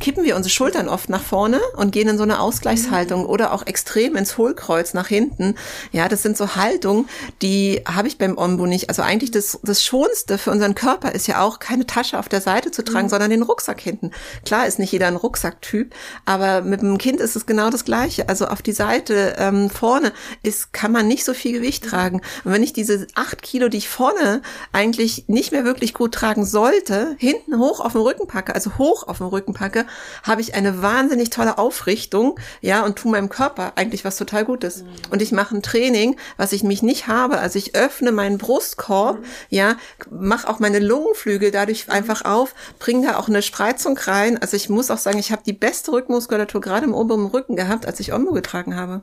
kippen 0.00 0.24
wir 0.24 0.36
unsere 0.36 0.50
Schultern 0.50 0.88
oft 0.88 1.08
nach 1.10 1.22
vorne 1.22 1.60
und 1.76 1.92
gehen 1.92 2.08
in 2.08 2.16
so 2.16 2.24
eine 2.24 2.40
Ausgleichshaltung 2.40 3.22
mhm. 3.22 3.28
oder 3.28 3.52
auch 3.52 3.66
extrem 3.66 4.16
ins 4.16 4.36
Hohlkreuz 4.36 4.94
nach 4.94 5.06
hinten. 5.06 5.54
Ja, 5.92 6.08
das 6.08 6.22
sind 6.22 6.36
so 6.36 6.56
Haltungen, 6.56 7.08
die 7.42 7.82
habe 7.86 8.08
ich 8.08 8.18
beim 8.18 8.36
Ombu 8.36 8.66
nicht. 8.66 8.88
Also 8.88 9.02
eigentlich 9.02 9.30
das, 9.30 9.60
das 9.62 9.84
Schonste 9.84 10.38
für 10.38 10.50
unseren 10.50 10.74
Körper 10.74 11.12
ist 11.12 11.28
ja 11.28 11.42
auch, 11.42 11.60
keine 11.60 11.86
Tasche 11.86 12.18
auf 12.18 12.28
der 12.28 12.40
Seite 12.40 12.70
zu 12.72 12.82
tragen, 12.82 13.06
mhm. 13.06 13.10
sondern 13.10 13.30
den 13.30 13.42
Rucksack 13.42 13.80
hinten. 13.80 14.10
Klar 14.44 14.66
ist 14.66 14.78
nicht 14.78 14.92
jeder 14.92 15.06
ein 15.06 15.16
Rucksacktyp, 15.16 15.94
aber 16.24 16.62
mit 16.62 16.80
dem 16.80 16.98
Kind 16.98 17.20
ist 17.20 17.36
es 17.36 17.46
genau 17.46 17.70
das 17.70 17.84
Gleiche. 17.84 18.28
Also 18.28 18.46
auf 18.46 18.62
die 18.62 18.72
Seite 18.72 19.36
ähm, 19.38 19.70
vorne 19.70 20.12
ist, 20.42 20.72
kann 20.72 20.92
man 20.92 21.08
nicht 21.08 21.24
so 21.24 21.34
viel 21.34 21.52
Gewicht 21.52 21.84
tragen. 21.84 22.20
Und 22.44 22.52
wenn 22.52 22.62
ich 22.62 22.72
diese 22.72 23.06
acht 23.14 23.42
Kilo, 23.42 23.68
die 23.68 23.78
ich 23.78 23.88
vorne 23.88 24.42
eigentlich 24.72 25.24
nicht 25.28 25.52
mehr 25.52 25.64
wirklich 25.64 25.94
gut 25.94 26.12
tragen 26.12 26.44
sollte, 26.44 27.16
hinten 27.18 27.58
hoch 27.58 27.80
auf 27.80 27.92
dem 27.92 28.02
Rücken 28.02 28.26
packe, 28.26 28.54
also 28.54 28.78
hoch 28.78 29.06
auf 29.06 29.18
dem 29.18 29.26
Rücken 29.26 29.54
packe, 29.54 29.86
habe 30.22 30.40
ich 30.40 30.54
eine 30.54 30.82
wahnsinnig 30.82 31.30
tolle 31.30 31.58
Aufrichtung, 31.58 32.38
ja, 32.60 32.84
und 32.84 32.96
tu 32.96 33.08
meinem 33.08 33.28
Körper 33.28 33.72
eigentlich 33.76 34.04
was 34.04 34.16
total 34.16 34.44
Gutes. 34.44 34.82
Mhm. 34.82 34.88
Und 35.10 35.22
ich 35.22 35.32
mache 35.32 35.56
ein 35.56 35.62
Training, 35.62 36.16
was 36.36 36.52
ich 36.52 36.62
mich 36.62 36.82
nicht 36.82 37.06
habe. 37.06 37.38
Also 37.38 37.58
ich 37.58 37.74
öffne 37.74 38.12
meinen 38.12 38.38
Brustkorb, 38.38 39.20
mhm. 39.20 39.24
ja, 39.50 39.76
mache 40.10 40.48
auch 40.48 40.58
meine 40.58 40.78
Lungenflügel 40.78 41.50
dadurch 41.50 41.86
mhm. 41.86 41.92
einfach 41.92 42.24
auf, 42.24 42.54
bringe 42.78 43.06
da 43.06 43.18
auch 43.18 43.28
eine 43.28 43.42
Spreizung 43.42 43.96
rein. 43.98 44.38
Also 44.38 44.56
ich 44.56 44.68
muss 44.68 44.90
auch 44.90 44.98
sagen, 44.98 45.18
ich 45.18 45.32
habe 45.32 45.42
die 45.44 45.52
beste 45.52 45.92
Rückenmuskulatur 45.92 46.60
gerade 46.60 46.86
im 46.86 46.94
oberen 46.94 47.26
Rücken 47.26 47.56
gehabt, 47.56 47.86
als 47.86 48.00
ich 48.00 48.12
Ombo 48.12 48.32
getragen 48.32 48.76
habe. 48.76 49.02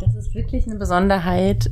Das 0.00 0.14
ist 0.14 0.34
wirklich 0.34 0.66
eine 0.66 0.76
Besonderheit. 0.76 1.70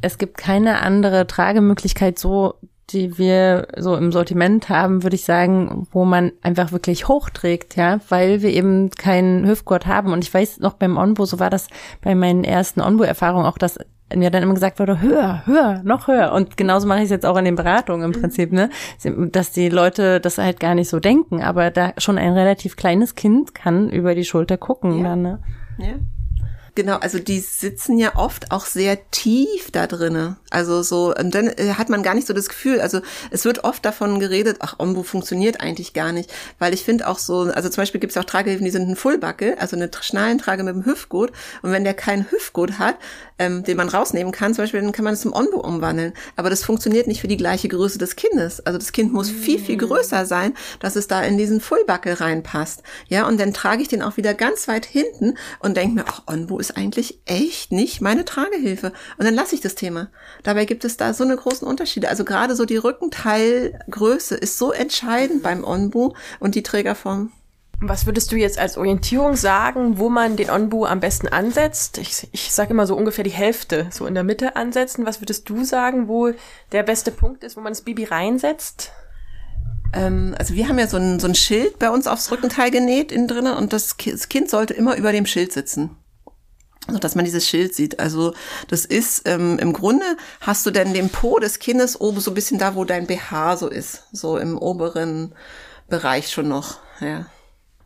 Es 0.00 0.18
gibt 0.18 0.36
keine 0.36 0.80
andere 0.80 1.26
Tragemöglichkeit 1.26 2.18
so, 2.18 2.54
die 2.90 3.18
wir 3.18 3.66
so 3.76 3.96
im 3.96 4.12
Sortiment 4.12 4.68
haben, 4.68 5.02
würde 5.02 5.16
ich 5.16 5.24
sagen, 5.24 5.88
wo 5.90 6.04
man 6.04 6.32
einfach 6.42 6.70
wirklich 6.70 7.08
hochträgt, 7.08 7.76
ja, 7.76 7.98
weil 8.08 8.42
wir 8.42 8.50
eben 8.50 8.90
keinen 8.90 9.46
Hüftgurt 9.46 9.86
haben. 9.86 10.12
Und 10.12 10.22
ich 10.22 10.32
weiß 10.32 10.60
noch 10.60 10.74
beim 10.74 10.96
Onbo, 10.96 11.24
so 11.24 11.40
war 11.40 11.50
das 11.50 11.68
bei 12.00 12.14
meinen 12.14 12.44
ersten 12.44 12.80
Onbo-Erfahrungen 12.80 13.46
auch, 13.46 13.58
dass 13.58 13.78
mir 14.14 14.30
dann 14.30 14.44
immer 14.44 14.54
gesagt 14.54 14.78
wurde, 14.78 15.00
höher, 15.00 15.44
höher, 15.46 15.82
noch 15.82 16.06
höher. 16.06 16.32
Und 16.32 16.56
genauso 16.56 16.86
mache 16.86 16.98
ich 16.98 17.04
es 17.06 17.10
jetzt 17.10 17.26
auch 17.26 17.36
in 17.36 17.44
den 17.44 17.56
Beratungen 17.56 18.04
im 18.04 18.20
Prinzip, 18.20 18.52
ne? 18.52 18.70
Dass 19.32 19.50
die 19.50 19.68
Leute 19.68 20.20
das 20.20 20.38
halt 20.38 20.60
gar 20.60 20.76
nicht 20.76 20.88
so 20.88 21.00
denken, 21.00 21.42
aber 21.42 21.72
da 21.72 21.92
schon 21.98 22.16
ein 22.16 22.34
relativ 22.34 22.76
kleines 22.76 23.16
Kind 23.16 23.52
kann 23.56 23.90
über 23.90 24.14
die 24.14 24.24
Schulter 24.24 24.58
gucken 24.58 24.98
ja. 24.98 25.08
dann, 25.08 25.22
ne? 25.22 25.42
Ja 25.78 25.94
Genau, 26.76 26.98
also 26.98 27.18
die 27.18 27.40
sitzen 27.40 27.96
ja 27.96 28.16
oft 28.16 28.52
auch 28.52 28.66
sehr 28.66 29.10
tief 29.10 29.70
da 29.72 29.86
drinne. 29.86 30.36
Also 30.50 30.82
so, 30.82 31.14
und 31.14 31.34
dann 31.34 31.46
äh, 31.48 31.72
hat 31.78 31.88
man 31.88 32.02
gar 32.02 32.14
nicht 32.14 32.26
so 32.26 32.34
das 32.34 32.50
Gefühl, 32.50 32.82
also 32.82 33.00
es 33.30 33.46
wird 33.46 33.64
oft 33.64 33.82
davon 33.82 34.20
geredet, 34.20 34.58
ach, 34.60 34.74
Ombu 34.78 35.02
funktioniert 35.02 35.62
eigentlich 35.62 35.94
gar 35.94 36.12
nicht. 36.12 36.30
Weil 36.58 36.74
ich 36.74 36.84
finde 36.84 37.08
auch 37.08 37.18
so, 37.18 37.50
also 37.50 37.70
zum 37.70 37.80
Beispiel 37.80 37.98
gibt 37.98 38.10
es 38.10 38.18
auch 38.18 38.24
Tragehilfen, 38.24 38.66
die 38.66 38.70
sind 38.70 38.90
ein 38.90 38.94
Fullbackel, 38.94 39.54
also 39.58 39.74
eine 39.74 39.90
Schnallentrage 39.98 40.64
mit 40.64 40.74
dem 40.74 40.84
Hüftgurt. 40.84 41.32
Und 41.62 41.72
wenn 41.72 41.82
der 41.82 41.94
keinen 41.94 42.30
Hüftgurt 42.30 42.78
hat, 42.78 42.96
ähm, 43.38 43.64
den 43.64 43.78
man 43.78 43.88
rausnehmen 43.88 44.32
kann, 44.32 44.52
zum 44.52 44.64
Beispiel, 44.64 44.82
dann 44.82 44.92
kann 44.92 45.04
man 45.04 45.14
es 45.14 45.22
zum 45.22 45.32
Ombu 45.32 45.58
umwandeln. 45.58 46.12
Aber 46.36 46.50
das 46.50 46.62
funktioniert 46.62 47.06
nicht 47.06 47.22
für 47.22 47.28
die 47.28 47.38
gleiche 47.38 47.68
Größe 47.68 47.96
des 47.96 48.16
Kindes. 48.16 48.60
Also 48.66 48.78
das 48.78 48.92
Kind 48.92 49.14
muss 49.14 49.30
viel, 49.30 49.58
viel 49.58 49.78
größer 49.78 50.26
sein, 50.26 50.52
dass 50.80 50.94
es 50.96 51.08
da 51.08 51.22
in 51.22 51.38
diesen 51.38 51.62
Fullbackel 51.62 52.14
reinpasst. 52.14 52.82
Ja, 53.08 53.26
und 53.26 53.40
dann 53.40 53.54
trage 53.54 53.80
ich 53.80 53.88
den 53.88 54.02
auch 54.02 54.18
wieder 54.18 54.34
ganz 54.34 54.68
weit 54.68 54.84
hinten 54.84 55.38
und 55.60 55.78
denke 55.78 55.94
mir, 55.94 56.04
ach, 56.06 56.22
Onbu 56.26 56.58
ist 56.58 56.65
eigentlich 56.70 57.20
echt 57.26 57.72
nicht 57.72 58.00
meine 58.00 58.24
Tragehilfe. 58.24 58.92
Und 59.18 59.24
dann 59.24 59.34
lasse 59.34 59.54
ich 59.54 59.60
das 59.60 59.74
Thema. 59.74 60.08
Dabei 60.42 60.64
gibt 60.64 60.84
es 60.84 60.96
da 60.96 61.12
so 61.14 61.24
eine 61.24 61.36
großen 61.36 61.66
Unterschiede. 61.66 62.08
Also 62.08 62.24
gerade 62.24 62.56
so 62.56 62.64
die 62.64 62.76
Rückenteilgröße 62.76 64.34
ist 64.36 64.58
so 64.58 64.72
entscheidend 64.72 65.42
beim 65.42 65.64
Onbu 65.64 66.12
und 66.40 66.54
die 66.54 66.62
Trägerform. 66.62 67.32
Was 67.80 68.06
würdest 68.06 68.32
du 68.32 68.36
jetzt 68.36 68.58
als 68.58 68.78
Orientierung 68.78 69.36
sagen, 69.36 69.98
wo 69.98 70.08
man 70.08 70.36
den 70.36 70.48
Onbu 70.48 70.86
am 70.86 71.00
besten 71.00 71.28
ansetzt? 71.28 71.98
Ich, 71.98 72.26
ich 72.32 72.50
sage 72.52 72.70
immer 72.70 72.86
so 72.86 72.96
ungefähr 72.96 73.24
die 73.24 73.30
Hälfte, 73.30 73.88
so 73.90 74.06
in 74.06 74.14
der 74.14 74.24
Mitte 74.24 74.56
ansetzen. 74.56 75.04
Was 75.04 75.20
würdest 75.20 75.48
du 75.50 75.62
sagen, 75.62 76.08
wo 76.08 76.32
der 76.72 76.82
beste 76.82 77.10
Punkt 77.10 77.44
ist, 77.44 77.56
wo 77.56 77.60
man 77.60 77.72
das 77.72 77.82
Baby 77.82 78.04
reinsetzt? 78.04 78.92
Ähm, 79.92 80.34
also 80.38 80.54
wir 80.54 80.68
haben 80.68 80.78
ja 80.78 80.86
so 80.86 80.96
ein, 80.96 81.20
so 81.20 81.28
ein 81.28 81.34
Schild 81.34 81.78
bei 81.78 81.90
uns 81.90 82.06
aufs 82.06 82.30
Rückenteil 82.30 82.70
genäht 82.70 83.12
innen 83.12 83.28
drinnen 83.28 83.54
und 83.54 83.74
das 83.74 83.98
Kind 83.98 84.48
sollte 84.48 84.72
immer 84.72 84.96
über 84.96 85.12
dem 85.12 85.26
Schild 85.26 85.52
sitzen 85.52 85.96
so 86.88 86.98
dass 86.98 87.14
man 87.14 87.24
dieses 87.24 87.46
Schild 87.46 87.74
sieht. 87.74 87.98
Also 88.00 88.34
das 88.68 88.84
ist 88.84 89.22
ähm, 89.28 89.58
im 89.58 89.72
Grunde 89.72 90.04
hast 90.40 90.66
du 90.66 90.70
denn 90.70 90.94
den 90.94 91.10
Po 91.10 91.38
des 91.38 91.58
Kindes 91.58 92.00
oben 92.00 92.20
so 92.20 92.30
ein 92.30 92.34
bisschen 92.34 92.58
da, 92.58 92.74
wo 92.74 92.84
dein 92.84 93.06
BH 93.06 93.56
so 93.56 93.68
ist, 93.68 94.04
so 94.12 94.38
im 94.38 94.58
oberen 94.58 95.34
Bereich 95.88 96.30
schon 96.30 96.48
noch. 96.48 96.78
Ja 97.00 97.26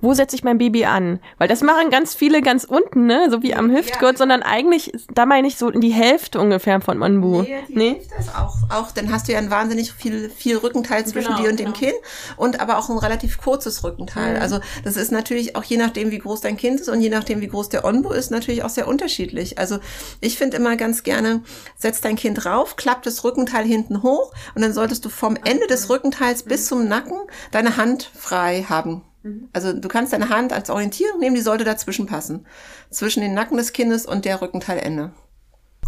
wo 0.00 0.14
setze 0.14 0.36
ich 0.36 0.44
mein 0.44 0.58
Baby 0.58 0.84
an? 0.84 1.20
Weil 1.38 1.48
das 1.48 1.62
machen 1.62 1.90
ganz 1.90 2.14
viele 2.14 2.42
ganz 2.42 2.64
unten, 2.64 3.06
ne? 3.06 3.28
So 3.30 3.42
wie 3.42 3.54
am 3.54 3.70
Hüftgurt, 3.70 4.12
ja. 4.12 4.18
sondern 4.18 4.42
eigentlich, 4.42 4.92
da 5.12 5.26
meine 5.26 5.48
ich 5.48 5.56
so 5.56 5.68
in 5.68 5.80
die 5.80 5.90
Hälfte 5.90 6.40
ungefähr 6.40 6.80
von 6.80 6.98
Manbu. 6.98 7.42
Nee, 7.42 7.58
die 7.68 7.76
nee? 7.76 7.94
Hälfte 7.94 8.14
ist 8.18 8.36
auch, 8.36 8.56
auch, 8.70 8.92
dann 8.92 9.12
hast 9.12 9.28
du 9.28 9.32
ja 9.32 9.38
ein 9.38 9.50
wahnsinnig 9.50 9.92
viel, 9.92 10.30
viel 10.30 10.56
Rückenteil 10.56 11.06
zwischen 11.06 11.34
genau, 11.34 11.42
dir 11.42 11.50
und 11.50 11.56
genau. 11.56 11.72
dem 11.72 11.74
Kind 11.74 11.94
und 12.36 12.60
aber 12.60 12.78
auch 12.78 12.88
ein 12.88 12.98
relativ 12.98 13.38
kurzes 13.38 13.84
Rückenteil. 13.84 14.36
Mhm. 14.36 14.42
Also 14.42 14.60
das 14.84 14.96
ist 14.96 15.12
natürlich 15.12 15.56
auch 15.56 15.64
je 15.64 15.76
nachdem, 15.76 16.10
wie 16.10 16.18
groß 16.18 16.40
dein 16.40 16.56
Kind 16.56 16.80
ist 16.80 16.88
und 16.88 17.00
je 17.00 17.10
nachdem, 17.10 17.40
wie 17.40 17.48
groß 17.48 17.68
der 17.68 17.84
Onbu 17.84 18.10
ist, 18.10 18.30
natürlich 18.30 18.62
auch 18.64 18.70
sehr 18.70 18.88
unterschiedlich. 18.88 19.58
Also 19.58 19.78
ich 20.20 20.38
finde 20.38 20.56
immer 20.56 20.76
ganz 20.76 21.02
gerne, 21.02 21.42
setz 21.76 22.00
dein 22.00 22.16
Kind 22.16 22.46
rauf, 22.46 22.76
klappt 22.76 23.06
das 23.06 23.24
Rückenteil 23.24 23.64
hinten 23.64 24.02
hoch 24.02 24.32
und 24.54 24.62
dann 24.62 24.72
solltest 24.72 25.04
du 25.04 25.08
vom 25.08 25.36
Ende 25.44 25.66
des 25.66 25.90
Rückenteils 25.90 26.44
bis 26.44 26.66
zum 26.66 26.88
Nacken 26.88 27.18
deine 27.50 27.76
Hand 27.76 28.10
frei 28.14 28.64
haben. 28.68 29.02
Mhm. 29.22 29.48
Also 29.52 29.72
du 29.72 29.88
kannst 29.88 30.12
deine 30.12 30.28
Hand 30.28 30.52
als 30.52 30.70
Orientierung 30.70 31.20
nehmen, 31.20 31.34
die 31.34 31.42
sollte 31.42 31.64
dazwischen 31.64 32.06
passen. 32.06 32.46
Zwischen 32.90 33.20
den 33.20 33.34
Nacken 33.34 33.56
des 33.56 33.72
Kindes 33.72 34.06
und 34.06 34.24
der 34.24 34.40
Rückenteilende. 34.40 35.12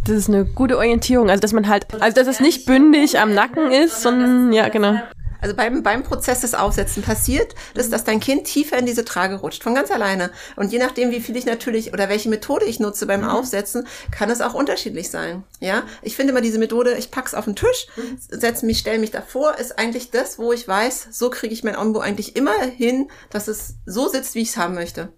Das 0.07 0.17
ist 0.17 0.29
eine 0.29 0.45
gute 0.45 0.77
Orientierung. 0.77 1.31
Also 1.31 1.41
dass 1.41 1.53
man 1.53 1.69
halt, 1.69 1.87
also 2.01 2.15
dass 2.15 2.27
es 2.27 2.41
nicht 2.41 2.67
bündig 2.67 3.19
am 3.19 3.35
Nacken 3.35 3.71
ist, 3.71 4.03
sondern 4.03 4.53
ja, 4.53 4.69
genau. 4.69 5.01
Also 5.43 5.57
beim, 5.57 5.83
beim 5.83 6.05
Prozess 6.05 6.41
des 6.41 6.55
Aufsetzen 6.55 7.03
passiert, 7.03 7.55
dass, 7.75 7.91
dass 7.91 8.05
dein 8.05 8.21
Kind 8.21 8.45
tiefer 8.45 8.79
in 8.79 8.87
diese 8.87 9.05
Trage 9.05 9.35
rutscht, 9.35 9.63
von 9.63 9.75
ganz 9.75 9.91
alleine. 9.91 10.31
Und 10.57 10.73
je 10.73 10.79
nachdem, 10.79 11.11
wie 11.11 11.21
viel 11.21 11.37
ich 11.37 11.45
natürlich 11.45 11.93
oder 11.93 12.09
welche 12.09 12.29
Methode 12.29 12.65
ich 12.65 12.81
nutze 12.81 13.07
beim 13.07 13.23
mhm. 13.23 13.29
Aufsetzen, 13.29 13.87
kann 14.11 14.31
es 14.31 14.41
auch 14.41 14.55
unterschiedlich 14.55 15.11
sein. 15.11 15.43
Ja, 15.61 15.83
ich 16.01 16.17
finde 16.17 16.31
immer 16.31 16.41
diese 16.41 16.59
Methode, 16.59 16.95
ich 16.95 17.11
pack's 17.11 17.35
auf 17.35 17.45
den 17.45 17.57
Tisch, 17.57 17.89
mhm. 17.97 18.19
setze 18.31 18.65
mich, 18.65 18.79
stelle 18.79 19.01
mich 19.01 19.11
davor, 19.11 19.59
ist 19.59 19.79
eigentlich 19.79 20.11
das, 20.11 20.39
wo 20.39 20.53
ich 20.53 20.67
weiß, 20.67 21.09
so 21.11 21.29
kriege 21.29 21.53
ich 21.53 21.65
mein 21.65 21.77
Onbo 21.77 21.99
eigentlich 21.99 22.37
immer 22.37 22.59
hin, 22.63 23.11
dass 23.31 23.49
es 23.49 23.75
so 23.85 24.09
sitzt, 24.09 24.37
wie 24.37 24.43
ich 24.43 24.51
es 24.51 24.57
haben 24.57 24.75
möchte. 24.75 25.13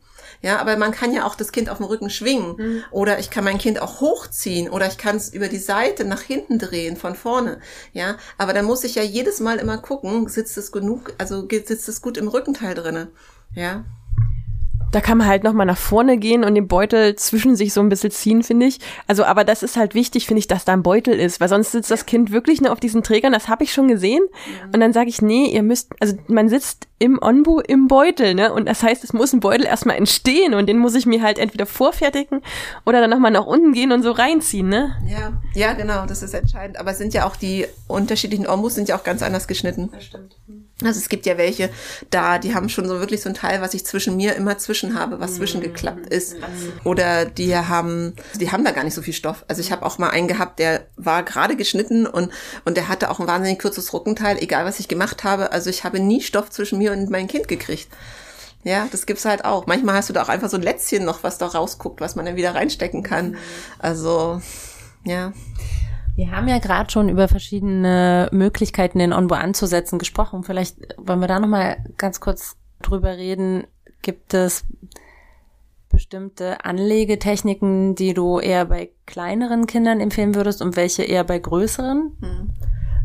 Ja, 0.44 0.58
aber 0.58 0.76
man 0.76 0.92
kann 0.92 1.14
ja 1.14 1.24
auch 1.24 1.36
das 1.36 1.52
Kind 1.52 1.70
auf 1.70 1.78
dem 1.78 1.86
Rücken 1.86 2.10
schwingen. 2.10 2.56
Mhm. 2.58 2.84
Oder 2.90 3.18
ich 3.18 3.30
kann 3.30 3.44
mein 3.44 3.56
Kind 3.56 3.80
auch 3.80 4.02
hochziehen 4.02 4.68
oder 4.68 4.86
ich 4.86 4.98
kann 4.98 5.16
es 5.16 5.32
über 5.32 5.48
die 5.48 5.56
Seite 5.56 6.04
nach 6.04 6.20
hinten 6.20 6.58
drehen, 6.58 6.98
von 6.98 7.14
vorne. 7.14 7.60
Ja, 7.94 8.18
aber 8.36 8.52
dann 8.52 8.66
muss 8.66 8.84
ich 8.84 8.94
ja 8.94 9.02
jedes 9.02 9.40
Mal 9.40 9.56
immer 9.56 9.78
gucken, 9.78 10.28
sitzt 10.28 10.58
es 10.58 10.70
genug, 10.70 11.14
also 11.16 11.48
sitzt 11.48 11.88
es 11.88 12.02
gut 12.02 12.18
im 12.18 12.28
Rückenteil 12.28 12.74
drinne. 12.74 13.08
Ja. 13.54 13.86
Da 14.92 15.00
kann 15.00 15.18
man 15.18 15.26
halt 15.26 15.42
nochmal 15.42 15.66
nach 15.66 15.76
vorne 15.76 16.18
gehen 16.18 16.44
und 16.44 16.54
den 16.54 16.68
Beutel 16.68 17.16
zwischen 17.16 17.56
sich 17.56 17.72
so 17.72 17.80
ein 17.80 17.88
bisschen 17.88 18.12
ziehen, 18.12 18.44
finde 18.44 18.66
ich. 18.66 18.78
Also, 19.08 19.24
aber 19.24 19.42
das 19.42 19.64
ist 19.64 19.76
halt 19.76 19.94
wichtig, 19.94 20.26
finde 20.26 20.38
ich, 20.38 20.46
dass 20.46 20.64
da 20.64 20.72
ein 20.72 20.84
Beutel 20.84 21.18
ist, 21.18 21.40
weil 21.40 21.48
sonst 21.48 21.72
sitzt 21.72 21.90
das 21.90 22.06
Kind 22.06 22.30
wirklich 22.30 22.60
nur 22.60 22.70
auf 22.70 22.78
diesen 22.78 23.02
Trägern, 23.02 23.32
das 23.32 23.48
habe 23.48 23.64
ich 23.64 23.72
schon 23.72 23.88
gesehen. 23.88 24.22
Und 24.72 24.78
dann 24.78 24.92
sage 24.92 25.08
ich, 25.08 25.20
nee, 25.20 25.46
ihr 25.46 25.64
müsst, 25.64 25.90
also 25.98 26.14
man 26.28 26.48
sitzt 26.48 26.86
im 27.00 27.18
Onbu 27.20 27.58
im 27.58 27.88
Beutel, 27.88 28.34
ne? 28.34 28.52
Und 28.52 28.66
das 28.66 28.84
heißt, 28.84 29.02
es 29.02 29.12
muss 29.12 29.32
ein 29.32 29.40
Beutel 29.40 29.66
erstmal 29.66 29.96
entstehen 29.96 30.54
und 30.54 30.68
den 30.68 30.78
muss 30.78 30.94
ich 30.94 31.06
mir 31.06 31.22
halt 31.22 31.38
entweder 31.38 31.66
vorfertigen 31.66 32.40
oder 32.86 33.00
dann 33.00 33.10
nochmal 33.10 33.32
nach 33.32 33.46
unten 33.46 33.72
gehen 33.72 33.90
und 33.90 34.02
so 34.04 34.12
reinziehen, 34.12 34.68
ne? 34.68 34.96
Ja, 35.06 35.32
ja, 35.54 35.72
genau, 35.72 36.06
das 36.06 36.22
ist 36.22 36.34
entscheidend. 36.34 36.78
Aber 36.78 36.92
es 36.92 36.98
sind 36.98 37.14
ja 37.14 37.26
auch 37.26 37.34
die 37.34 37.66
unterschiedlichen 37.88 38.46
Ombus 38.46 38.76
sind 38.76 38.88
ja 38.88 38.96
auch 38.96 39.04
ganz 39.04 39.22
anders 39.22 39.48
geschnitten. 39.48 39.90
Das 39.92 40.04
stimmt. 40.04 40.36
Also 40.82 40.98
es 40.98 41.08
gibt 41.08 41.24
ja 41.24 41.38
welche 41.38 41.70
da, 42.10 42.38
die 42.38 42.54
haben 42.54 42.68
schon 42.68 42.88
so 42.88 42.98
wirklich 42.98 43.22
so 43.22 43.28
ein 43.28 43.34
Teil, 43.34 43.60
was 43.60 43.74
ich 43.74 43.86
zwischen 43.86 44.16
mir 44.16 44.34
immer 44.34 44.58
zwischen 44.58 44.98
habe, 44.98 45.20
was 45.20 45.32
mhm. 45.32 45.36
zwischengeklappt 45.36 46.06
ist. 46.08 46.36
Oder 46.82 47.26
die 47.26 47.56
haben, 47.56 48.14
die 48.40 48.50
haben 48.50 48.64
da 48.64 48.72
gar 48.72 48.82
nicht 48.82 48.94
so 48.94 49.02
viel 49.02 49.14
Stoff. 49.14 49.44
Also 49.46 49.60
ich 49.60 49.70
habe 49.70 49.86
auch 49.86 49.98
mal 49.98 50.10
einen 50.10 50.26
gehabt, 50.26 50.58
der 50.58 50.86
war 50.96 51.22
gerade 51.22 51.54
geschnitten 51.56 52.06
und, 52.06 52.32
und 52.64 52.76
der 52.76 52.88
hatte 52.88 53.10
auch 53.10 53.20
ein 53.20 53.28
wahnsinnig 53.28 53.60
kurzes 53.60 53.92
Rückenteil, 53.92 54.42
egal 54.42 54.64
was 54.64 54.80
ich 54.80 54.88
gemacht 54.88 55.22
habe. 55.22 55.52
Also 55.52 55.70
ich 55.70 55.84
habe 55.84 56.00
nie 56.00 56.20
Stoff 56.20 56.50
zwischen 56.50 56.78
mir 56.78 56.92
und 56.92 57.08
mein 57.08 57.28
Kind 57.28 57.46
gekriegt. 57.46 57.88
Ja, 58.64 58.88
das 58.90 59.06
gibt's 59.06 59.26
halt 59.26 59.44
auch. 59.44 59.66
Manchmal 59.66 59.94
hast 59.94 60.08
du 60.08 60.12
da 60.14 60.22
auch 60.22 60.28
einfach 60.28 60.48
so 60.48 60.56
ein 60.56 60.62
Lätzchen 60.62 61.04
noch, 61.04 61.22
was 61.22 61.38
da 61.38 61.46
rausguckt, 61.46 62.00
was 62.00 62.16
man 62.16 62.24
dann 62.24 62.36
wieder 62.36 62.54
reinstecken 62.54 63.02
kann. 63.02 63.32
Mhm. 63.32 63.36
Also, 63.78 64.40
ja. 65.04 65.32
Wir 66.16 66.30
haben 66.30 66.48
ja 66.48 66.58
gerade 66.58 66.90
schon 66.90 67.08
über 67.08 67.26
verschiedene 67.26 68.28
Möglichkeiten, 68.32 69.00
den 69.00 69.12
Onbo 69.12 69.34
anzusetzen, 69.34 69.98
gesprochen. 69.98 70.44
Vielleicht 70.44 70.78
wollen 70.96 71.20
wir 71.20 71.28
da 71.28 71.40
nochmal 71.40 71.78
ganz 71.98 72.20
kurz 72.20 72.56
drüber 72.82 73.16
reden. 73.16 73.64
Gibt 74.02 74.32
es 74.34 74.64
bestimmte 75.88 76.64
Anlegetechniken, 76.64 77.94
die 77.94 78.14
du 78.14 78.38
eher 78.38 78.64
bei 78.64 78.90
kleineren 79.06 79.66
Kindern 79.66 80.00
empfehlen 80.00 80.34
würdest 80.34 80.62
und 80.62 80.76
welche 80.76 81.02
eher 81.02 81.24
bei 81.24 81.38
größeren? 81.38 82.12
Hm. 82.20 82.50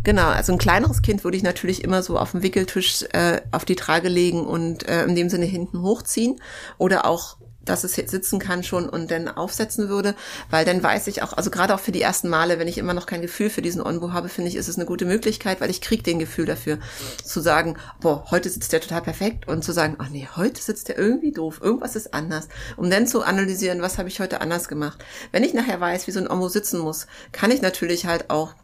Genau, 0.03 0.27
also 0.27 0.53
ein 0.53 0.59
kleineres 0.59 1.01
Kind 1.01 1.23
würde 1.23 1.37
ich 1.37 1.43
natürlich 1.43 1.83
immer 1.83 2.01
so 2.01 2.17
auf 2.17 2.31
dem 2.31 2.41
Wickeltisch 2.41 3.03
äh, 3.11 3.41
auf 3.51 3.65
die 3.65 3.75
Trage 3.75 4.07
legen 4.07 4.45
und 4.45 4.87
äh, 4.87 5.03
in 5.03 5.15
dem 5.15 5.29
Sinne 5.29 5.45
hinten 5.45 5.81
hochziehen 5.81 6.39
oder 6.77 7.05
auch 7.05 7.37
dass 7.69 7.83
es 7.83 7.93
sitzen 7.93 8.39
kann 8.39 8.63
schon 8.63 8.89
und 8.89 9.11
dann 9.11 9.27
aufsetzen 9.27 9.89
würde, 9.89 10.15
weil 10.49 10.65
dann 10.65 10.81
weiß 10.81 11.07
ich 11.07 11.21
auch, 11.23 11.33
also 11.33 11.49
gerade 11.49 11.75
auch 11.75 11.79
für 11.79 11.91
die 11.91 12.01
ersten 12.01 12.29
Male, 12.29 12.59
wenn 12.59 12.67
ich 12.67 12.77
immer 12.77 12.93
noch 12.93 13.05
kein 13.05 13.21
Gefühl 13.21 13.49
für 13.49 13.61
diesen 13.61 13.81
Onbo 13.81 14.11
habe, 14.11 14.29
finde 14.29 14.49
ich, 14.49 14.55
ist 14.55 14.67
es 14.67 14.75
eine 14.75 14.85
gute 14.85 15.05
Möglichkeit, 15.05 15.61
weil 15.61 15.69
ich 15.69 15.81
kriege 15.81 16.03
den 16.03 16.19
Gefühl 16.19 16.45
dafür, 16.45 16.79
zu 17.23 17.41
sagen, 17.41 17.77
boah, 18.01 18.25
heute 18.31 18.49
sitzt 18.49 18.73
der 18.73 18.81
total 18.81 19.01
perfekt 19.01 19.47
und 19.47 19.63
zu 19.63 19.71
sagen, 19.71 19.95
ach 19.99 20.09
nee, 20.09 20.27
heute 20.35 20.61
sitzt 20.61 20.87
der 20.87 20.97
irgendwie 20.97 21.31
doof, 21.31 21.59
irgendwas 21.61 21.95
ist 21.95 22.13
anders, 22.13 22.47
um 22.77 22.89
dann 22.89 23.07
zu 23.07 23.21
analysieren, 23.21 23.81
was 23.81 23.97
habe 23.97 24.09
ich 24.09 24.19
heute 24.19 24.41
anders 24.41 24.67
gemacht. 24.67 25.03
Wenn 25.31 25.43
ich 25.43 25.53
nachher 25.53 25.79
weiß, 25.79 26.07
wie 26.07 26.11
so 26.11 26.19
ein 26.19 26.29
Onbo 26.29 26.49
sitzen 26.49 26.79
muss, 26.79 27.07
kann 27.31 27.51
ich 27.51 27.61
natürlich 27.61 28.05
halt 28.05 28.29
auch 28.29 28.55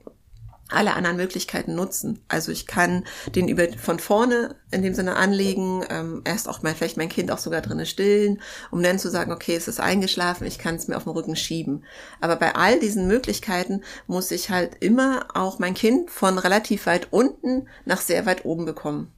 alle 0.70 0.93
anderen 0.93 1.18
Möglichkeiten 1.18 1.76
nutzen. 1.76 2.20
Also 2.28 2.51
ich 2.51 2.66
kann 2.66 3.03
den 3.36 3.47
über 3.47 3.68
von 3.78 3.99
vorne 3.99 4.55
in 4.72 4.82
dem 4.82 4.93
Sinne 4.93 5.16
anlegen, 5.16 5.84
ähm, 5.89 6.22
erst 6.26 6.49
auch 6.49 6.63
mal 6.63 6.74
vielleicht 6.74 6.97
mein 6.97 7.09
Kind 7.09 7.32
auch 7.32 7.38
sogar 7.38 7.61
drinnen 7.61 7.86
stillen, 7.86 8.41
um 8.72 8.82
dann 8.82 8.99
zu 8.99 9.09
sagen, 9.09 9.32
okay, 9.32 9.55
es 9.55 9.68
ist 9.68 9.80
eingeschlafen, 9.80 10.47
ich 10.47 10.57
kann 10.57 10.76
es 10.76 10.88
mir 10.88 10.97
auf 10.97 11.03
den 11.03 11.13
Rücken 11.13 11.36
schieben. 11.36 11.84
Aber 12.20 12.36
bei 12.36 12.55
all 12.55 12.80
diesen 12.80 13.07
Möglichkeiten 13.07 13.84
muss 14.07 14.32
ich 14.32 14.49
halt 14.49 14.78
immer 14.80 15.28
auch 15.34 15.59
mein 15.59 15.76
Kind 15.76 16.09
von 16.09 16.38
relativ 16.39 16.88
weit 16.88 17.07
unten 17.11 17.68
nach 17.86 18.01
sehr 18.01 18.26
weit 18.26 18.45
oben 18.45 18.66
bekommen. 18.66 19.11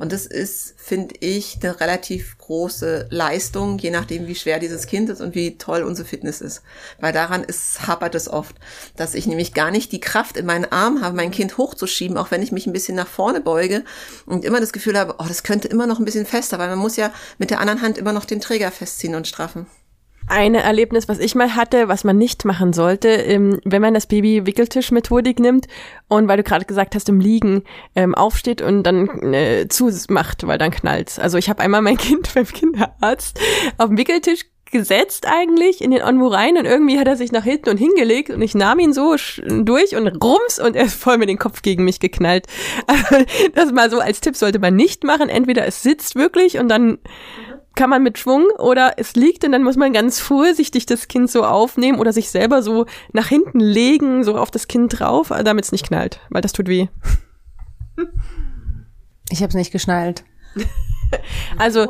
Und 0.00 0.12
das 0.12 0.24
ist, 0.24 0.72
finde 0.78 1.14
ich, 1.20 1.58
eine 1.62 1.78
relativ 1.78 2.38
große 2.38 3.08
Leistung, 3.10 3.78
je 3.78 3.90
nachdem, 3.90 4.26
wie 4.26 4.34
schwer 4.34 4.58
dieses 4.58 4.86
Kind 4.86 5.10
ist 5.10 5.20
und 5.20 5.34
wie 5.34 5.58
toll 5.58 5.82
unsere 5.82 6.08
Fitness 6.08 6.40
ist. 6.40 6.62
Weil 7.00 7.12
daran 7.12 7.44
ist, 7.44 7.86
hapert 7.86 8.14
es 8.14 8.26
oft, 8.26 8.56
dass 8.96 9.12
ich 9.12 9.26
nämlich 9.26 9.52
gar 9.52 9.70
nicht 9.70 9.92
die 9.92 10.00
Kraft 10.00 10.38
in 10.38 10.46
meinen 10.46 10.64
Arm 10.64 11.02
habe, 11.02 11.14
mein 11.14 11.30
Kind 11.30 11.58
hochzuschieben, 11.58 12.16
auch 12.16 12.30
wenn 12.30 12.42
ich 12.42 12.50
mich 12.50 12.66
ein 12.66 12.72
bisschen 12.72 12.96
nach 12.96 13.06
vorne 13.06 13.42
beuge 13.42 13.84
und 14.24 14.46
immer 14.46 14.58
das 14.58 14.72
Gefühl 14.72 14.98
habe, 14.98 15.16
oh, 15.18 15.26
das 15.28 15.42
könnte 15.42 15.68
immer 15.68 15.86
noch 15.86 15.98
ein 15.98 16.06
bisschen 16.06 16.24
fester, 16.24 16.58
weil 16.58 16.70
man 16.70 16.78
muss 16.78 16.96
ja 16.96 17.12
mit 17.36 17.50
der 17.50 17.60
anderen 17.60 17.82
Hand 17.82 17.98
immer 17.98 18.14
noch 18.14 18.24
den 18.24 18.40
Träger 18.40 18.70
festziehen 18.70 19.14
und 19.14 19.28
straffen 19.28 19.66
ein 20.30 20.54
Erlebnis, 20.54 21.08
was 21.08 21.18
ich 21.18 21.34
mal 21.34 21.54
hatte, 21.56 21.88
was 21.88 22.04
man 22.04 22.16
nicht 22.16 22.44
machen 22.44 22.72
sollte, 22.72 23.08
wenn 23.64 23.82
man 23.82 23.94
das 23.94 24.06
Baby 24.06 24.46
Wickeltischmethodik 24.46 25.38
nimmt 25.38 25.66
und 26.08 26.28
weil 26.28 26.36
du 26.36 26.42
gerade 26.42 26.64
gesagt 26.64 26.94
hast, 26.94 27.08
im 27.08 27.20
Liegen 27.20 27.64
ähm, 27.94 28.14
aufsteht 28.14 28.62
und 28.62 28.84
dann 28.84 29.32
äh, 29.34 29.68
zumacht, 29.68 30.46
weil 30.46 30.58
dann 30.58 30.70
knallt. 30.70 31.18
Also 31.18 31.38
ich 31.38 31.48
habe 31.48 31.62
einmal 31.62 31.82
mein 31.82 31.96
Kind 31.98 32.32
beim 32.34 32.46
Kinderarzt 32.46 33.40
auf 33.78 33.88
dem 33.88 33.98
Wickeltisch 33.98 34.46
gesetzt 34.70 35.26
eigentlich 35.26 35.82
in 35.82 35.90
den 35.90 36.02
Onbu 36.02 36.28
rein 36.28 36.56
und 36.56 36.64
irgendwie 36.64 36.98
hat 36.98 37.08
er 37.08 37.16
sich 37.16 37.32
nach 37.32 37.44
hinten 37.44 37.70
und 37.70 37.76
hingelegt 37.76 38.30
und 38.30 38.40
ich 38.40 38.54
nahm 38.54 38.78
ihn 38.78 38.92
so 38.92 39.16
durch 39.46 39.96
und 39.96 40.06
rums 40.22 40.60
und 40.60 40.76
er 40.76 40.84
ist 40.84 40.94
voll 40.94 41.18
mit 41.18 41.28
dem 41.28 41.38
Kopf 41.38 41.62
gegen 41.62 41.84
mich 41.84 42.00
geknallt. 42.00 42.46
Also, 42.86 43.24
das 43.54 43.72
mal 43.72 43.90
so 43.90 43.98
als 43.98 44.20
Tipp 44.20 44.36
sollte 44.36 44.58
man 44.58 44.76
nicht 44.76 45.04
machen. 45.04 45.28
Entweder 45.28 45.66
es 45.66 45.82
sitzt 45.82 46.14
wirklich 46.14 46.58
und 46.58 46.68
dann 46.68 46.98
kann 47.74 47.90
man 47.90 48.02
mit 48.02 48.18
Schwung 48.18 48.46
oder 48.58 48.94
es 48.96 49.14
liegt 49.14 49.44
und 49.44 49.52
dann 49.52 49.62
muss 49.62 49.76
man 49.76 49.92
ganz 49.92 50.20
vorsichtig 50.20 50.86
das 50.86 51.08
Kind 51.08 51.30
so 51.30 51.44
aufnehmen 51.44 51.98
oder 51.98 52.12
sich 52.12 52.30
selber 52.30 52.62
so 52.62 52.86
nach 53.12 53.28
hinten 53.28 53.60
legen, 53.60 54.24
so 54.24 54.36
auf 54.36 54.50
das 54.50 54.68
Kind 54.68 54.98
drauf, 54.98 55.28
damit 55.28 55.64
es 55.64 55.72
nicht 55.72 55.86
knallt, 55.86 56.20
weil 56.30 56.42
das 56.42 56.52
tut 56.52 56.68
weh. 56.68 56.88
Ich 59.30 59.38
habe 59.38 59.48
es 59.48 59.54
nicht 59.54 59.72
geschnallt. 59.72 60.24
Also, 61.58 61.88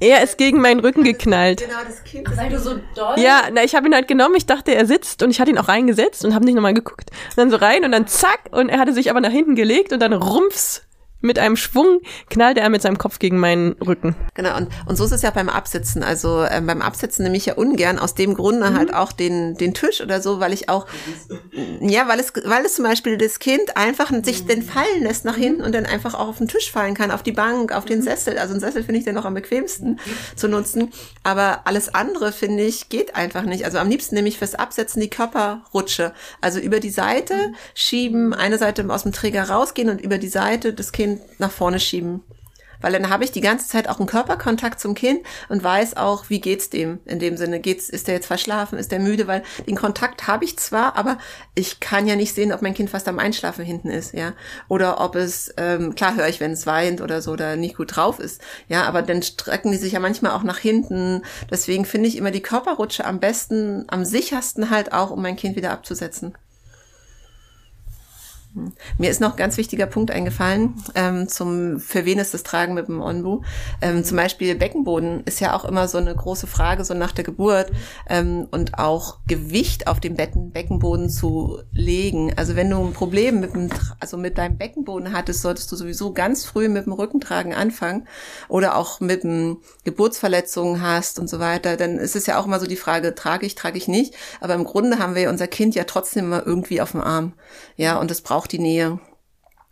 er 0.00 0.22
ist 0.22 0.38
gegen 0.38 0.60
meinen 0.60 0.78
Rücken 0.78 1.02
geknallt. 1.02 1.60
Genau, 1.60 1.80
das 1.84 2.04
Kind 2.04 2.28
weil 2.36 2.50
du 2.50 2.58
so 2.60 2.76
doll. 2.94 3.18
Ja, 3.18 3.48
na, 3.52 3.64
ich 3.64 3.74
habe 3.74 3.88
ihn 3.88 3.94
halt 3.94 4.06
genommen, 4.06 4.36
ich 4.36 4.46
dachte, 4.46 4.74
er 4.74 4.86
sitzt 4.86 5.24
und 5.24 5.30
ich 5.30 5.40
hatte 5.40 5.50
ihn 5.50 5.58
auch 5.58 5.66
reingesetzt 5.66 6.24
und 6.24 6.32
habe 6.32 6.44
nicht 6.44 6.54
nochmal 6.54 6.72
geguckt. 6.72 7.10
Und 7.10 7.38
dann 7.38 7.50
so 7.50 7.56
rein 7.56 7.84
und 7.84 7.90
dann 7.90 8.06
zack 8.06 8.40
und 8.52 8.68
er 8.68 8.78
hatte 8.78 8.92
sich 8.92 9.10
aber 9.10 9.20
nach 9.20 9.32
hinten 9.32 9.56
gelegt 9.56 9.92
und 9.92 10.00
dann 10.00 10.12
rumpfs 10.12 10.86
mit 11.22 11.38
einem 11.38 11.56
Schwung 11.56 12.00
knallte 12.28 12.60
er 12.60 12.68
mit 12.68 12.82
seinem 12.82 12.98
Kopf 12.98 13.18
gegen 13.18 13.38
meinen 13.38 13.72
Rücken. 13.74 14.14
Genau, 14.34 14.56
und, 14.56 14.68
und 14.86 14.96
so 14.96 15.04
ist 15.04 15.12
es 15.12 15.22
ja 15.22 15.30
beim 15.30 15.48
Absitzen. 15.48 16.02
Also 16.02 16.44
ähm, 16.44 16.66
beim 16.66 16.82
Absitzen 16.82 17.22
nehme 17.22 17.36
ich 17.36 17.46
ja 17.46 17.54
ungern 17.54 17.98
aus 17.98 18.14
dem 18.14 18.34
Grunde 18.34 18.70
mhm. 18.70 18.76
halt 18.76 18.94
auch 18.94 19.12
den, 19.12 19.54
den 19.54 19.72
Tisch 19.74 20.00
oder 20.00 20.20
so, 20.20 20.40
weil 20.40 20.52
ich 20.52 20.68
auch, 20.68 20.86
ja, 21.80 22.08
weil 22.08 22.20
es, 22.20 22.32
weil 22.44 22.64
es 22.64 22.74
zum 22.74 22.84
Beispiel 22.84 23.16
das 23.16 23.38
Kind 23.38 23.76
einfach 23.76 24.12
sich 24.24 24.46
den 24.46 24.62
fallen 24.62 25.02
lässt 25.02 25.24
nach 25.24 25.36
hinten 25.36 25.62
und 25.62 25.74
dann 25.74 25.86
einfach 25.86 26.14
auch 26.14 26.28
auf 26.28 26.38
den 26.38 26.48
Tisch 26.48 26.70
fallen 26.70 26.94
kann, 26.94 27.10
auf 27.10 27.22
die 27.22 27.32
Bank, 27.32 27.72
auf 27.72 27.84
den 27.84 28.00
mhm. 28.00 28.04
Sessel. 28.04 28.38
Also 28.38 28.54
ein 28.54 28.60
Sessel 28.60 28.82
finde 28.82 28.98
ich 28.98 29.04
dann 29.04 29.14
noch 29.14 29.24
am 29.24 29.34
bequemsten 29.34 30.00
zu 30.36 30.48
nutzen. 30.48 30.92
Aber 31.22 31.62
alles 31.64 31.94
andere, 31.94 32.32
finde 32.32 32.64
ich, 32.64 32.88
geht 32.88 33.14
einfach 33.14 33.42
nicht. 33.42 33.64
Also 33.64 33.78
am 33.78 33.88
liebsten 33.88 34.16
nehme 34.16 34.28
ich 34.28 34.38
fürs 34.38 34.54
Absetzen 34.54 35.00
die 35.00 35.10
Körperrutsche. 35.10 36.12
Also 36.40 36.58
über 36.58 36.80
die 36.80 36.90
Seite 36.90 37.34
mhm. 37.34 37.54
schieben, 37.74 38.34
eine 38.34 38.58
Seite 38.58 38.84
aus 38.88 39.04
dem 39.04 39.12
Träger 39.12 39.44
rausgehen 39.44 39.88
und 39.88 40.00
über 40.00 40.18
die 40.18 40.28
Seite 40.28 40.72
das 40.72 40.92
Kind 41.16 41.40
nach 41.40 41.50
vorne 41.50 41.80
schieben. 41.80 42.22
Weil 42.80 42.92
dann 42.92 43.10
habe 43.10 43.22
ich 43.22 43.30
die 43.30 43.40
ganze 43.40 43.68
Zeit 43.68 43.88
auch 43.88 44.00
einen 44.00 44.08
Körperkontakt 44.08 44.80
zum 44.80 44.96
Kind 44.96 45.20
und 45.48 45.62
weiß 45.62 45.96
auch, 45.96 46.30
wie 46.30 46.40
geht's 46.40 46.68
dem 46.68 46.98
in 47.04 47.20
dem 47.20 47.36
Sinne. 47.36 47.60
Geht's, 47.60 47.88
ist 47.88 48.08
der 48.08 48.16
jetzt 48.16 48.26
verschlafen, 48.26 48.76
ist 48.76 48.90
der 48.90 48.98
müde? 48.98 49.28
Weil 49.28 49.44
den 49.68 49.76
Kontakt 49.76 50.26
habe 50.26 50.44
ich 50.44 50.58
zwar, 50.58 50.96
aber 50.96 51.18
ich 51.54 51.78
kann 51.78 52.08
ja 52.08 52.16
nicht 52.16 52.34
sehen, 52.34 52.52
ob 52.52 52.60
mein 52.60 52.74
Kind 52.74 52.90
fast 52.90 53.06
am 53.06 53.20
Einschlafen 53.20 53.64
hinten 53.64 53.88
ist, 53.88 54.14
ja. 54.14 54.32
Oder 54.66 55.00
ob 55.00 55.14
es, 55.14 55.54
ähm, 55.58 55.94
klar 55.94 56.16
höre 56.16 56.26
ich, 56.26 56.40
wenn 56.40 56.50
es 56.50 56.66
weint 56.66 57.00
oder 57.00 57.22
so 57.22 57.30
oder 57.30 57.54
nicht 57.54 57.76
gut 57.76 57.94
drauf 57.94 58.18
ist. 58.18 58.40
Ja, 58.66 58.82
aber 58.82 59.02
dann 59.02 59.22
strecken 59.22 59.70
die 59.70 59.78
sich 59.78 59.92
ja 59.92 60.00
manchmal 60.00 60.32
auch 60.32 60.42
nach 60.42 60.58
hinten. 60.58 61.22
Deswegen 61.52 61.84
finde 61.84 62.08
ich 62.08 62.16
immer 62.16 62.32
die 62.32 62.42
Körperrutsche 62.42 63.04
am 63.04 63.20
besten, 63.20 63.84
am 63.86 64.04
sichersten 64.04 64.70
halt 64.70 64.92
auch, 64.92 65.12
um 65.12 65.22
mein 65.22 65.36
Kind 65.36 65.54
wieder 65.54 65.70
abzusetzen. 65.70 66.34
Mir 68.98 69.10
ist 69.10 69.20
noch 69.20 69.32
ein 69.32 69.36
ganz 69.36 69.56
wichtiger 69.56 69.86
Punkt 69.86 70.10
eingefallen, 70.10 70.74
ähm, 70.94 71.26
zum, 71.28 71.80
für 71.80 72.04
wen 72.04 72.18
ist 72.18 72.34
das 72.34 72.42
Tragen 72.42 72.74
mit 72.74 72.88
dem 72.88 73.00
Onbu? 73.00 73.42
Ähm, 73.80 74.04
zum 74.04 74.16
Beispiel 74.16 74.54
Beckenboden 74.54 75.22
ist 75.24 75.40
ja 75.40 75.56
auch 75.56 75.64
immer 75.64 75.88
so 75.88 75.98
eine 75.98 76.14
große 76.14 76.46
Frage, 76.46 76.84
so 76.84 76.92
nach 76.92 77.12
der 77.12 77.24
Geburt, 77.24 77.72
ähm, 78.08 78.46
und 78.50 78.78
auch 78.78 79.18
Gewicht 79.26 79.86
auf 79.86 80.00
dem 80.00 80.16
Betten, 80.16 80.50
Beckenboden 80.50 81.08
zu 81.08 81.60
legen. 81.72 82.32
Also 82.36 82.56
wenn 82.56 82.68
du 82.68 82.78
ein 82.84 82.92
Problem 82.92 83.40
mit 83.40 83.54
dem, 83.54 83.70
also 84.00 84.16
mit 84.16 84.36
deinem 84.36 84.58
Beckenboden 84.58 85.12
hattest, 85.12 85.42
solltest 85.42 85.70
du 85.72 85.76
sowieso 85.76 86.12
ganz 86.12 86.44
früh 86.44 86.68
mit 86.68 86.86
dem 86.86 86.92
Rückentragen 86.92 87.54
anfangen 87.54 88.06
oder 88.48 88.76
auch 88.76 89.00
mit 89.00 89.24
dem 89.24 89.58
Geburtsverletzungen 89.84 90.82
hast 90.82 91.18
und 91.18 91.28
so 91.28 91.38
weiter, 91.38 91.76
dann 91.76 91.98
ist 91.98 92.16
es 92.16 92.26
ja 92.26 92.38
auch 92.38 92.46
immer 92.46 92.60
so 92.60 92.66
die 92.66 92.76
Frage, 92.76 93.14
trage 93.14 93.46
ich, 93.46 93.54
trage 93.54 93.78
ich 93.78 93.88
nicht. 93.88 94.14
Aber 94.40 94.54
im 94.54 94.64
Grunde 94.64 94.98
haben 94.98 95.14
wir 95.14 95.30
unser 95.30 95.46
Kind 95.46 95.74
ja 95.74 95.84
trotzdem 95.84 96.26
immer 96.26 96.46
irgendwie 96.46 96.80
auf 96.80 96.92
dem 96.92 97.00
Arm. 97.00 97.32
Ja, 97.76 97.98
und 97.98 98.10
das 98.10 98.20
braucht 98.20 98.41
auch 98.42 98.46
die 98.48 98.58
Nähe. 98.58 98.98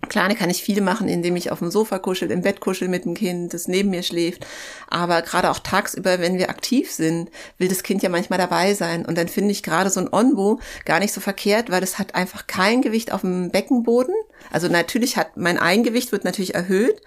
Klar, 0.09 0.35
kann 0.35 0.49
ich 0.49 0.62
viel 0.62 0.81
machen, 0.81 1.09
indem 1.09 1.37
ich 1.37 1.53
auf 1.53 1.59
dem 1.59 1.71
Sofa 1.71 1.99
kuschel, 1.99 2.31
im 2.31 2.41
Bett 2.41 2.61
kuschel 2.61 2.89
mit 2.89 3.05
dem 3.05 3.14
Kind, 3.14 3.53
das 3.53 3.68
neben 3.68 3.91
mir 3.91 4.03
schläft. 4.03 4.47
Aber 4.89 5.21
gerade 5.23 5.51
auch 5.51 5.59
tagsüber, 5.59 6.18
wenn 6.21 6.39
wir 6.39 6.49
aktiv 6.49 6.91
sind, 6.91 7.31
will 7.59 7.68
das 7.68 7.83
Kind 7.83 8.03
ja 8.03 8.09
manchmal 8.09 8.39
dabei 8.39 8.73
sein. 8.75 9.05
Und 9.05 9.18
dann 9.18 9.29
finde 9.29 9.51
ich 9.51 9.62
gerade 9.62 9.91
so 9.91 10.01
ein 10.01 10.12
Onbo 10.12 10.59
gar 10.87 11.01
nicht 11.01 11.12
so 11.12 11.21
verkehrt, 11.21 11.71
weil 11.71 11.83
das 11.83 11.99
hat 11.99 12.14
einfach 12.14 12.47
kein 12.47 12.81
Gewicht 12.81 13.12
auf 13.12 13.21
dem 13.21 13.51
Beckenboden. 13.51 14.14
Also 14.51 14.68
natürlich 14.68 15.16
hat 15.18 15.37
mein 15.37 15.59
Eingewicht 15.59 16.12
wird 16.12 16.25
natürlich 16.25 16.55
erhöht, 16.55 17.03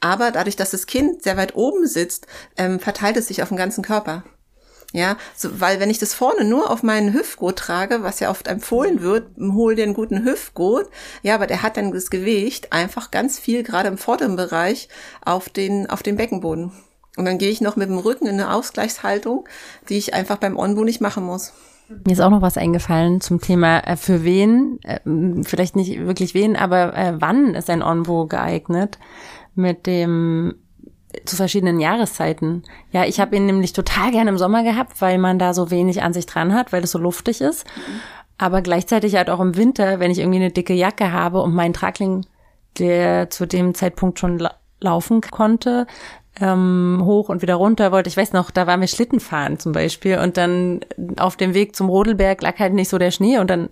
aber 0.00 0.30
dadurch, 0.30 0.56
dass 0.56 0.70
das 0.70 0.86
Kind 0.86 1.22
sehr 1.22 1.36
weit 1.36 1.54
oben 1.54 1.86
sitzt, 1.86 2.26
ähm, 2.56 2.80
verteilt 2.80 3.18
es 3.18 3.28
sich 3.28 3.42
auf 3.42 3.48
den 3.48 3.58
ganzen 3.58 3.84
Körper. 3.84 4.24
Ja, 4.92 5.16
so, 5.36 5.60
weil 5.60 5.78
wenn 5.78 5.90
ich 5.90 5.98
das 5.98 6.14
vorne 6.14 6.44
nur 6.44 6.68
auf 6.68 6.82
meinen 6.82 7.12
Hüftgurt 7.14 7.58
trage, 7.58 8.02
was 8.02 8.18
ja 8.18 8.28
oft 8.28 8.48
empfohlen 8.48 9.02
wird, 9.02 9.28
hol 9.38 9.76
dir 9.76 9.84
einen 9.84 9.94
guten 9.94 10.24
Hüftgurt, 10.24 10.88
ja, 11.22 11.36
aber 11.36 11.46
der 11.46 11.62
hat 11.62 11.76
dann 11.76 11.92
das 11.92 12.10
Gewicht 12.10 12.72
einfach 12.72 13.12
ganz 13.12 13.38
viel, 13.38 13.62
gerade 13.62 13.88
im 13.88 13.98
vorderen 13.98 14.34
Bereich, 14.34 14.88
auf 15.24 15.48
den, 15.48 15.88
auf 15.88 16.02
den 16.02 16.16
Beckenboden. 16.16 16.72
Und 17.16 17.24
dann 17.24 17.38
gehe 17.38 17.50
ich 17.50 17.60
noch 17.60 17.76
mit 17.76 17.88
dem 17.88 17.98
Rücken 17.98 18.26
in 18.26 18.40
eine 18.40 18.52
Ausgleichshaltung, 18.52 19.48
die 19.88 19.98
ich 19.98 20.14
einfach 20.14 20.38
beim 20.38 20.56
Onbu 20.56 20.82
nicht 20.84 21.00
machen 21.00 21.24
muss. 21.24 21.52
Mir 21.88 22.12
ist 22.12 22.20
auch 22.20 22.30
noch 22.30 22.42
was 22.42 22.56
eingefallen 22.56 23.20
zum 23.20 23.40
Thema 23.40 23.80
äh, 23.80 23.96
für 23.96 24.24
wen, 24.24 24.78
äh, 24.82 25.00
vielleicht 25.44 25.74
nicht 25.74 25.98
wirklich 25.98 26.34
wen, 26.34 26.56
aber 26.56 26.96
äh, 26.96 27.14
wann 27.18 27.54
ist 27.54 27.68
ein 27.68 27.82
Onbo 27.82 28.26
geeignet? 28.26 28.98
Mit 29.56 29.86
dem 29.86 30.54
zu 31.24 31.36
verschiedenen 31.36 31.80
Jahreszeiten. 31.80 32.62
Ja, 32.92 33.04
ich 33.04 33.20
habe 33.20 33.36
ihn 33.36 33.46
nämlich 33.46 33.72
total 33.72 34.10
gerne 34.10 34.30
im 34.30 34.38
Sommer 34.38 34.62
gehabt, 34.62 35.00
weil 35.00 35.18
man 35.18 35.38
da 35.38 35.54
so 35.54 35.70
wenig 35.70 36.02
an 36.02 36.12
sich 36.12 36.26
dran 36.26 36.54
hat, 36.54 36.72
weil 36.72 36.84
es 36.84 36.92
so 36.92 36.98
luftig 36.98 37.40
ist. 37.40 37.66
Aber 38.38 38.62
gleichzeitig 38.62 39.16
halt 39.16 39.28
auch 39.28 39.40
im 39.40 39.56
Winter, 39.56 40.00
wenn 40.00 40.10
ich 40.10 40.18
irgendwie 40.18 40.38
eine 40.38 40.50
dicke 40.50 40.72
Jacke 40.72 41.12
habe 41.12 41.42
und 41.42 41.54
mein 41.54 41.72
Tragling, 41.72 42.24
der 42.78 43.28
zu 43.30 43.46
dem 43.46 43.74
Zeitpunkt 43.74 44.18
schon 44.18 44.46
laufen 44.80 45.20
konnte, 45.20 45.86
ähm, 46.40 47.02
hoch 47.04 47.28
und 47.28 47.42
wieder 47.42 47.56
runter 47.56 47.92
wollte. 47.92 48.08
Ich 48.08 48.16
weiß 48.16 48.32
noch, 48.32 48.50
da 48.50 48.66
waren 48.66 48.80
wir 48.80 48.88
Schlittenfahren 48.88 49.58
zum 49.58 49.72
Beispiel 49.72 50.18
und 50.18 50.36
dann 50.36 50.80
auf 51.18 51.36
dem 51.36 51.54
Weg 51.54 51.76
zum 51.76 51.88
Rodelberg 51.88 52.40
lag 52.42 52.58
halt 52.58 52.72
nicht 52.72 52.88
so 52.88 52.98
der 52.98 53.10
Schnee 53.10 53.38
und 53.38 53.50
dann 53.50 53.68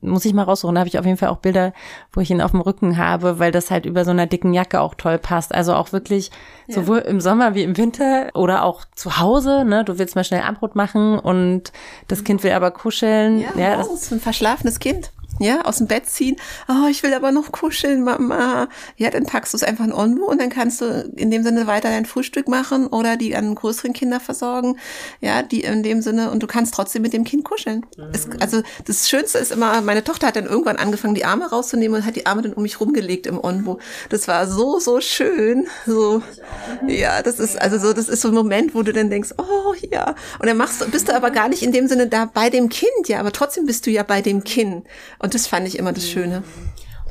muss 0.00 0.24
ich 0.24 0.34
mal 0.34 0.42
raussuchen. 0.42 0.74
Da 0.74 0.80
habe 0.80 0.88
ich 0.88 0.98
auf 0.98 1.06
jeden 1.06 1.16
Fall 1.16 1.30
auch 1.30 1.38
Bilder, 1.38 1.72
wo 2.12 2.20
ich 2.20 2.30
ihn 2.30 2.40
auf 2.40 2.50
dem 2.50 2.60
Rücken 2.60 2.98
habe, 2.98 3.38
weil 3.38 3.52
das 3.52 3.70
halt 3.70 3.86
über 3.86 4.04
so 4.04 4.10
einer 4.10 4.26
dicken 4.26 4.52
Jacke 4.52 4.80
auch 4.80 4.94
toll 4.94 5.18
passt. 5.18 5.54
Also 5.54 5.74
auch 5.74 5.92
wirklich 5.92 6.30
ja. 6.66 6.74
sowohl 6.74 6.98
im 6.98 7.20
Sommer 7.20 7.54
wie 7.54 7.62
im 7.62 7.76
Winter 7.76 8.28
oder 8.34 8.64
auch 8.64 8.84
zu 8.94 9.18
Hause. 9.18 9.64
Ne? 9.64 9.84
Du 9.84 9.98
willst 9.98 10.14
mal 10.14 10.24
schnell 10.24 10.42
Abbrot 10.42 10.76
machen 10.76 11.18
und 11.18 11.72
das 12.08 12.24
Kind 12.24 12.42
will 12.42 12.52
aber 12.52 12.70
kuscheln. 12.70 13.40
Ja, 13.40 13.48
ja 13.56 13.76
das 13.76 13.88
ist 13.88 14.12
ein 14.12 14.20
verschlafenes 14.20 14.78
Kind 14.78 15.10
ja, 15.40 15.62
aus 15.62 15.78
dem 15.78 15.86
Bett 15.86 16.06
ziehen. 16.06 16.36
Oh, 16.68 16.88
ich 16.88 17.02
will 17.02 17.12
aber 17.14 17.32
noch 17.32 17.52
kuscheln, 17.52 18.02
Mama. 18.02 18.68
Ja, 18.96 19.10
dann 19.10 19.24
packst 19.24 19.52
du 19.52 19.56
es 19.56 19.62
einfach 19.62 19.84
in 19.84 19.92
Onbu 19.92 20.24
und 20.24 20.40
dann 20.40 20.50
kannst 20.50 20.80
du 20.80 21.10
in 21.16 21.30
dem 21.30 21.42
Sinne 21.42 21.66
weiter 21.66 21.88
dein 21.88 22.06
Frühstück 22.06 22.48
machen 22.48 22.86
oder 22.86 23.16
die 23.16 23.34
an 23.34 23.54
größeren 23.54 23.92
Kinder 23.92 24.20
versorgen. 24.20 24.78
Ja, 25.20 25.42
die 25.42 25.62
in 25.62 25.82
dem 25.82 26.02
Sinne 26.02 26.30
und 26.30 26.42
du 26.42 26.46
kannst 26.46 26.74
trotzdem 26.74 27.02
mit 27.02 27.12
dem 27.12 27.24
Kind 27.24 27.44
kuscheln. 27.44 27.84
Mhm. 27.96 28.04
Es, 28.12 28.28
also 28.40 28.62
das 28.86 29.08
Schönste 29.08 29.38
ist 29.38 29.52
immer, 29.52 29.80
meine 29.80 30.04
Tochter 30.04 30.28
hat 30.28 30.36
dann 30.36 30.46
irgendwann 30.46 30.76
angefangen, 30.76 31.14
die 31.14 31.24
Arme 31.24 31.50
rauszunehmen 31.50 32.00
und 32.00 32.06
hat 32.06 32.16
die 32.16 32.26
Arme 32.26 32.42
dann 32.42 32.52
um 32.52 32.62
mich 32.62 32.80
rumgelegt 32.80 33.26
im 33.26 33.42
Onbu. 33.42 33.78
Das 34.10 34.28
war 34.28 34.46
so, 34.46 34.78
so 34.78 35.00
schön. 35.00 35.66
So, 35.86 36.22
ja, 36.86 37.22
das 37.22 37.40
ist 37.40 37.60
also 37.60 37.78
so, 37.78 37.92
das 37.92 38.08
ist 38.08 38.20
so 38.20 38.28
ein 38.28 38.34
Moment, 38.34 38.74
wo 38.74 38.82
du 38.82 38.92
dann 38.92 39.10
denkst, 39.10 39.30
oh 39.38 39.74
ja. 39.90 40.14
Und 40.38 40.46
dann 40.46 40.56
machst 40.56 40.80
du, 40.80 40.90
bist 40.90 41.08
du 41.08 41.14
aber 41.14 41.30
gar 41.30 41.48
nicht 41.48 41.62
in 41.62 41.72
dem 41.72 41.88
Sinne 41.88 42.06
da 42.06 42.26
bei 42.26 42.50
dem 42.50 42.68
Kind, 42.68 43.08
ja, 43.08 43.20
aber 43.20 43.32
trotzdem 43.32 43.66
bist 43.66 43.86
du 43.86 43.90
ja 43.90 44.02
bei 44.02 44.22
dem 44.22 44.44
Kind. 44.44 44.86
Und 45.24 45.32
das 45.32 45.46
fand 45.46 45.66
ich 45.66 45.78
immer 45.78 45.94
das 45.94 46.06
Schöne. 46.06 46.42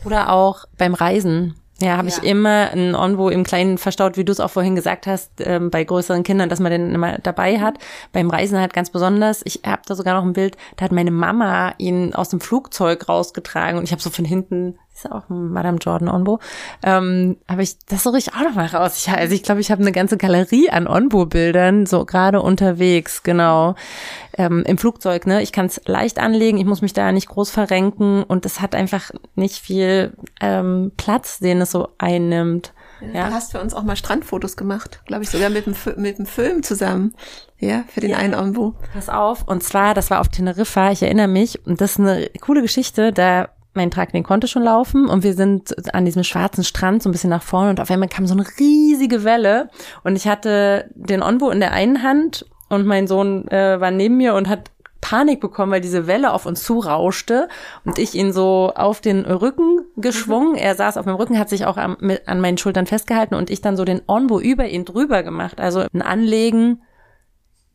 Oder 0.06 0.32
auch 0.32 0.66
beim 0.78 0.94
Reisen. 0.94 1.56
Ja, 1.82 1.98
habe 1.98 2.10
ja. 2.10 2.16
ich 2.16 2.24
immer 2.24 2.70
ein 2.72 2.94
Onvo 2.94 3.30
im 3.30 3.44
Kleinen 3.44 3.80
verstaut, 3.80 4.18
wie 4.18 4.24
du 4.24 4.32
es 4.32 4.40
auch 4.40 4.52
vorhin 4.52 4.76
gesagt 4.76 5.08
hast, 5.08 5.32
ähm, 5.40 5.72
bei 5.72 5.84
größeren 5.84 6.22
Kindern, 6.22 6.48
dass 6.48 6.60
man 6.60 6.72
den 6.72 6.94
immer 6.94 7.18
dabei 7.18 7.60
hat. 7.60 7.80
Beim 8.12 8.30
Reisen 8.30 8.60
halt 8.60 8.72
ganz 8.72 8.92
besonders. 8.92 9.42
Ich 9.46 9.62
habe 9.66 9.82
da 9.88 9.96
sogar 9.96 10.14
noch 10.14 10.24
ein 10.24 10.34
Bild, 10.34 10.58
da 10.76 10.86
hat 10.86 10.92
meine 10.92 11.10
Mama 11.10 11.74
ihn 11.80 12.14
aus 12.14 12.30
dem 12.30 12.40
Flugzeug 12.40 13.10
rausgetragen 13.10 13.80
und 13.80 13.86
ich 13.86 13.92
habe 13.92 14.02
so 14.02 14.12
von 14.12 14.26
hinten 14.26 14.78
ist 14.94 15.12
auch 15.12 15.30
ein 15.30 15.50
Madame 15.52 15.78
Jordan 15.78 16.10
Onbo, 16.10 16.40
ähm, 16.84 17.38
habe 17.50 17.64
ich, 17.64 17.78
das 17.86 18.04
suche 18.04 18.18
ich 18.18 18.34
auch 18.34 18.42
noch 18.42 18.56
mal 18.56 18.68
raus. 18.68 18.98
Ich, 18.98 19.10
also 19.12 19.34
ich 19.34 19.44
glaube, 19.44 19.62
ich 19.62 19.72
habe 19.72 19.82
eine 19.82 19.92
ganze 19.92 20.18
Galerie 20.18 20.70
an 20.70 20.88
Onbo-Bildern, 20.88 21.86
so 21.86 22.06
gerade 22.06 22.42
unterwegs, 22.42 23.24
genau. 23.24 23.76
Ähm, 24.38 24.64
Im 24.66 24.78
Flugzeug, 24.78 25.28
ne? 25.28 25.42
Ich 25.42 25.52
kann 25.52 25.68
es 25.68 25.82
leicht 25.86 26.20
anlegen, 26.20 26.58
ich 26.58 26.66
muss 26.66 26.82
mich 26.82 26.94
da 26.94 27.12
nicht 27.12 27.28
groß 27.28 27.50
verrenken 27.50 28.24
und 28.24 28.46
es 28.46 28.62
hat 28.62 28.76
einfach 28.76 29.12
nicht 29.36 29.58
viel 29.58 30.14
ähm, 30.42 30.92
Platz, 30.98 31.40
den 31.40 31.62
es 31.62 31.72
so 31.72 31.90
einnimmt. 31.98 32.74
Ja. 33.14 33.28
Du 33.28 33.34
hast 33.34 33.52
für 33.52 33.60
uns 33.60 33.74
auch 33.74 33.84
mal 33.84 33.96
Strandfotos 33.96 34.56
gemacht, 34.56 35.02
glaube 35.06 35.24
ich, 35.24 35.30
sogar 35.30 35.50
mit 35.50 35.66
dem, 35.66 35.76
mit 35.98 36.18
dem 36.20 36.26
Film 36.26 36.64
zusammen. 36.64 37.14
Ja, 37.60 37.84
für 37.88 38.02
den 38.02 38.12
ja. 38.12 38.18
einen 38.18 38.36
Onbo. 38.36 38.76
Pass 38.94 39.10
auf. 39.10 39.48
Und 39.48 39.64
zwar, 39.64 39.94
das 39.94 40.10
war 40.10 40.20
auf 40.20 40.30
Teneriffa, 40.30 40.92
ich 40.92 41.04
erinnere 41.04 41.28
mich. 41.28 41.66
Und 41.66 41.82
das 41.82 41.92
ist 41.92 42.00
eine 42.00 42.30
coole 42.42 42.62
Geschichte. 42.62 43.14
Da 43.14 43.50
mein 43.74 43.92
Tragling 43.92 44.24
konnte 44.24 44.48
schon 44.48 44.64
laufen 44.64 45.08
und 45.08 45.24
wir 45.24 45.34
sind 45.34 45.94
an 45.94 46.06
diesem 46.06 46.24
schwarzen 46.24 46.64
Strand 46.64 47.04
so 47.04 47.10
ein 47.10 47.12
bisschen 47.12 47.30
nach 47.30 47.44
vorne 47.44 47.70
und 47.70 47.80
auf 47.80 47.90
einmal 47.90 48.10
kam 48.10 48.28
so 48.28 48.34
eine 48.34 48.46
riesige 48.60 49.24
Welle 49.24 49.70
und 50.04 50.16
ich 50.16 50.28
hatte 50.28 50.90
den 50.96 51.24
Onbo 51.24 51.50
in 51.50 51.60
der 51.60 51.72
einen 51.72 52.04
Hand 52.04 52.46
und 52.70 52.86
mein 52.86 53.08
Sohn 53.08 53.48
äh, 53.50 53.80
war 53.80 53.92
neben 53.92 54.18
mir 54.18 54.36
und 54.36 54.50
hat 54.50 54.72
Panik 55.04 55.42
bekommen, 55.42 55.74
weil 55.74 55.82
diese 55.82 56.08
Welle 56.08 56.32
auf 56.32 56.46
uns 56.46 56.64
zurauschte 56.64 57.50
und 57.84 58.00
ich 58.00 58.16
ihn 58.16 58.32
so 58.32 58.72
auf 58.74 59.02
den 59.02 59.26
Rücken 59.26 59.82
geschwungen. 59.98 60.52
Mhm. 60.54 60.58
Er 60.58 60.76
saß 60.76 60.96
auf 60.96 61.06
meinem 61.06 61.18
Rücken, 61.18 61.38
hat 61.38 61.50
sich 61.50 61.66
auch 61.66 61.76
an, 61.76 61.98
mit, 62.00 62.28
an 62.28 62.40
meinen 62.40 62.58
Schultern 62.58 62.86
festgehalten 62.86 63.36
und 63.36 63.50
ich 63.50 63.60
dann 63.60 63.76
so 63.76 63.84
den 63.84 64.02
Onbo 64.08 64.40
über 64.40 64.66
ihn 64.66 64.86
drüber 64.86 65.22
gemacht. 65.22 65.60
Also 65.60 65.86
ein 65.94 66.02
Anlegen 66.02 66.82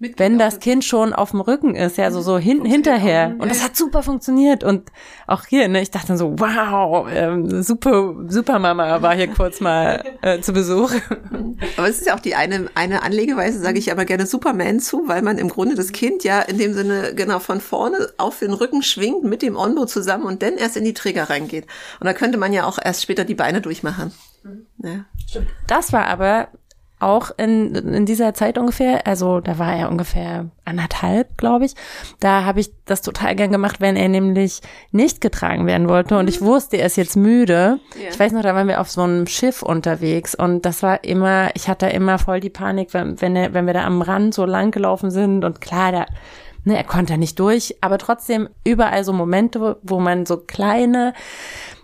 wenn 0.01 0.39
das 0.39 0.61
Kind 0.61 0.85
schon 0.85 1.13
auf 1.13 1.33
dem 1.33 1.41
Rücken 1.41 1.75
ist, 1.75 1.99
ja, 1.99 2.13
so, 2.13 2.21
so 2.21 2.39
hin, 2.39 2.65
hinterher. 2.65 3.35
Und 3.39 3.51
das 3.51 3.65
hat 3.65 3.77
super 3.77 4.05
funktioniert. 4.05 4.63
Und 4.63 4.93
auch 5.27 5.45
hier, 5.45 5.67
ne, 5.67 5.83
ich 5.83 5.91
dachte 5.91 6.17
so, 6.17 6.39
wow, 6.39 7.09
ähm, 7.13 7.63
super, 7.63 8.15
super 8.29 8.61
Mama 8.61 9.03
war 9.03 9.17
hier 9.17 9.27
kurz 9.27 9.61
mal 9.61 10.05
äh, 10.23 10.41
zu 10.41 10.53
Besuch. 10.53 10.93
Aber 11.77 11.89
es 11.89 11.99
ist 11.99 12.07
ja 12.07 12.15
auch 12.15 12.21
die 12.21 12.37
eine, 12.37 12.71
eine 12.77 13.03
Anlegeweise, 13.03 13.59
sage 13.59 13.79
ich 13.79 13.91
aber 13.91 14.05
gerne 14.05 14.27
Superman 14.27 14.79
zu, 14.79 15.09
weil 15.09 15.23
man 15.23 15.39
im 15.39 15.49
Grunde 15.49 15.75
das 15.75 15.91
Kind 15.91 16.23
ja 16.23 16.41
in 16.43 16.59
dem 16.59 16.75
Sinne 16.75 17.15
genau 17.15 17.41
von 17.41 17.61
vorne 17.61 18.09
auf 18.19 18.39
den 18.39 18.53
Rücken 18.53 18.83
schwingt 18.83 19.25
mit 19.25 19.43
dem 19.43 19.57
Onbo 19.57 19.87
zusammen 19.87 20.25
und 20.25 20.43
dann 20.43 20.57
erst 20.57 20.77
in 20.77 20.85
die 20.85 20.95
Träger 20.95 21.29
reingeht. 21.31 21.67
Und 21.99 22.07
da 22.07 22.13
könnte 22.13 22.39
man 22.39 22.53
ja 22.53 22.67
auch 22.67 22.79
erst 22.83 23.03
später 23.03 23.25
die 23.25 23.35
Beine 23.35 23.61
durchmachen. 23.61 24.13
Mhm. 24.45 24.67
Ja. 24.83 25.05
Das 25.67 25.93
war 25.93 26.07
aber 26.07 26.49
auch 27.01 27.31
in, 27.37 27.75
in 27.75 28.07
dieser 28.07 28.35
Zeit 28.35 28.59
ungefähr, 28.59 29.07
also 29.07 29.41
da 29.41 29.59
war 29.59 29.75
er 29.75 29.91
ungefähr 29.91 30.47
anderthalb, 30.65 31.39
glaube 31.39 31.65
ich. 31.65 31.75
Da 32.21 32.45
habe 32.45 32.61
ich 32.61 32.73
das 32.85 33.03
total 33.03 33.37
gern 33.37 33.53
gemacht, 33.53 33.81
wenn 33.81 33.97
er 33.97 34.09
nämlich 34.09 34.61
nicht 34.91 35.21
getragen 35.21 35.67
werden 35.67 35.89
wollte 35.89 36.19
und 36.19 36.29
ich 36.29 36.41
mhm. 36.41 36.47
wusste, 36.47 36.77
er 36.77 36.87
ist 36.87 36.97
jetzt 36.97 37.17
müde. 37.17 37.79
Yeah. 37.97 38.11
Ich 38.11 38.19
weiß 38.19 38.33
noch, 38.33 38.43
da 38.43 38.55
waren 38.55 38.69
wir 38.69 38.81
auf 38.81 38.91
so 38.91 39.03
einem 39.03 39.27
Schiff 39.27 39.63
unterwegs 39.63 40.35
und 40.35 40.67
das 40.67 40.83
war 40.83 41.05
immer, 41.05 41.51
ich 41.55 41.69
hatte 41.69 41.87
immer 41.87 42.19
voll 42.19 42.41
die 42.41 42.51
Panik, 42.51 42.93
wenn, 42.95 43.21
wenn, 43.21 43.37
er, 43.37 43.55
wenn 43.55 43.67
wir 43.67 43.75
da 43.75 43.85
am 43.85 44.03
Rand 44.03 44.35
so 44.35 44.45
lang 44.45 44.71
gelaufen 44.71 45.11
sind 45.11 45.45
und 45.45 45.61
klar, 45.61 45.93
da, 45.93 46.07
ne, 46.65 46.77
er 46.77 46.85
konnte 46.85 47.17
nicht 47.17 47.39
durch, 47.39 47.77
aber 47.81 47.99
trotzdem 47.99 48.49
überall 48.65 49.05
so 49.05 49.13
Momente, 49.13 49.79
wo 49.83 50.01
man 50.01 50.27
so 50.27 50.39
kleine 50.39 51.15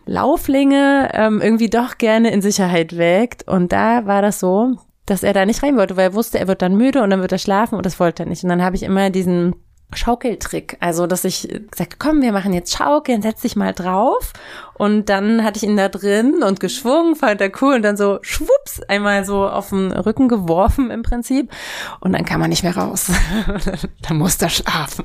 Lauflinge 0.07 1.11
ähm, 1.15 1.41
irgendwie 1.41 1.71
doch 1.71 1.99
gerne 1.99 2.31
in 2.31 2.43
Sicherheit 2.43 2.97
wägt. 2.97 3.49
Und 3.49 3.73
da 3.73 4.07
war 4.07 4.23
das 4.23 4.41
so, 4.41 4.77
dass 5.07 5.23
er 5.23 5.33
da 5.33 5.45
nicht 5.45 5.63
rein 5.63 5.77
wollte, 5.77 5.97
weil 5.97 6.11
er 6.11 6.15
wusste, 6.15 6.39
er 6.39 6.49
wird 6.49 6.63
dann 6.63 6.77
müde 6.77 7.03
und 7.03 7.11
dann 7.11 7.21
wird 7.21 7.33
er 7.33 7.39
schlafen 7.39 7.77
und 7.77 7.87
das 7.87 8.01
wollte 8.01 8.23
er 8.23 8.29
nicht. 8.29 8.43
Und 8.43 8.49
dann 8.49 8.63
habe 8.63 8.77
ich 8.77 8.83
immer 8.83 9.11
diesen 9.11 9.55
Schaukeltrick, 9.93 10.77
also 10.81 11.07
dass 11.07 11.25
ich 11.25 11.49
gesagt, 11.71 11.99
komm, 11.99 12.21
wir 12.23 12.33
machen 12.33 12.53
jetzt 12.53 12.77
Schaukeln, 12.77 13.23
setz 13.23 13.43
dich 13.43 13.55
mal 13.55 13.73
drauf. 13.73 14.33
Und 14.77 15.09
dann 15.09 15.45
hatte 15.45 15.59
ich 15.59 15.63
ihn 15.63 15.77
da 15.77 15.89
drin 15.89 16.43
und 16.43 16.59
geschwungen, 16.59 17.15
fand 17.15 17.41
er 17.41 17.53
cool 17.61 17.75
und 17.75 17.83
dann 17.83 17.97
so 17.97 18.19
schwupps 18.23 18.81
einmal 18.89 19.25
so 19.25 19.47
auf 19.49 19.69
den 19.69 19.93
Rücken 19.93 20.27
geworfen 20.27 20.91
im 20.91 21.03
Prinzip. 21.03 21.53
Und 22.01 22.13
dann 22.13 22.25
kam 22.25 22.43
er 22.43 22.49
nicht 22.49 22.65
mehr 22.65 22.77
raus. 22.77 23.13
dann 24.03 24.19
musste 24.19 24.47
er 24.47 24.51
schlafen. 24.51 25.05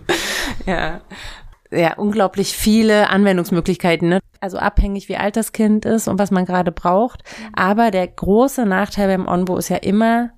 Ja 0.66 1.02
ja, 1.72 1.94
unglaublich 1.96 2.56
viele 2.56 3.10
Anwendungsmöglichkeiten. 3.10 4.10
Ne? 4.10 4.20
Also 4.40 4.58
abhängig, 4.58 5.10
wie 5.10 5.18
alt 5.18 5.36
das 5.36 5.52
Kind 5.52 5.86
ist 5.86 6.08
und 6.08 6.18
was 6.20 6.32
man 6.32 6.46
gerade 6.46 6.72
braucht. 6.72 7.24
Aber 7.54 7.92
der 7.92 8.08
große 8.08 8.66
Nachteil 8.66 9.08
beim 9.08 9.28
Onbo 9.28 9.58
ist 9.58 9.70
ja 9.70 9.78
immer 9.78 10.32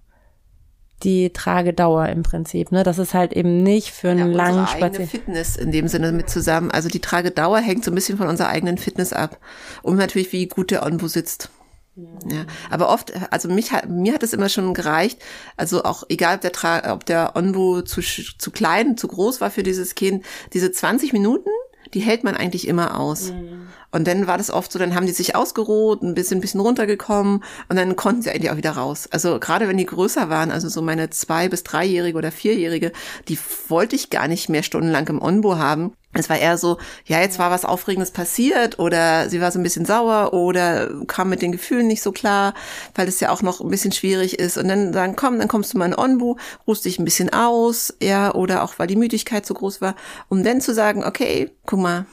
die 1.03 1.31
Tragedauer 1.31 2.07
im 2.09 2.23
Prinzip. 2.23 2.71
Ne? 2.71 2.83
Das 2.83 2.99
ist 2.99 3.13
halt 3.13 3.33
eben 3.33 3.57
nicht 3.57 3.91
für 3.91 4.09
einen 4.09 4.31
ja, 4.31 4.37
langen 4.37 4.67
Spaziergang. 4.67 5.07
Fitness 5.07 5.55
in 5.55 5.71
dem 5.71 5.87
Sinne 5.87 6.11
mit 6.11 6.29
zusammen. 6.29 6.69
Also 6.69 6.89
die 6.89 6.99
Tragedauer 6.99 7.59
hängt 7.59 7.83
so 7.83 7.91
ein 7.91 7.95
bisschen 7.95 8.17
von 8.17 8.27
unserer 8.27 8.49
eigenen 8.49 8.77
Fitness 8.77 9.13
ab. 9.13 9.39
Und 9.81 9.97
natürlich, 9.97 10.31
wie 10.31 10.47
gut 10.47 10.69
der 10.71 10.85
Onbo 10.85 11.07
sitzt. 11.07 11.49
Ja, 11.95 12.45
aber 12.69 12.89
oft, 12.89 13.11
also 13.31 13.49
mich 13.49 13.71
hat, 13.71 13.89
mir 13.89 14.13
hat 14.13 14.23
es 14.23 14.33
immer 14.33 14.49
schon 14.49 14.73
gereicht, 14.73 15.19
also 15.57 15.83
auch 15.83 16.03
egal, 16.07 16.35
ob 16.35 16.41
der, 16.41 16.51
Tra 16.53 16.93
ob 16.93 17.05
der 17.05 17.35
Onbu 17.35 17.81
zu, 17.81 18.01
zu 18.01 18.51
klein, 18.51 18.97
zu 18.97 19.07
groß 19.07 19.41
war 19.41 19.51
für 19.51 19.63
dieses 19.63 19.95
Kind, 19.95 20.23
diese 20.53 20.71
20 20.71 21.11
Minuten, 21.11 21.49
die 21.93 21.99
hält 21.99 22.23
man 22.23 22.35
eigentlich 22.35 22.67
immer 22.67 22.97
aus. 22.99 23.31
Mhm. 23.31 23.67
Und 23.91 24.07
dann 24.07 24.25
war 24.25 24.37
das 24.37 24.51
oft 24.51 24.71
so, 24.71 24.79
dann 24.79 24.95
haben 24.95 25.05
die 25.05 25.11
sich 25.11 25.35
ausgeruht, 25.35 26.01
ein 26.01 26.13
bisschen, 26.13 26.37
ein 26.37 26.41
bisschen 26.41 26.61
runtergekommen 26.61 27.43
und 27.67 27.75
dann 27.75 27.97
konnten 27.97 28.21
sie 28.21 28.31
eigentlich 28.31 28.51
auch 28.51 28.57
wieder 28.57 28.71
raus. 28.71 29.09
Also 29.11 29.39
gerade 29.39 29.67
wenn 29.67 29.77
die 29.77 29.85
größer 29.85 30.29
waren, 30.29 30.51
also 30.51 30.69
so 30.69 30.81
meine 30.81 31.09
zwei- 31.09 31.49
bis 31.49 31.63
dreijährige 31.63 32.17
oder 32.17 32.31
vierjährige, 32.31 32.93
die 33.27 33.37
wollte 33.67 33.97
ich 33.97 34.09
gar 34.09 34.29
nicht 34.29 34.47
mehr 34.47 34.63
stundenlang 34.63 35.07
im 35.09 35.21
Onbo 35.21 35.57
haben. 35.57 35.93
Es 36.13 36.29
war 36.29 36.37
eher 36.37 36.57
so, 36.57 36.77
ja, 37.05 37.21
jetzt 37.21 37.39
war 37.39 37.51
was 37.51 37.63
Aufregendes 37.63 38.11
passiert 38.11 38.79
oder 38.79 39.29
sie 39.29 39.39
war 39.39 39.51
so 39.51 39.59
ein 39.59 39.63
bisschen 39.63 39.85
sauer 39.85 40.33
oder 40.33 40.89
kam 41.07 41.29
mit 41.29 41.41
den 41.41 41.53
Gefühlen 41.53 41.87
nicht 41.87 42.01
so 42.01 42.11
klar, 42.11 42.53
weil 42.95 43.07
es 43.07 43.21
ja 43.21 43.29
auch 43.29 43.41
noch 43.41 43.61
ein 43.61 43.69
bisschen 43.69 43.93
schwierig 43.93 44.37
ist. 44.37 44.57
Und 44.57 44.67
dann 44.67 44.91
sagen, 44.91 45.15
komm, 45.15 45.39
dann 45.39 45.47
kommst 45.47 45.73
du 45.73 45.77
mal 45.77 45.85
in 45.85 45.97
Onbu, 45.97 46.35
ruhst 46.67 46.83
dich 46.83 46.99
ein 46.99 47.05
bisschen 47.05 47.31
aus, 47.31 47.93
ja, 48.01 48.33
oder 48.33 48.63
auch 48.63 48.77
weil 48.77 48.87
die 48.87 48.97
Müdigkeit 48.97 49.45
so 49.45 49.53
groß 49.53 49.79
war, 49.79 49.95
um 50.27 50.43
dann 50.43 50.59
zu 50.59 50.73
sagen, 50.73 51.05
okay, 51.05 51.51
guck 51.65 51.79
mal, 51.79 52.05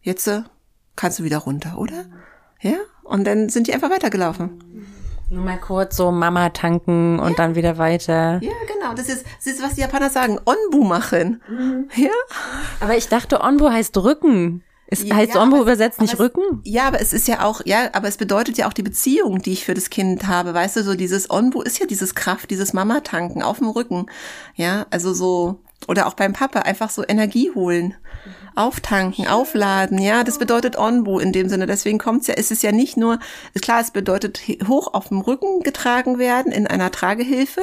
jetzt 0.00 0.26
äh, 0.26 0.42
kannst 0.96 1.18
du 1.18 1.24
wieder 1.24 1.38
runter, 1.38 1.78
oder? 1.78 2.06
Ja? 2.62 2.76
Und 3.04 3.24
dann 3.24 3.50
sind 3.50 3.66
die 3.66 3.74
einfach 3.74 3.90
weitergelaufen. 3.90 4.96
Nur 5.30 5.44
mal 5.44 5.58
kurz 5.58 5.96
so 5.96 6.10
Mama 6.10 6.48
tanken 6.50 7.18
und 7.18 7.30
ja. 7.30 7.36
dann 7.36 7.54
wieder 7.54 7.76
weiter. 7.76 8.40
Ja, 8.42 8.52
genau. 8.72 8.94
Das 8.94 9.08
ist, 9.08 9.26
das 9.36 9.46
ist, 9.46 9.62
was 9.62 9.74
die 9.74 9.82
Japaner 9.82 10.10
sagen. 10.10 10.38
Onbu 10.44 10.84
machen. 10.84 11.42
Mhm. 11.48 11.88
Ja. 11.94 12.10
Aber 12.80 12.96
ich 12.96 13.08
dachte, 13.08 13.40
Onbu 13.40 13.70
heißt 13.70 13.96
Rücken. 13.98 14.62
Es 14.90 15.04
heißt 15.04 15.34
ja, 15.34 15.42
Onbu 15.42 15.60
übersetzt 15.60 16.00
nicht 16.00 16.14
es, 16.14 16.18
Rücken? 16.18 16.62
Ja, 16.64 16.86
aber 16.86 16.98
es 16.98 17.12
ist 17.12 17.28
ja 17.28 17.44
auch, 17.44 17.60
ja, 17.66 17.90
aber 17.92 18.08
es 18.08 18.16
bedeutet 18.16 18.56
ja 18.56 18.66
auch 18.66 18.72
die 18.72 18.82
Beziehung, 18.82 19.42
die 19.42 19.52
ich 19.52 19.66
für 19.66 19.74
das 19.74 19.90
Kind 19.90 20.26
habe. 20.26 20.54
Weißt 20.54 20.76
du, 20.76 20.82
so 20.82 20.94
dieses 20.94 21.28
Onbu 21.28 21.60
ist 21.60 21.78
ja 21.78 21.86
dieses 21.86 22.14
Kraft, 22.14 22.50
dieses 22.50 22.72
Mama-Tanken 22.72 23.42
auf 23.42 23.58
dem 23.58 23.68
Rücken. 23.68 24.06
Ja, 24.54 24.86
also 24.88 25.12
so, 25.12 25.60
oder 25.88 26.06
auch 26.06 26.14
beim 26.14 26.32
Papa 26.32 26.60
einfach 26.60 26.88
so 26.88 27.04
Energie 27.06 27.50
holen. 27.54 27.96
Mhm 28.24 28.47
auftanken, 28.58 29.26
aufladen. 29.26 29.98
Ja, 29.98 30.24
das 30.24 30.38
bedeutet 30.38 30.76
Onbu 30.76 31.18
in 31.18 31.32
dem 31.32 31.48
Sinne. 31.48 31.66
Deswegen 31.66 31.98
kommt 31.98 32.22
es 32.22 32.26
ja, 32.26 32.34
ist 32.34 32.50
es 32.50 32.62
ja 32.62 32.72
nicht 32.72 32.96
nur, 32.96 33.18
klar, 33.60 33.80
es 33.80 33.90
bedeutet 33.90 34.40
hoch 34.66 34.92
auf 34.92 35.08
dem 35.08 35.20
Rücken 35.20 35.60
getragen 35.60 36.18
werden 36.18 36.52
in 36.52 36.66
einer 36.66 36.90
Tragehilfe 36.90 37.62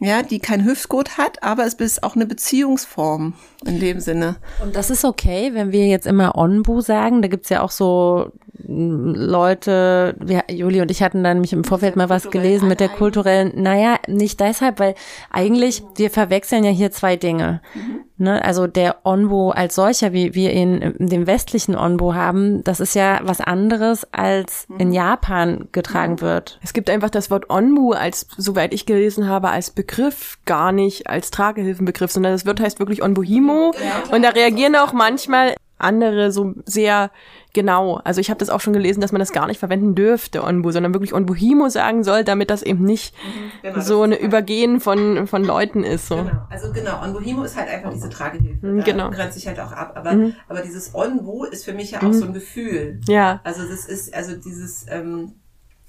ja, 0.00 0.22
die 0.22 0.38
kein 0.38 0.64
Hüftgurt 0.64 1.18
hat, 1.18 1.42
aber 1.42 1.64
es 1.64 1.74
ist 1.74 2.02
auch 2.02 2.16
eine 2.16 2.26
Beziehungsform 2.26 3.34
in 3.64 3.80
dem 3.80 4.00
Sinne. 4.00 4.36
Und 4.62 4.76
das 4.76 4.90
ist 4.90 5.04
okay, 5.04 5.50
wenn 5.54 5.72
wir 5.72 5.86
jetzt 5.86 6.06
immer 6.06 6.36
Onbu 6.36 6.80
sagen. 6.80 7.22
Da 7.22 7.28
gibt's 7.28 7.48
ja 7.48 7.62
auch 7.62 7.70
so 7.70 8.32
Leute, 8.66 10.16
wir, 10.20 10.44
Juli 10.48 10.80
und 10.80 10.90
ich 10.90 11.02
hatten 11.02 11.22
dann 11.22 11.36
nämlich 11.36 11.52
im 11.52 11.64
Vorfeld 11.64 11.96
mal 11.96 12.08
was 12.08 12.30
gelesen 12.30 12.68
mit 12.68 12.80
der 12.80 12.88
kulturellen, 12.88 13.52
naja, 13.56 13.98
nicht 14.06 14.40
deshalb, 14.40 14.78
weil 14.78 14.94
eigentlich, 15.30 15.82
wir 15.96 16.10
verwechseln 16.10 16.64
ja 16.64 16.70
hier 16.70 16.90
zwei 16.90 17.16
Dinge. 17.16 17.60
Mhm. 17.74 18.00
Ne? 18.16 18.44
Also 18.44 18.66
der 18.66 19.04
Onbo 19.04 19.50
als 19.50 19.74
solcher, 19.74 20.12
wie 20.12 20.34
wir 20.34 20.52
ihn 20.52 20.78
in 20.78 21.08
dem 21.08 21.26
westlichen 21.26 21.76
Onbo 21.76 22.14
haben, 22.14 22.62
das 22.62 22.80
ist 22.80 22.94
ja 22.94 23.20
was 23.24 23.40
anderes, 23.40 24.06
als 24.12 24.66
in 24.78 24.88
mhm. 24.88 24.94
Japan 24.94 25.68
getragen 25.72 26.20
wird. 26.20 26.58
Es 26.62 26.72
gibt 26.72 26.90
einfach 26.90 27.10
das 27.10 27.30
Wort 27.30 27.50
Onbu 27.50 27.92
als, 27.92 28.28
soweit 28.36 28.72
ich 28.72 28.86
gelesen 28.86 29.28
habe, 29.28 29.50
als 29.50 29.70
Begriff 29.86 30.38
gar 30.46 30.72
nicht 30.72 31.08
als 31.08 31.30
Tragehilfenbegriff, 31.30 32.10
sondern 32.10 32.32
das 32.32 32.46
Wort 32.46 32.60
heißt 32.60 32.78
wirklich 32.78 33.02
Onbohimo. 33.02 33.74
Ja, 33.74 34.14
und 34.14 34.22
da 34.22 34.30
reagieren 34.30 34.76
auch 34.76 34.92
manchmal 34.92 35.54
andere 35.76 36.32
so 36.32 36.54
sehr 36.64 37.10
genau. 37.52 38.00
Also 38.04 38.20
ich 38.20 38.30
habe 38.30 38.38
das 38.38 38.48
auch 38.48 38.60
schon 38.60 38.72
gelesen, 38.72 39.00
dass 39.00 39.12
man 39.12 39.18
das 39.18 39.32
gar 39.32 39.46
nicht 39.46 39.58
verwenden 39.58 39.94
dürfte, 39.94 40.42
Onbu, 40.42 40.70
sondern 40.70 40.94
wirklich 40.94 41.12
Onbuhimo 41.12 41.68
sagen 41.68 42.02
soll, 42.04 42.24
damit 42.24 42.48
das 42.50 42.62
eben 42.62 42.84
nicht 42.84 43.14
mhm, 43.14 43.50
genau, 43.62 43.80
so 43.80 44.02
eine 44.02 44.18
Übergehen 44.18 44.80
von, 44.80 45.26
von 45.26 45.44
Leuten 45.44 45.84
ist. 45.84 46.08
So. 46.08 46.16
Genau. 46.16 46.46
Also 46.48 46.72
genau, 46.72 47.02
Onbuhimo 47.02 47.44
ist 47.44 47.56
halt 47.56 47.68
einfach 47.68 47.92
diese 47.92 48.08
Tragehilfe. 48.08 48.66
Mhm, 48.66 48.84
genau. 48.84 49.10
Grenzt 49.10 49.34
sich 49.34 49.46
halt 49.46 49.60
auch 49.60 49.72
ab. 49.72 49.92
Aber, 49.96 50.12
mhm. 50.12 50.34
aber 50.48 50.60
dieses 50.60 50.94
Onbu 50.94 51.44
ist 51.44 51.64
für 51.64 51.74
mich 51.74 51.90
ja 51.90 51.98
auch 51.98 52.04
mhm. 52.04 52.12
so 52.14 52.24
ein 52.26 52.32
Gefühl. 52.32 53.00
Ja. 53.06 53.40
Also 53.44 53.62
das 53.68 53.84
ist, 53.84 54.14
also 54.14 54.36
dieses, 54.36 54.86
ähm, 54.88 55.32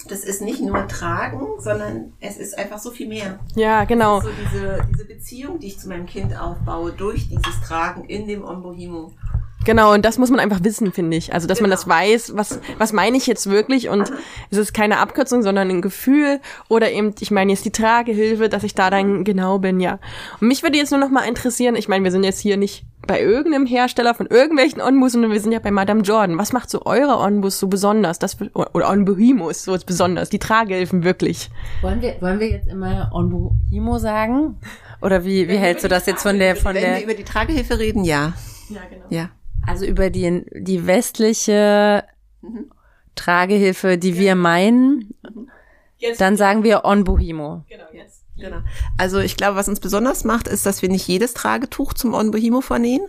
das 0.08 0.24
ist 0.24 0.42
nicht 0.42 0.62
nur 0.62 0.88
Tragen, 0.88 1.60
sondern 1.60 2.14
es 2.20 2.38
ist 2.38 2.58
einfach 2.58 2.80
so 2.80 2.92
viel 2.92 3.08
mehr. 3.08 3.40
Ja, 3.56 3.86
genau. 3.86 4.22
so 4.22 4.30
diese, 4.30 4.86
diese 4.92 5.06
Beziehung, 5.06 5.60
die 5.60 5.68
ich 5.68 5.80
zu 5.80 5.90
meinem 5.90 6.06
Kind 6.06 6.38
aufbaue, 6.38 6.92
durch 6.92 7.30
dieses 7.30 7.62
Tragen 7.62 8.06
in 8.06 8.28
dem 8.28 8.44
Onbohimo. 8.44 9.12
Genau, 9.66 9.94
und 9.94 10.06
das 10.06 10.18
muss 10.18 10.30
man 10.30 10.40
einfach 10.40 10.64
wissen, 10.64 10.92
finde 10.92 11.18
ich. 11.18 11.34
Also, 11.34 11.48
dass 11.48 11.58
genau. 11.58 11.70
man 11.70 11.72
das 11.72 11.88
weiß, 11.88 12.38
was, 12.38 12.60
was 12.78 12.94
meine 12.94 13.18
ich 13.18 13.28
jetzt 13.28 13.50
wirklich 13.50 13.90
und 13.90 14.12
es 14.52 14.58
ist 14.58 14.74
keine 14.74 15.00
Abkürzung, 15.00 15.42
sondern 15.42 15.70
ein 15.70 15.82
Gefühl 15.82 16.40
oder 16.70 16.92
eben, 16.92 17.14
ich 17.20 17.32
meine 17.32 17.52
jetzt 17.52 17.66
die 17.66 17.72
Tragehilfe, 17.72 18.48
dass 18.48 18.64
ich 18.64 18.76
da 18.76 18.90
dann 18.90 19.24
genau 19.24 19.60
bin, 19.60 19.80
ja. 19.80 20.00
Und 20.40 20.48
mich 20.48 20.64
würde 20.64 20.78
jetzt 20.78 20.92
nur 20.92 21.00
noch 21.00 21.10
mal 21.10 21.28
interessieren, 21.28 21.76
ich 21.76 21.88
meine, 21.88 22.04
wir 22.04 22.12
sind 22.12 22.24
jetzt 22.24 22.40
hier 22.40 22.58
nicht 22.58 22.86
bei 23.08 23.22
irgendeinem 23.22 23.66
Hersteller 23.66 24.14
von 24.14 24.28
irgendwelchen 24.28 24.82
Onbus, 24.82 25.14
sondern 25.14 25.32
wir 25.32 25.40
sind 25.40 25.52
ja 25.52 25.60
bei 25.60 25.72
Madame 25.72 26.02
Jordan. 26.02 26.38
Was 26.38 26.54
macht 26.54 26.70
so 26.70 26.86
eure 26.86 27.18
Onbus 27.18 27.60
so 27.60 27.68
besonders? 27.68 28.20
Das, 28.20 28.38
oder 28.54 28.90
Onbuhimus 28.90 29.64
so 29.64 29.78
besonders? 29.86 30.30
Die 30.30 30.40
Tragehilfen 30.40 31.04
wirklich. 31.04 31.50
Wollen 31.82 32.02
wir, 32.02 32.16
wollen 32.22 32.40
wir 32.40 32.50
jetzt 32.50 32.68
immer 32.68 33.12
Onbuhimo 33.14 34.00
sagen? 34.00 34.58
Oder 35.02 35.24
wie, 35.24 35.48
wie 35.48 35.58
hältst 35.58 35.84
du 35.84 35.88
das 35.88 36.06
jetzt 36.06 36.24
von 36.24 36.40
der, 36.40 36.56
von 36.56 36.74
Wenn 36.74 36.82
der? 36.82 36.92
Wenn 36.92 36.98
wir 36.98 37.04
über 37.04 37.14
die 37.14 37.24
Tragehilfe 37.24 37.80
reden, 37.80 38.04
ja. 38.04 38.34
Ja, 38.70 38.82
genau. 38.90 39.06
Ja. 39.10 39.30
Also 39.68 39.86
über 39.86 40.10
die, 40.10 40.46
die 40.54 40.88
westliche 40.88 42.04
mhm. 42.42 42.72
Tragehilfe, 43.16 43.98
die 43.98 44.18
wir 44.18 44.36
meinen, 44.36 45.14
mhm. 45.24 45.50
dann 46.18 46.38
sagen 46.38 46.64
wir 46.64 46.86
On 46.86 47.04
Bohimo. 47.04 47.64
Genau, 47.70 47.86
jetzt. 47.94 48.26
Genau. 48.38 48.58
Also 48.98 49.20
ich 49.20 49.38
glaube, 49.38 49.56
was 49.56 49.70
uns 49.70 49.80
besonders 49.80 50.26
macht, 50.26 50.48
ist, 50.48 50.66
dass 50.66 50.82
wir 50.82 50.90
nicht 50.90 51.08
jedes 51.08 51.34
Tragetuch 51.34 51.94
zum 51.94 52.14
On 52.14 52.32
Bohemo 52.32 52.60
vernähen. 52.60 53.08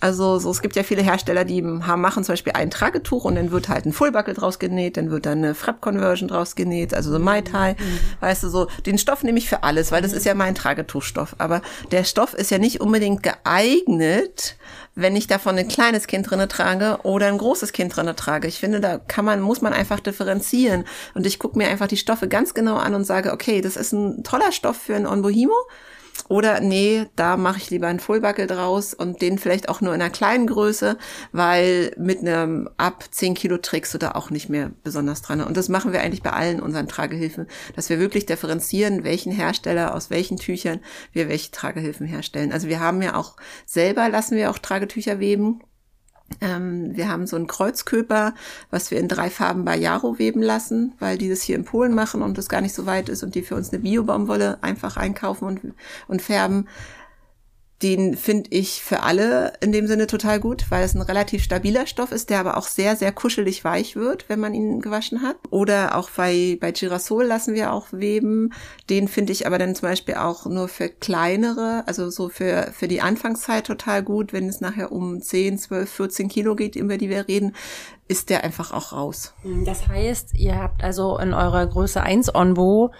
Also 0.00 0.38
so, 0.38 0.50
es 0.50 0.62
gibt 0.62 0.76
ja 0.76 0.84
viele 0.84 1.02
Hersteller, 1.02 1.44
die 1.44 1.62
haben, 1.62 2.00
machen 2.00 2.22
zum 2.22 2.32
Beispiel 2.32 2.52
ein 2.52 2.70
Tragetuch 2.70 3.24
und 3.24 3.34
dann 3.34 3.50
wird 3.50 3.68
halt 3.68 3.84
ein 3.84 3.92
Fullbuckle 3.92 4.34
draus 4.34 4.60
genäht, 4.60 4.96
dann 4.96 5.10
wird 5.10 5.26
dann 5.26 5.38
eine 5.38 5.56
Frap-Conversion 5.56 6.28
draus 6.28 6.54
genäht, 6.54 6.94
also 6.94 7.10
so 7.10 7.18
Mai 7.18 7.40
Tai. 7.40 7.72
Mhm. 7.72 7.98
Weißt 8.20 8.44
du, 8.44 8.48
so 8.48 8.68
den 8.86 8.98
Stoff 8.98 9.24
nehme 9.24 9.38
ich 9.38 9.48
für 9.48 9.64
alles, 9.64 9.90
weil 9.90 10.00
das 10.00 10.12
ist 10.12 10.24
ja 10.24 10.34
mein 10.34 10.54
Tragetuchstoff. 10.54 11.34
Aber 11.38 11.62
der 11.90 12.04
Stoff 12.04 12.34
ist 12.34 12.50
ja 12.50 12.58
nicht 12.58 12.80
unbedingt 12.80 13.24
geeignet, 13.24 14.56
wenn 14.94 15.16
ich 15.16 15.26
davon 15.26 15.58
ein 15.58 15.68
kleines 15.68 16.06
Kind 16.06 16.30
drinne 16.30 16.46
trage 16.46 16.98
oder 17.02 17.26
ein 17.26 17.38
großes 17.38 17.72
Kind 17.72 17.96
drinne 17.96 18.14
trage. 18.14 18.46
Ich 18.46 18.60
finde, 18.60 18.80
da 18.80 18.98
kann 18.98 19.24
man, 19.24 19.40
muss 19.40 19.62
man 19.62 19.72
einfach 19.72 19.98
differenzieren. 19.98 20.84
Und 21.14 21.26
ich 21.26 21.40
gucke 21.40 21.58
mir 21.58 21.68
einfach 21.68 21.88
die 21.88 21.96
Stoffe 21.96 22.28
ganz 22.28 22.54
genau 22.54 22.76
an 22.76 22.94
und 22.94 23.04
sage, 23.04 23.32
okay, 23.32 23.60
das 23.60 23.76
ist 23.76 23.92
ein 23.92 24.22
toller 24.22 24.52
Stoff 24.52 24.76
für 24.76 24.94
ein 24.94 25.06
Onbohimo. 25.06 25.54
Oder 26.28 26.60
nee, 26.60 27.06
da 27.16 27.36
mache 27.36 27.58
ich 27.58 27.70
lieber 27.70 27.86
einen 27.86 28.00
Fullbuckle 28.00 28.46
draus 28.46 28.92
und 28.92 29.22
den 29.22 29.38
vielleicht 29.38 29.68
auch 29.68 29.80
nur 29.80 29.94
in 29.94 30.00
einer 30.00 30.10
kleinen 30.10 30.46
Größe, 30.46 30.98
weil 31.32 31.94
mit 31.96 32.20
einem 32.20 32.68
ab 32.76 33.04
10 33.10 33.34
Kilo 33.34 33.58
trägst 33.58 33.94
du 33.94 33.98
da 33.98 34.12
auch 34.12 34.30
nicht 34.30 34.48
mehr 34.48 34.70
besonders 34.82 35.22
dran. 35.22 35.40
Und 35.40 35.56
das 35.56 35.68
machen 35.68 35.92
wir 35.92 36.00
eigentlich 36.00 36.22
bei 36.22 36.32
allen 36.32 36.60
unseren 36.60 36.88
Tragehilfen, 36.88 37.46
dass 37.76 37.88
wir 37.88 37.98
wirklich 37.98 38.26
differenzieren, 38.26 39.04
welchen 39.04 39.32
Hersteller 39.32 39.94
aus 39.94 40.10
welchen 40.10 40.36
Tüchern 40.36 40.80
wir 41.12 41.28
welche 41.28 41.50
Tragehilfen 41.50 42.06
herstellen. 42.06 42.52
Also 42.52 42.68
wir 42.68 42.80
haben 42.80 43.00
ja 43.02 43.14
auch 43.14 43.36
selber, 43.64 44.08
lassen 44.08 44.36
wir 44.36 44.50
auch 44.50 44.58
Tragetücher 44.58 45.20
weben 45.20 45.60
ähm, 46.40 46.96
wir 46.96 47.08
haben 47.08 47.26
so 47.26 47.36
einen 47.36 47.46
Kreuzköper, 47.46 48.34
was 48.70 48.90
wir 48.90 48.98
in 48.98 49.08
drei 49.08 49.30
Farben 49.30 49.64
bei 49.64 49.76
Jaro 49.76 50.18
weben 50.18 50.42
lassen, 50.42 50.92
weil 50.98 51.18
die 51.18 51.28
das 51.28 51.42
hier 51.42 51.56
in 51.56 51.64
Polen 51.64 51.94
machen 51.94 52.22
und 52.22 52.38
das 52.38 52.48
gar 52.48 52.60
nicht 52.60 52.74
so 52.74 52.86
weit 52.86 53.08
ist 53.08 53.22
und 53.22 53.34
die 53.34 53.42
für 53.42 53.54
uns 53.54 53.72
eine 53.72 53.80
Bio-Baumwolle 53.80 54.58
einfach 54.60 54.96
einkaufen 54.96 55.44
und, 55.46 55.60
und 56.06 56.22
färben. 56.22 56.68
Den 57.82 58.16
finde 58.16 58.50
ich 58.50 58.82
für 58.82 59.04
alle 59.04 59.52
in 59.60 59.70
dem 59.70 59.86
Sinne 59.86 60.08
total 60.08 60.40
gut, 60.40 60.68
weil 60.68 60.84
es 60.84 60.96
ein 60.96 61.02
relativ 61.02 61.44
stabiler 61.44 61.86
Stoff 61.86 62.10
ist, 62.10 62.28
der 62.28 62.40
aber 62.40 62.56
auch 62.56 62.66
sehr, 62.66 62.96
sehr 62.96 63.12
kuschelig 63.12 63.62
weich 63.62 63.94
wird, 63.94 64.28
wenn 64.28 64.40
man 64.40 64.52
ihn 64.52 64.80
gewaschen 64.80 65.22
hat. 65.22 65.36
Oder 65.50 65.96
auch 65.96 66.10
bei, 66.10 66.58
bei 66.60 66.72
Girasol 66.72 67.24
lassen 67.24 67.54
wir 67.54 67.72
auch 67.72 67.86
weben. 67.92 68.52
Den 68.90 69.06
finde 69.06 69.32
ich 69.32 69.46
aber 69.46 69.58
dann 69.58 69.76
zum 69.76 69.88
Beispiel 69.88 70.16
auch 70.16 70.46
nur 70.46 70.66
für 70.66 70.88
kleinere, 70.88 71.84
also 71.86 72.10
so 72.10 72.28
für, 72.28 72.72
für 72.72 72.88
die 72.88 73.00
Anfangszeit 73.00 73.66
total 73.66 74.02
gut. 74.02 74.32
Wenn 74.32 74.48
es 74.48 74.60
nachher 74.60 74.90
um 74.90 75.22
10, 75.22 75.58
12, 75.58 75.88
14 75.88 76.28
Kilo 76.28 76.56
geht, 76.56 76.74
über 76.74 76.98
die 76.98 77.08
wir 77.08 77.28
reden, 77.28 77.54
ist 78.08 78.28
der 78.30 78.42
einfach 78.42 78.72
auch 78.72 78.92
raus. 78.92 79.34
Das 79.64 79.86
heißt, 79.86 80.34
ihr 80.34 80.56
habt 80.56 80.82
also 80.82 81.16
in 81.18 81.32
eurer 81.32 81.64
Größe 81.66 82.02
1 82.02 82.34
Onbo 82.34 82.90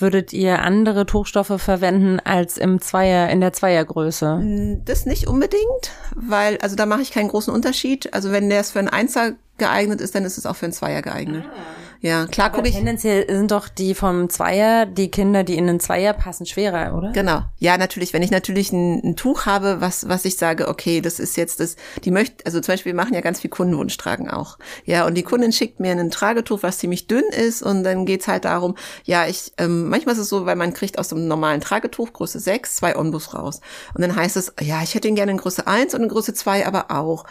Würdet 0.00 0.32
ihr 0.32 0.62
andere 0.62 1.06
Tuchstoffe 1.06 1.60
verwenden 1.60 2.20
als 2.20 2.56
im 2.56 2.80
Zweier, 2.80 3.28
in 3.28 3.40
der 3.40 3.52
Zweiergröße? 3.52 4.36
Mm, 4.36 4.84
das 4.84 5.06
nicht 5.06 5.26
unbedingt, 5.26 5.92
weil, 6.14 6.58
also 6.58 6.74
da 6.76 6.86
mache 6.86 7.02
ich 7.02 7.10
keinen 7.10 7.28
großen 7.28 7.52
Unterschied. 7.52 8.12
Also 8.14 8.32
wenn 8.32 8.48
der 8.48 8.60
es 8.60 8.70
für 8.70 8.78
einen 8.78 8.88
Einser 8.88 9.32
geeignet 9.58 10.00
ist, 10.00 10.14
dann 10.14 10.24
ist 10.24 10.38
es 10.38 10.46
auch 10.46 10.56
für 10.56 10.66
einen 10.66 10.72
Zweier 10.72 11.02
geeignet. 11.02 11.44
Ah. 11.46 11.89
Ja, 12.02 12.26
klar 12.26 12.50
gucke 12.50 12.68
ich. 12.68 12.74
Tendenziell 12.74 13.26
sind 13.28 13.50
doch 13.50 13.68
die 13.68 13.94
vom 13.94 14.30
Zweier, 14.30 14.86
die 14.86 15.10
Kinder, 15.10 15.44
die 15.44 15.56
in 15.56 15.66
den 15.66 15.80
Zweier 15.80 16.14
passen, 16.14 16.46
schwerer, 16.46 16.96
oder? 16.96 17.12
Genau. 17.12 17.42
Ja, 17.58 17.76
natürlich. 17.76 18.14
Wenn 18.14 18.22
ich 18.22 18.30
natürlich 18.30 18.72
ein, 18.72 19.00
ein 19.04 19.16
Tuch 19.16 19.44
habe, 19.44 19.80
was, 19.80 20.08
was 20.08 20.24
ich 20.24 20.36
sage, 20.36 20.68
okay, 20.68 21.02
das 21.02 21.20
ist 21.20 21.36
jetzt 21.36 21.60
das, 21.60 21.76
die 22.04 22.10
möchte, 22.10 22.46
also 22.46 22.60
zum 22.60 22.72
Beispiel, 22.72 22.92
wir 22.92 22.96
machen 22.96 23.14
ja 23.14 23.20
ganz 23.20 23.40
viel 23.40 23.50
Kundenwunschtragen 23.50 24.30
auch. 24.30 24.58
Ja, 24.86 25.06
und 25.06 25.14
die 25.14 25.22
Kundin 25.22 25.52
schickt 25.52 25.78
mir 25.78 25.92
ein 25.92 26.10
Tragetuch, 26.10 26.62
was 26.62 26.78
ziemlich 26.78 27.06
dünn 27.06 27.24
ist 27.24 27.62
und 27.62 27.84
dann 27.84 28.06
geht's 28.06 28.28
halt 28.28 28.46
darum, 28.46 28.76
ja, 29.04 29.26
ich, 29.26 29.52
ähm, 29.58 29.88
manchmal 29.90 30.14
ist 30.14 30.22
es 30.22 30.28
so, 30.30 30.46
weil 30.46 30.56
man 30.56 30.72
kriegt 30.72 30.98
aus 30.98 31.08
dem 31.08 31.28
normalen 31.28 31.60
Tragetuch 31.60 32.14
Größe 32.14 32.40
6 32.40 32.76
zwei 32.76 32.96
Onbus 32.96 33.34
raus. 33.34 33.60
Und 33.94 34.00
dann 34.00 34.16
heißt 34.16 34.38
es, 34.38 34.54
ja, 34.60 34.82
ich 34.82 34.94
hätte 34.94 35.08
ihn 35.08 35.16
gerne 35.16 35.32
in 35.32 35.38
Größe 35.38 35.66
1 35.66 35.94
und 35.94 36.02
in 36.02 36.08
Größe 36.08 36.32
2 36.32 36.66
aber 36.66 36.90
auch 36.90 37.26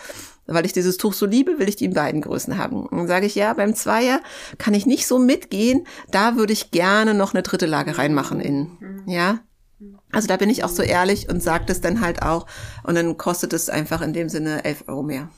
weil 0.53 0.65
ich 0.65 0.73
dieses 0.73 0.97
Tuch 0.97 1.13
so 1.13 1.25
liebe, 1.25 1.59
will 1.59 1.69
ich 1.69 1.75
die 1.75 1.85
in 1.85 1.93
beiden 1.93 2.21
Größen 2.21 2.57
haben. 2.57 2.85
Und 2.85 2.97
dann 2.97 3.07
sage 3.07 3.25
ich, 3.25 3.35
ja, 3.35 3.53
beim 3.53 3.75
Zweier 3.75 4.21
kann 4.57 4.73
ich 4.73 4.85
nicht 4.85 5.07
so 5.07 5.19
mitgehen, 5.19 5.85
da 6.11 6.35
würde 6.35 6.53
ich 6.53 6.71
gerne 6.71 7.13
noch 7.13 7.33
eine 7.33 7.43
dritte 7.43 7.65
Lage 7.65 7.97
reinmachen 7.97 8.39
innen. 8.39 9.03
Ja, 9.05 9.39
also 10.11 10.27
da 10.27 10.37
bin 10.37 10.49
ich 10.49 10.63
auch 10.63 10.69
so 10.69 10.81
ehrlich 10.81 11.29
und 11.29 11.41
sage 11.41 11.65
das 11.67 11.81
dann 11.81 12.01
halt 12.01 12.21
auch. 12.21 12.47
Und 12.83 12.95
dann 12.95 13.17
kostet 13.17 13.53
es 13.53 13.69
einfach 13.69 14.01
in 14.01 14.13
dem 14.13 14.29
Sinne 14.29 14.65
11 14.65 14.85
Euro 14.87 15.03
mehr. 15.03 15.29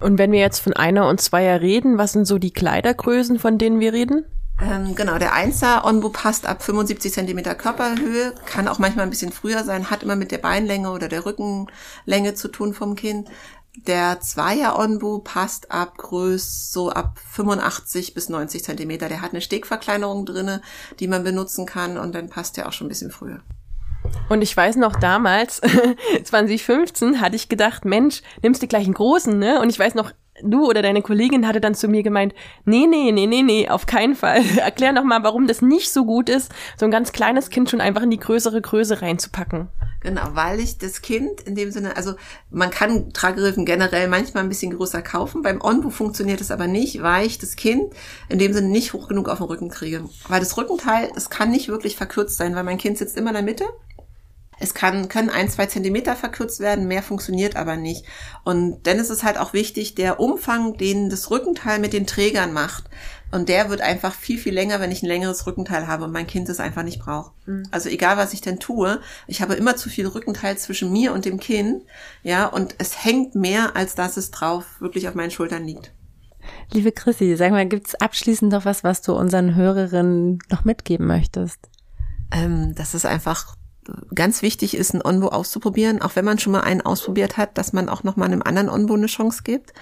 Und 0.00 0.18
wenn 0.18 0.32
wir 0.32 0.40
jetzt 0.40 0.60
von 0.60 0.74
einer 0.74 1.08
und 1.08 1.20
zweier 1.20 1.60
reden, 1.60 1.98
was 1.98 2.12
sind 2.12 2.26
so 2.26 2.38
die 2.38 2.52
Kleidergrößen, 2.52 3.38
von 3.38 3.58
denen 3.58 3.80
wir 3.80 3.92
reden? 3.92 4.24
Ähm, 4.60 4.96
genau, 4.96 5.18
der 5.18 5.34
Einser 5.34 5.84
Onbo 5.84 6.08
passt 6.08 6.46
ab 6.46 6.62
75 6.62 7.12
Zentimeter 7.12 7.54
Körperhöhe, 7.54 8.34
kann 8.44 8.66
auch 8.66 8.80
manchmal 8.80 9.06
ein 9.06 9.10
bisschen 9.10 9.30
früher 9.30 9.62
sein, 9.62 9.88
hat 9.88 10.02
immer 10.02 10.16
mit 10.16 10.32
der 10.32 10.38
Beinlänge 10.38 10.90
oder 10.90 11.06
der 11.06 11.24
Rückenlänge 11.24 12.34
zu 12.34 12.48
tun 12.48 12.74
vom 12.74 12.96
Kind. 12.96 13.28
Der 13.86 14.20
Zweier 14.20 14.78
Onbu 14.78 15.20
passt 15.20 15.70
ab 15.70 15.96
Größe 15.98 16.72
so 16.72 16.90
ab 16.90 17.18
85 17.30 18.14
bis 18.14 18.28
90 18.28 18.64
Zentimeter. 18.64 19.08
Der 19.08 19.20
hat 19.20 19.32
eine 19.32 19.40
Stegverkleinerung 19.40 20.26
drinne, 20.26 20.62
die 20.98 21.06
man 21.06 21.22
benutzen 21.22 21.64
kann 21.64 21.96
und 21.96 22.14
dann 22.14 22.28
passt 22.28 22.56
der 22.56 22.68
auch 22.68 22.72
schon 22.72 22.86
ein 22.86 22.90
bisschen 22.90 23.10
früher. 23.10 23.40
Und 24.28 24.42
ich 24.42 24.56
weiß 24.56 24.76
noch 24.76 24.96
damals, 24.96 25.60
2015, 26.24 27.20
hatte 27.20 27.36
ich 27.36 27.48
gedacht, 27.48 27.84
Mensch, 27.84 28.22
nimmst 28.42 28.62
du 28.62 28.66
gleich 28.66 28.84
einen 28.84 28.94
großen, 28.94 29.38
ne? 29.38 29.60
Und 29.60 29.70
ich 29.70 29.78
weiß 29.78 29.94
noch, 29.94 30.12
du 30.42 30.66
oder 30.66 30.82
deine 30.82 31.02
Kollegin 31.02 31.46
hatte 31.46 31.60
dann 31.60 31.74
zu 31.74 31.88
mir 31.88 32.02
gemeint, 32.02 32.34
nee, 32.64 32.86
nee, 32.86 33.12
nee, 33.12 33.26
nee, 33.26 33.42
nee, 33.42 33.68
auf 33.68 33.86
keinen 33.86 34.14
Fall. 34.14 34.42
Erklär 34.58 34.92
noch 34.92 35.04
mal, 35.04 35.22
warum 35.22 35.46
das 35.46 35.62
nicht 35.62 35.90
so 35.90 36.04
gut 36.04 36.28
ist, 36.28 36.52
so 36.76 36.84
ein 36.84 36.90
ganz 36.90 37.12
kleines 37.12 37.50
Kind 37.50 37.70
schon 37.70 37.80
einfach 37.80 38.02
in 38.02 38.10
die 38.10 38.18
größere 38.18 38.60
Größe 38.60 39.02
reinzupacken. 39.02 39.68
Genau, 40.00 40.22
weil 40.34 40.60
ich 40.60 40.78
das 40.78 41.02
Kind 41.02 41.40
in 41.40 41.56
dem 41.56 41.72
Sinne, 41.72 41.96
also 41.96 42.14
man 42.50 42.70
kann 42.70 43.12
Tragehilfen 43.12 43.64
generell 43.64 44.06
manchmal 44.06 44.44
ein 44.44 44.48
bisschen 44.48 44.76
größer 44.76 45.02
kaufen. 45.02 45.42
Beim 45.42 45.60
Onbu 45.60 45.90
funktioniert 45.90 46.40
es 46.40 46.52
aber 46.52 46.68
nicht, 46.68 47.02
weil 47.02 47.26
ich 47.26 47.38
das 47.38 47.56
Kind 47.56 47.92
in 48.28 48.38
dem 48.38 48.52
Sinne 48.52 48.68
nicht 48.68 48.92
hoch 48.92 49.08
genug 49.08 49.28
auf 49.28 49.38
den 49.38 49.46
Rücken 49.46 49.68
kriege. 49.70 50.04
Weil 50.28 50.40
das 50.40 50.56
Rückenteil, 50.56 51.10
es 51.16 51.30
kann 51.30 51.50
nicht 51.50 51.68
wirklich 51.68 51.96
verkürzt 51.96 52.36
sein, 52.36 52.54
weil 52.54 52.62
mein 52.62 52.78
Kind 52.78 52.96
sitzt 52.96 53.16
immer 53.16 53.30
in 53.30 53.34
der 53.34 53.42
Mitte 53.42 53.64
es 54.60 54.74
kann, 54.74 55.08
können 55.08 55.30
ein, 55.30 55.48
zwei 55.48 55.66
Zentimeter 55.66 56.16
verkürzt 56.16 56.60
werden, 56.60 56.88
mehr 56.88 57.02
funktioniert 57.02 57.56
aber 57.56 57.76
nicht. 57.76 58.04
Und 58.44 58.86
dann 58.86 58.98
ist 58.98 59.10
es 59.10 59.22
halt 59.22 59.38
auch 59.38 59.52
wichtig, 59.52 59.94
der 59.94 60.20
Umfang, 60.20 60.76
den 60.76 61.10
das 61.10 61.30
Rückenteil 61.30 61.78
mit 61.78 61.92
den 61.92 62.06
Trägern 62.06 62.52
macht. 62.52 62.84
Und 63.30 63.50
der 63.50 63.68
wird 63.68 63.82
einfach 63.82 64.14
viel, 64.14 64.38
viel 64.38 64.54
länger, 64.54 64.80
wenn 64.80 64.90
ich 64.90 65.02
ein 65.02 65.08
längeres 65.08 65.46
Rückenteil 65.46 65.86
habe 65.86 66.04
und 66.04 66.12
mein 66.12 66.26
Kind 66.26 66.48
es 66.48 66.60
einfach 66.60 66.82
nicht 66.82 66.98
braucht. 66.98 67.32
Mhm. 67.46 67.64
Also 67.70 67.90
egal, 67.90 68.16
was 68.16 68.32
ich 68.32 68.40
denn 68.40 68.58
tue, 68.58 69.00
ich 69.26 69.42
habe 69.42 69.54
immer 69.54 69.76
zu 69.76 69.90
viel 69.90 70.06
Rückenteil 70.06 70.56
zwischen 70.56 70.90
mir 70.90 71.12
und 71.12 71.26
dem 71.26 71.38
Kind. 71.38 71.84
Ja, 72.22 72.46
und 72.46 72.74
es 72.78 73.04
hängt 73.04 73.34
mehr, 73.34 73.76
als 73.76 73.94
dass 73.94 74.16
es 74.16 74.30
drauf 74.30 74.64
wirklich 74.80 75.08
auf 75.08 75.14
meinen 75.14 75.30
Schultern 75.30 75.64
liegt. 75.64 75.92
Liebe 76.72 76.92
Chrissy, 76.92 77.36
sag 77.36 77.50
mal, 77.50 77.66
gibt's 77.66 77.94
abschließend 77.94 78.50
noch 78.50 78.64
was, 78.64 78.82
was 78.82 79.02
du 79.02 79.12
unseren 79.12 79.54
Hörerinnen 79.54 80.38
noch 80.50 80.64
mitgeben 80.64 81.06
möchtest? 81.06 81.58
Ähm, 82.32 82.74
das 82.74 82.94
ist 82.94 83.04
einfach 83.04 83.57
ganz 84.14 84.42
wichtig 84.42 84.76
ist, 84.76 84.94
ein 84.94 85.04
Onbo 85.04 85.28
auszuprobieren, 85.28 86.02
auch 86.02 86.16
wenn 86.16 86.24
man 86.24 86.38
schon 86.38 86.52
mal 86.52 86.60
einen 86.60 86.80
ausprobiert 86.80 87.36
hat, 87.36 87.56
dass 87.56 87.72
man 87.72 87.88
auch 87.88 88.02
noch 88.04 88.16
mal 88.16 88.26
einem 88.26 88.42
anderen 88.42 88.68
Onbo 88.68 88.94
eine 88.94 89.06
Chance 89.06 89.42
gibt. 89.44 89.72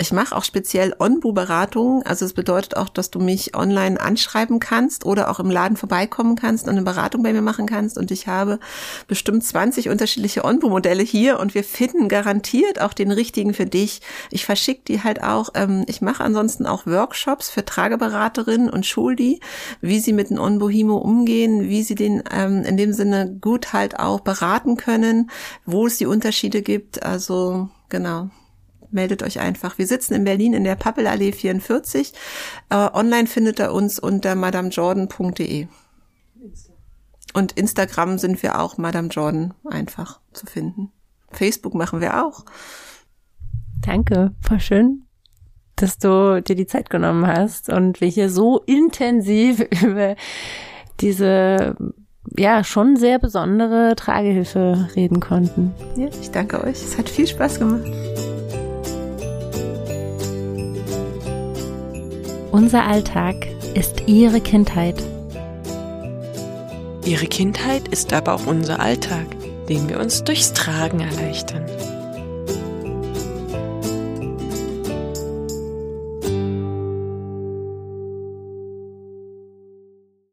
Ich 0.00 0.12
mache 0.12 0.36
auch 0.36 0.44
speziell 0.44 0.94
Onbo-Beratungen, 0.98 2.02
also 2.02 2.24
es 2.24 2.32
bedeutet 2.32 2.76
auch, 2.76 2.88
dass 2.88 3.10
du 3.10 3.20
mich 3.20 3.56
online 3.56 4.00
anschreiben 4.00 4.60
kannst 4.60 5.06
oder 5.06 5.30
auch 5.30 5.40
im 5.40 5.50
Laden 5.50 5.76
vorbeikommen 5.76 6.36
kannst 6.36 6.64
und 6.64 6.72
eine 6.72 6.82
Beratung 6.82 7.22
bei 7.22 7.32
mir 7.32 7.42
machen 7.42 7.66
kannst. 7.66 7.96
Und 7.96 8.10
ich 8.10 8.26
habe 8.26 8.58
bestimmt 9.06 9.44
20 9.44 9.88
unterschiedliche 9.88 10.44
Onbo-Modelle 10.44 11.02
hier 11.02 11.38
und 11.38 11.54
wir 11.54 11.64
finden 11.64 12.08
garantiert 12.08 12.80
auch 12.80 12.92
den 12.92 13.10
richtigen 13.10 13.54
für 13.54 13.66
dich. 13.66 14.00
Ich 14.30 14.44
verschicke 14.44 14.82
die 14.88 15.02
halt 15.02 15.22
auch. 15.22 15.50
Ähm, 15.54 15.84
ich 15.86 16.00
mache 16.00 16.24
ansonsten 16.24 16.66
auch 16.66 16.86
Workshops 16.86 17.48
für 17.48 17.64
Trageberaterinnen 17.64 18.68
und 18.68 18.86
schul 18.86 19.16
die, 19.16 19.40
wie 19.80 20.00
sie 20.00 20.12
mit 20.12 20.30
dem 20.30 20.38
Onbo 20.38 20.68
Himo 20.68 20.96
umgehen, 20.96 21.68
wie 21.68 21.82
sie 21.82 21.94
den 21.94 22.22
ähm, 22.32 22.62
in 22.64 22.76
dem 22.76 22.92
Sinne 22.92 23.36
gut 23.40 23.53
gut 23.54 23.72
halt 23.72 24.00
auch 24.00 24.20
beraten 24.20 24.76
können, 24.76 25.30
wo 25.64 25.86
es 25.86 25.98
die 25.98 26.06
Unterschiede 26.06 26.60
gibt. 26.60 27.04
Also 27.04 27.68
genau 27.88 28.30
meldet 28.90 29.22
euch 29.22 29.38
einfach. 29.38 29.78
Wir 29.78 29.86
sitzen 29.86 30.14
in 30.14 30.24
Berlin 30.24 30.54
in 30.54 30.64
der 30.64 30.74
Pappelallee 30.74 31.32
44. 31.32 32.12
Äh, 32.70 32.74
online 32.74 33.28
findet 33.28 33.60
ihr 33.60 33.72
uns 33.72 34.00
unter 34.00 34.34
madamejordan.de. 34.34 35.68
Und 37.32 37.52
Instagram 37.52 38.18
sind 38.18 38.42
wir 38.42 38.60
auch 38.60 38.76
Madame 38.76 39.08
Jordan 39.08 39.54
einfach 39.64 40.20
zu 40.32 40.46
finden. 40.46 40.92
Facebook 41.30 41.74
machen 41.74 42.00
wir 42.00 42.24
auch. 42.24 42.44
Danke, 43.80 44.34
voll 44.40 44.60
schön, 44.60 45.04
dass 45.76 45.98
du 45.98 46.42
dir 46.42 46.56
die 46.56 46.66
Zeit 46.66 46.90
genommen 46.90 47.26
hast 47.26 47.68
und 47.68 48.00
wir 48.00 48.08
hier 48.08 48.30
so 48.30 48.60
intensiv 48.60 49.60
über 49.82 50.16
diese 51.00 51.76
ja 52.36 52.64
schon 52.64 52.96
sehr 52.96 53.18
besondere 53.18 53.94
Tragehilfe 53.96 54.88
reden 54.96 55.20
konnten. 55.20 55.74
Ja, 55.96 56.08
ich 56.20 56.30
danke 56.30 56.62
euch. 56.62 56.82
Es 56.82 56.98
hat 56.98 57.08
viel 57.08 57.26
Spaß 57.26 57.58
gemacht. 57.58 57.84
Unser 62.50 62.86
Alltag 62.86 63.48
ist 63.74 64.04
Ihre 64.06 64.40
Kindheit. 64.40 65.02
Ihre 67.04 67.26
Kindheit 67.26 67.88
ist 67.88 68.12
aber 68.12 68.34
auch 68.34 68.46
unser 68.46 68.80
Alltag, 68.80 69.26
den 69.68 69.88
wir 69.88 70.00
uns 70.00 70.24
durchs 70.24 70.52
Tragen 70.52 71.00
erleichtern. 71.00 71.64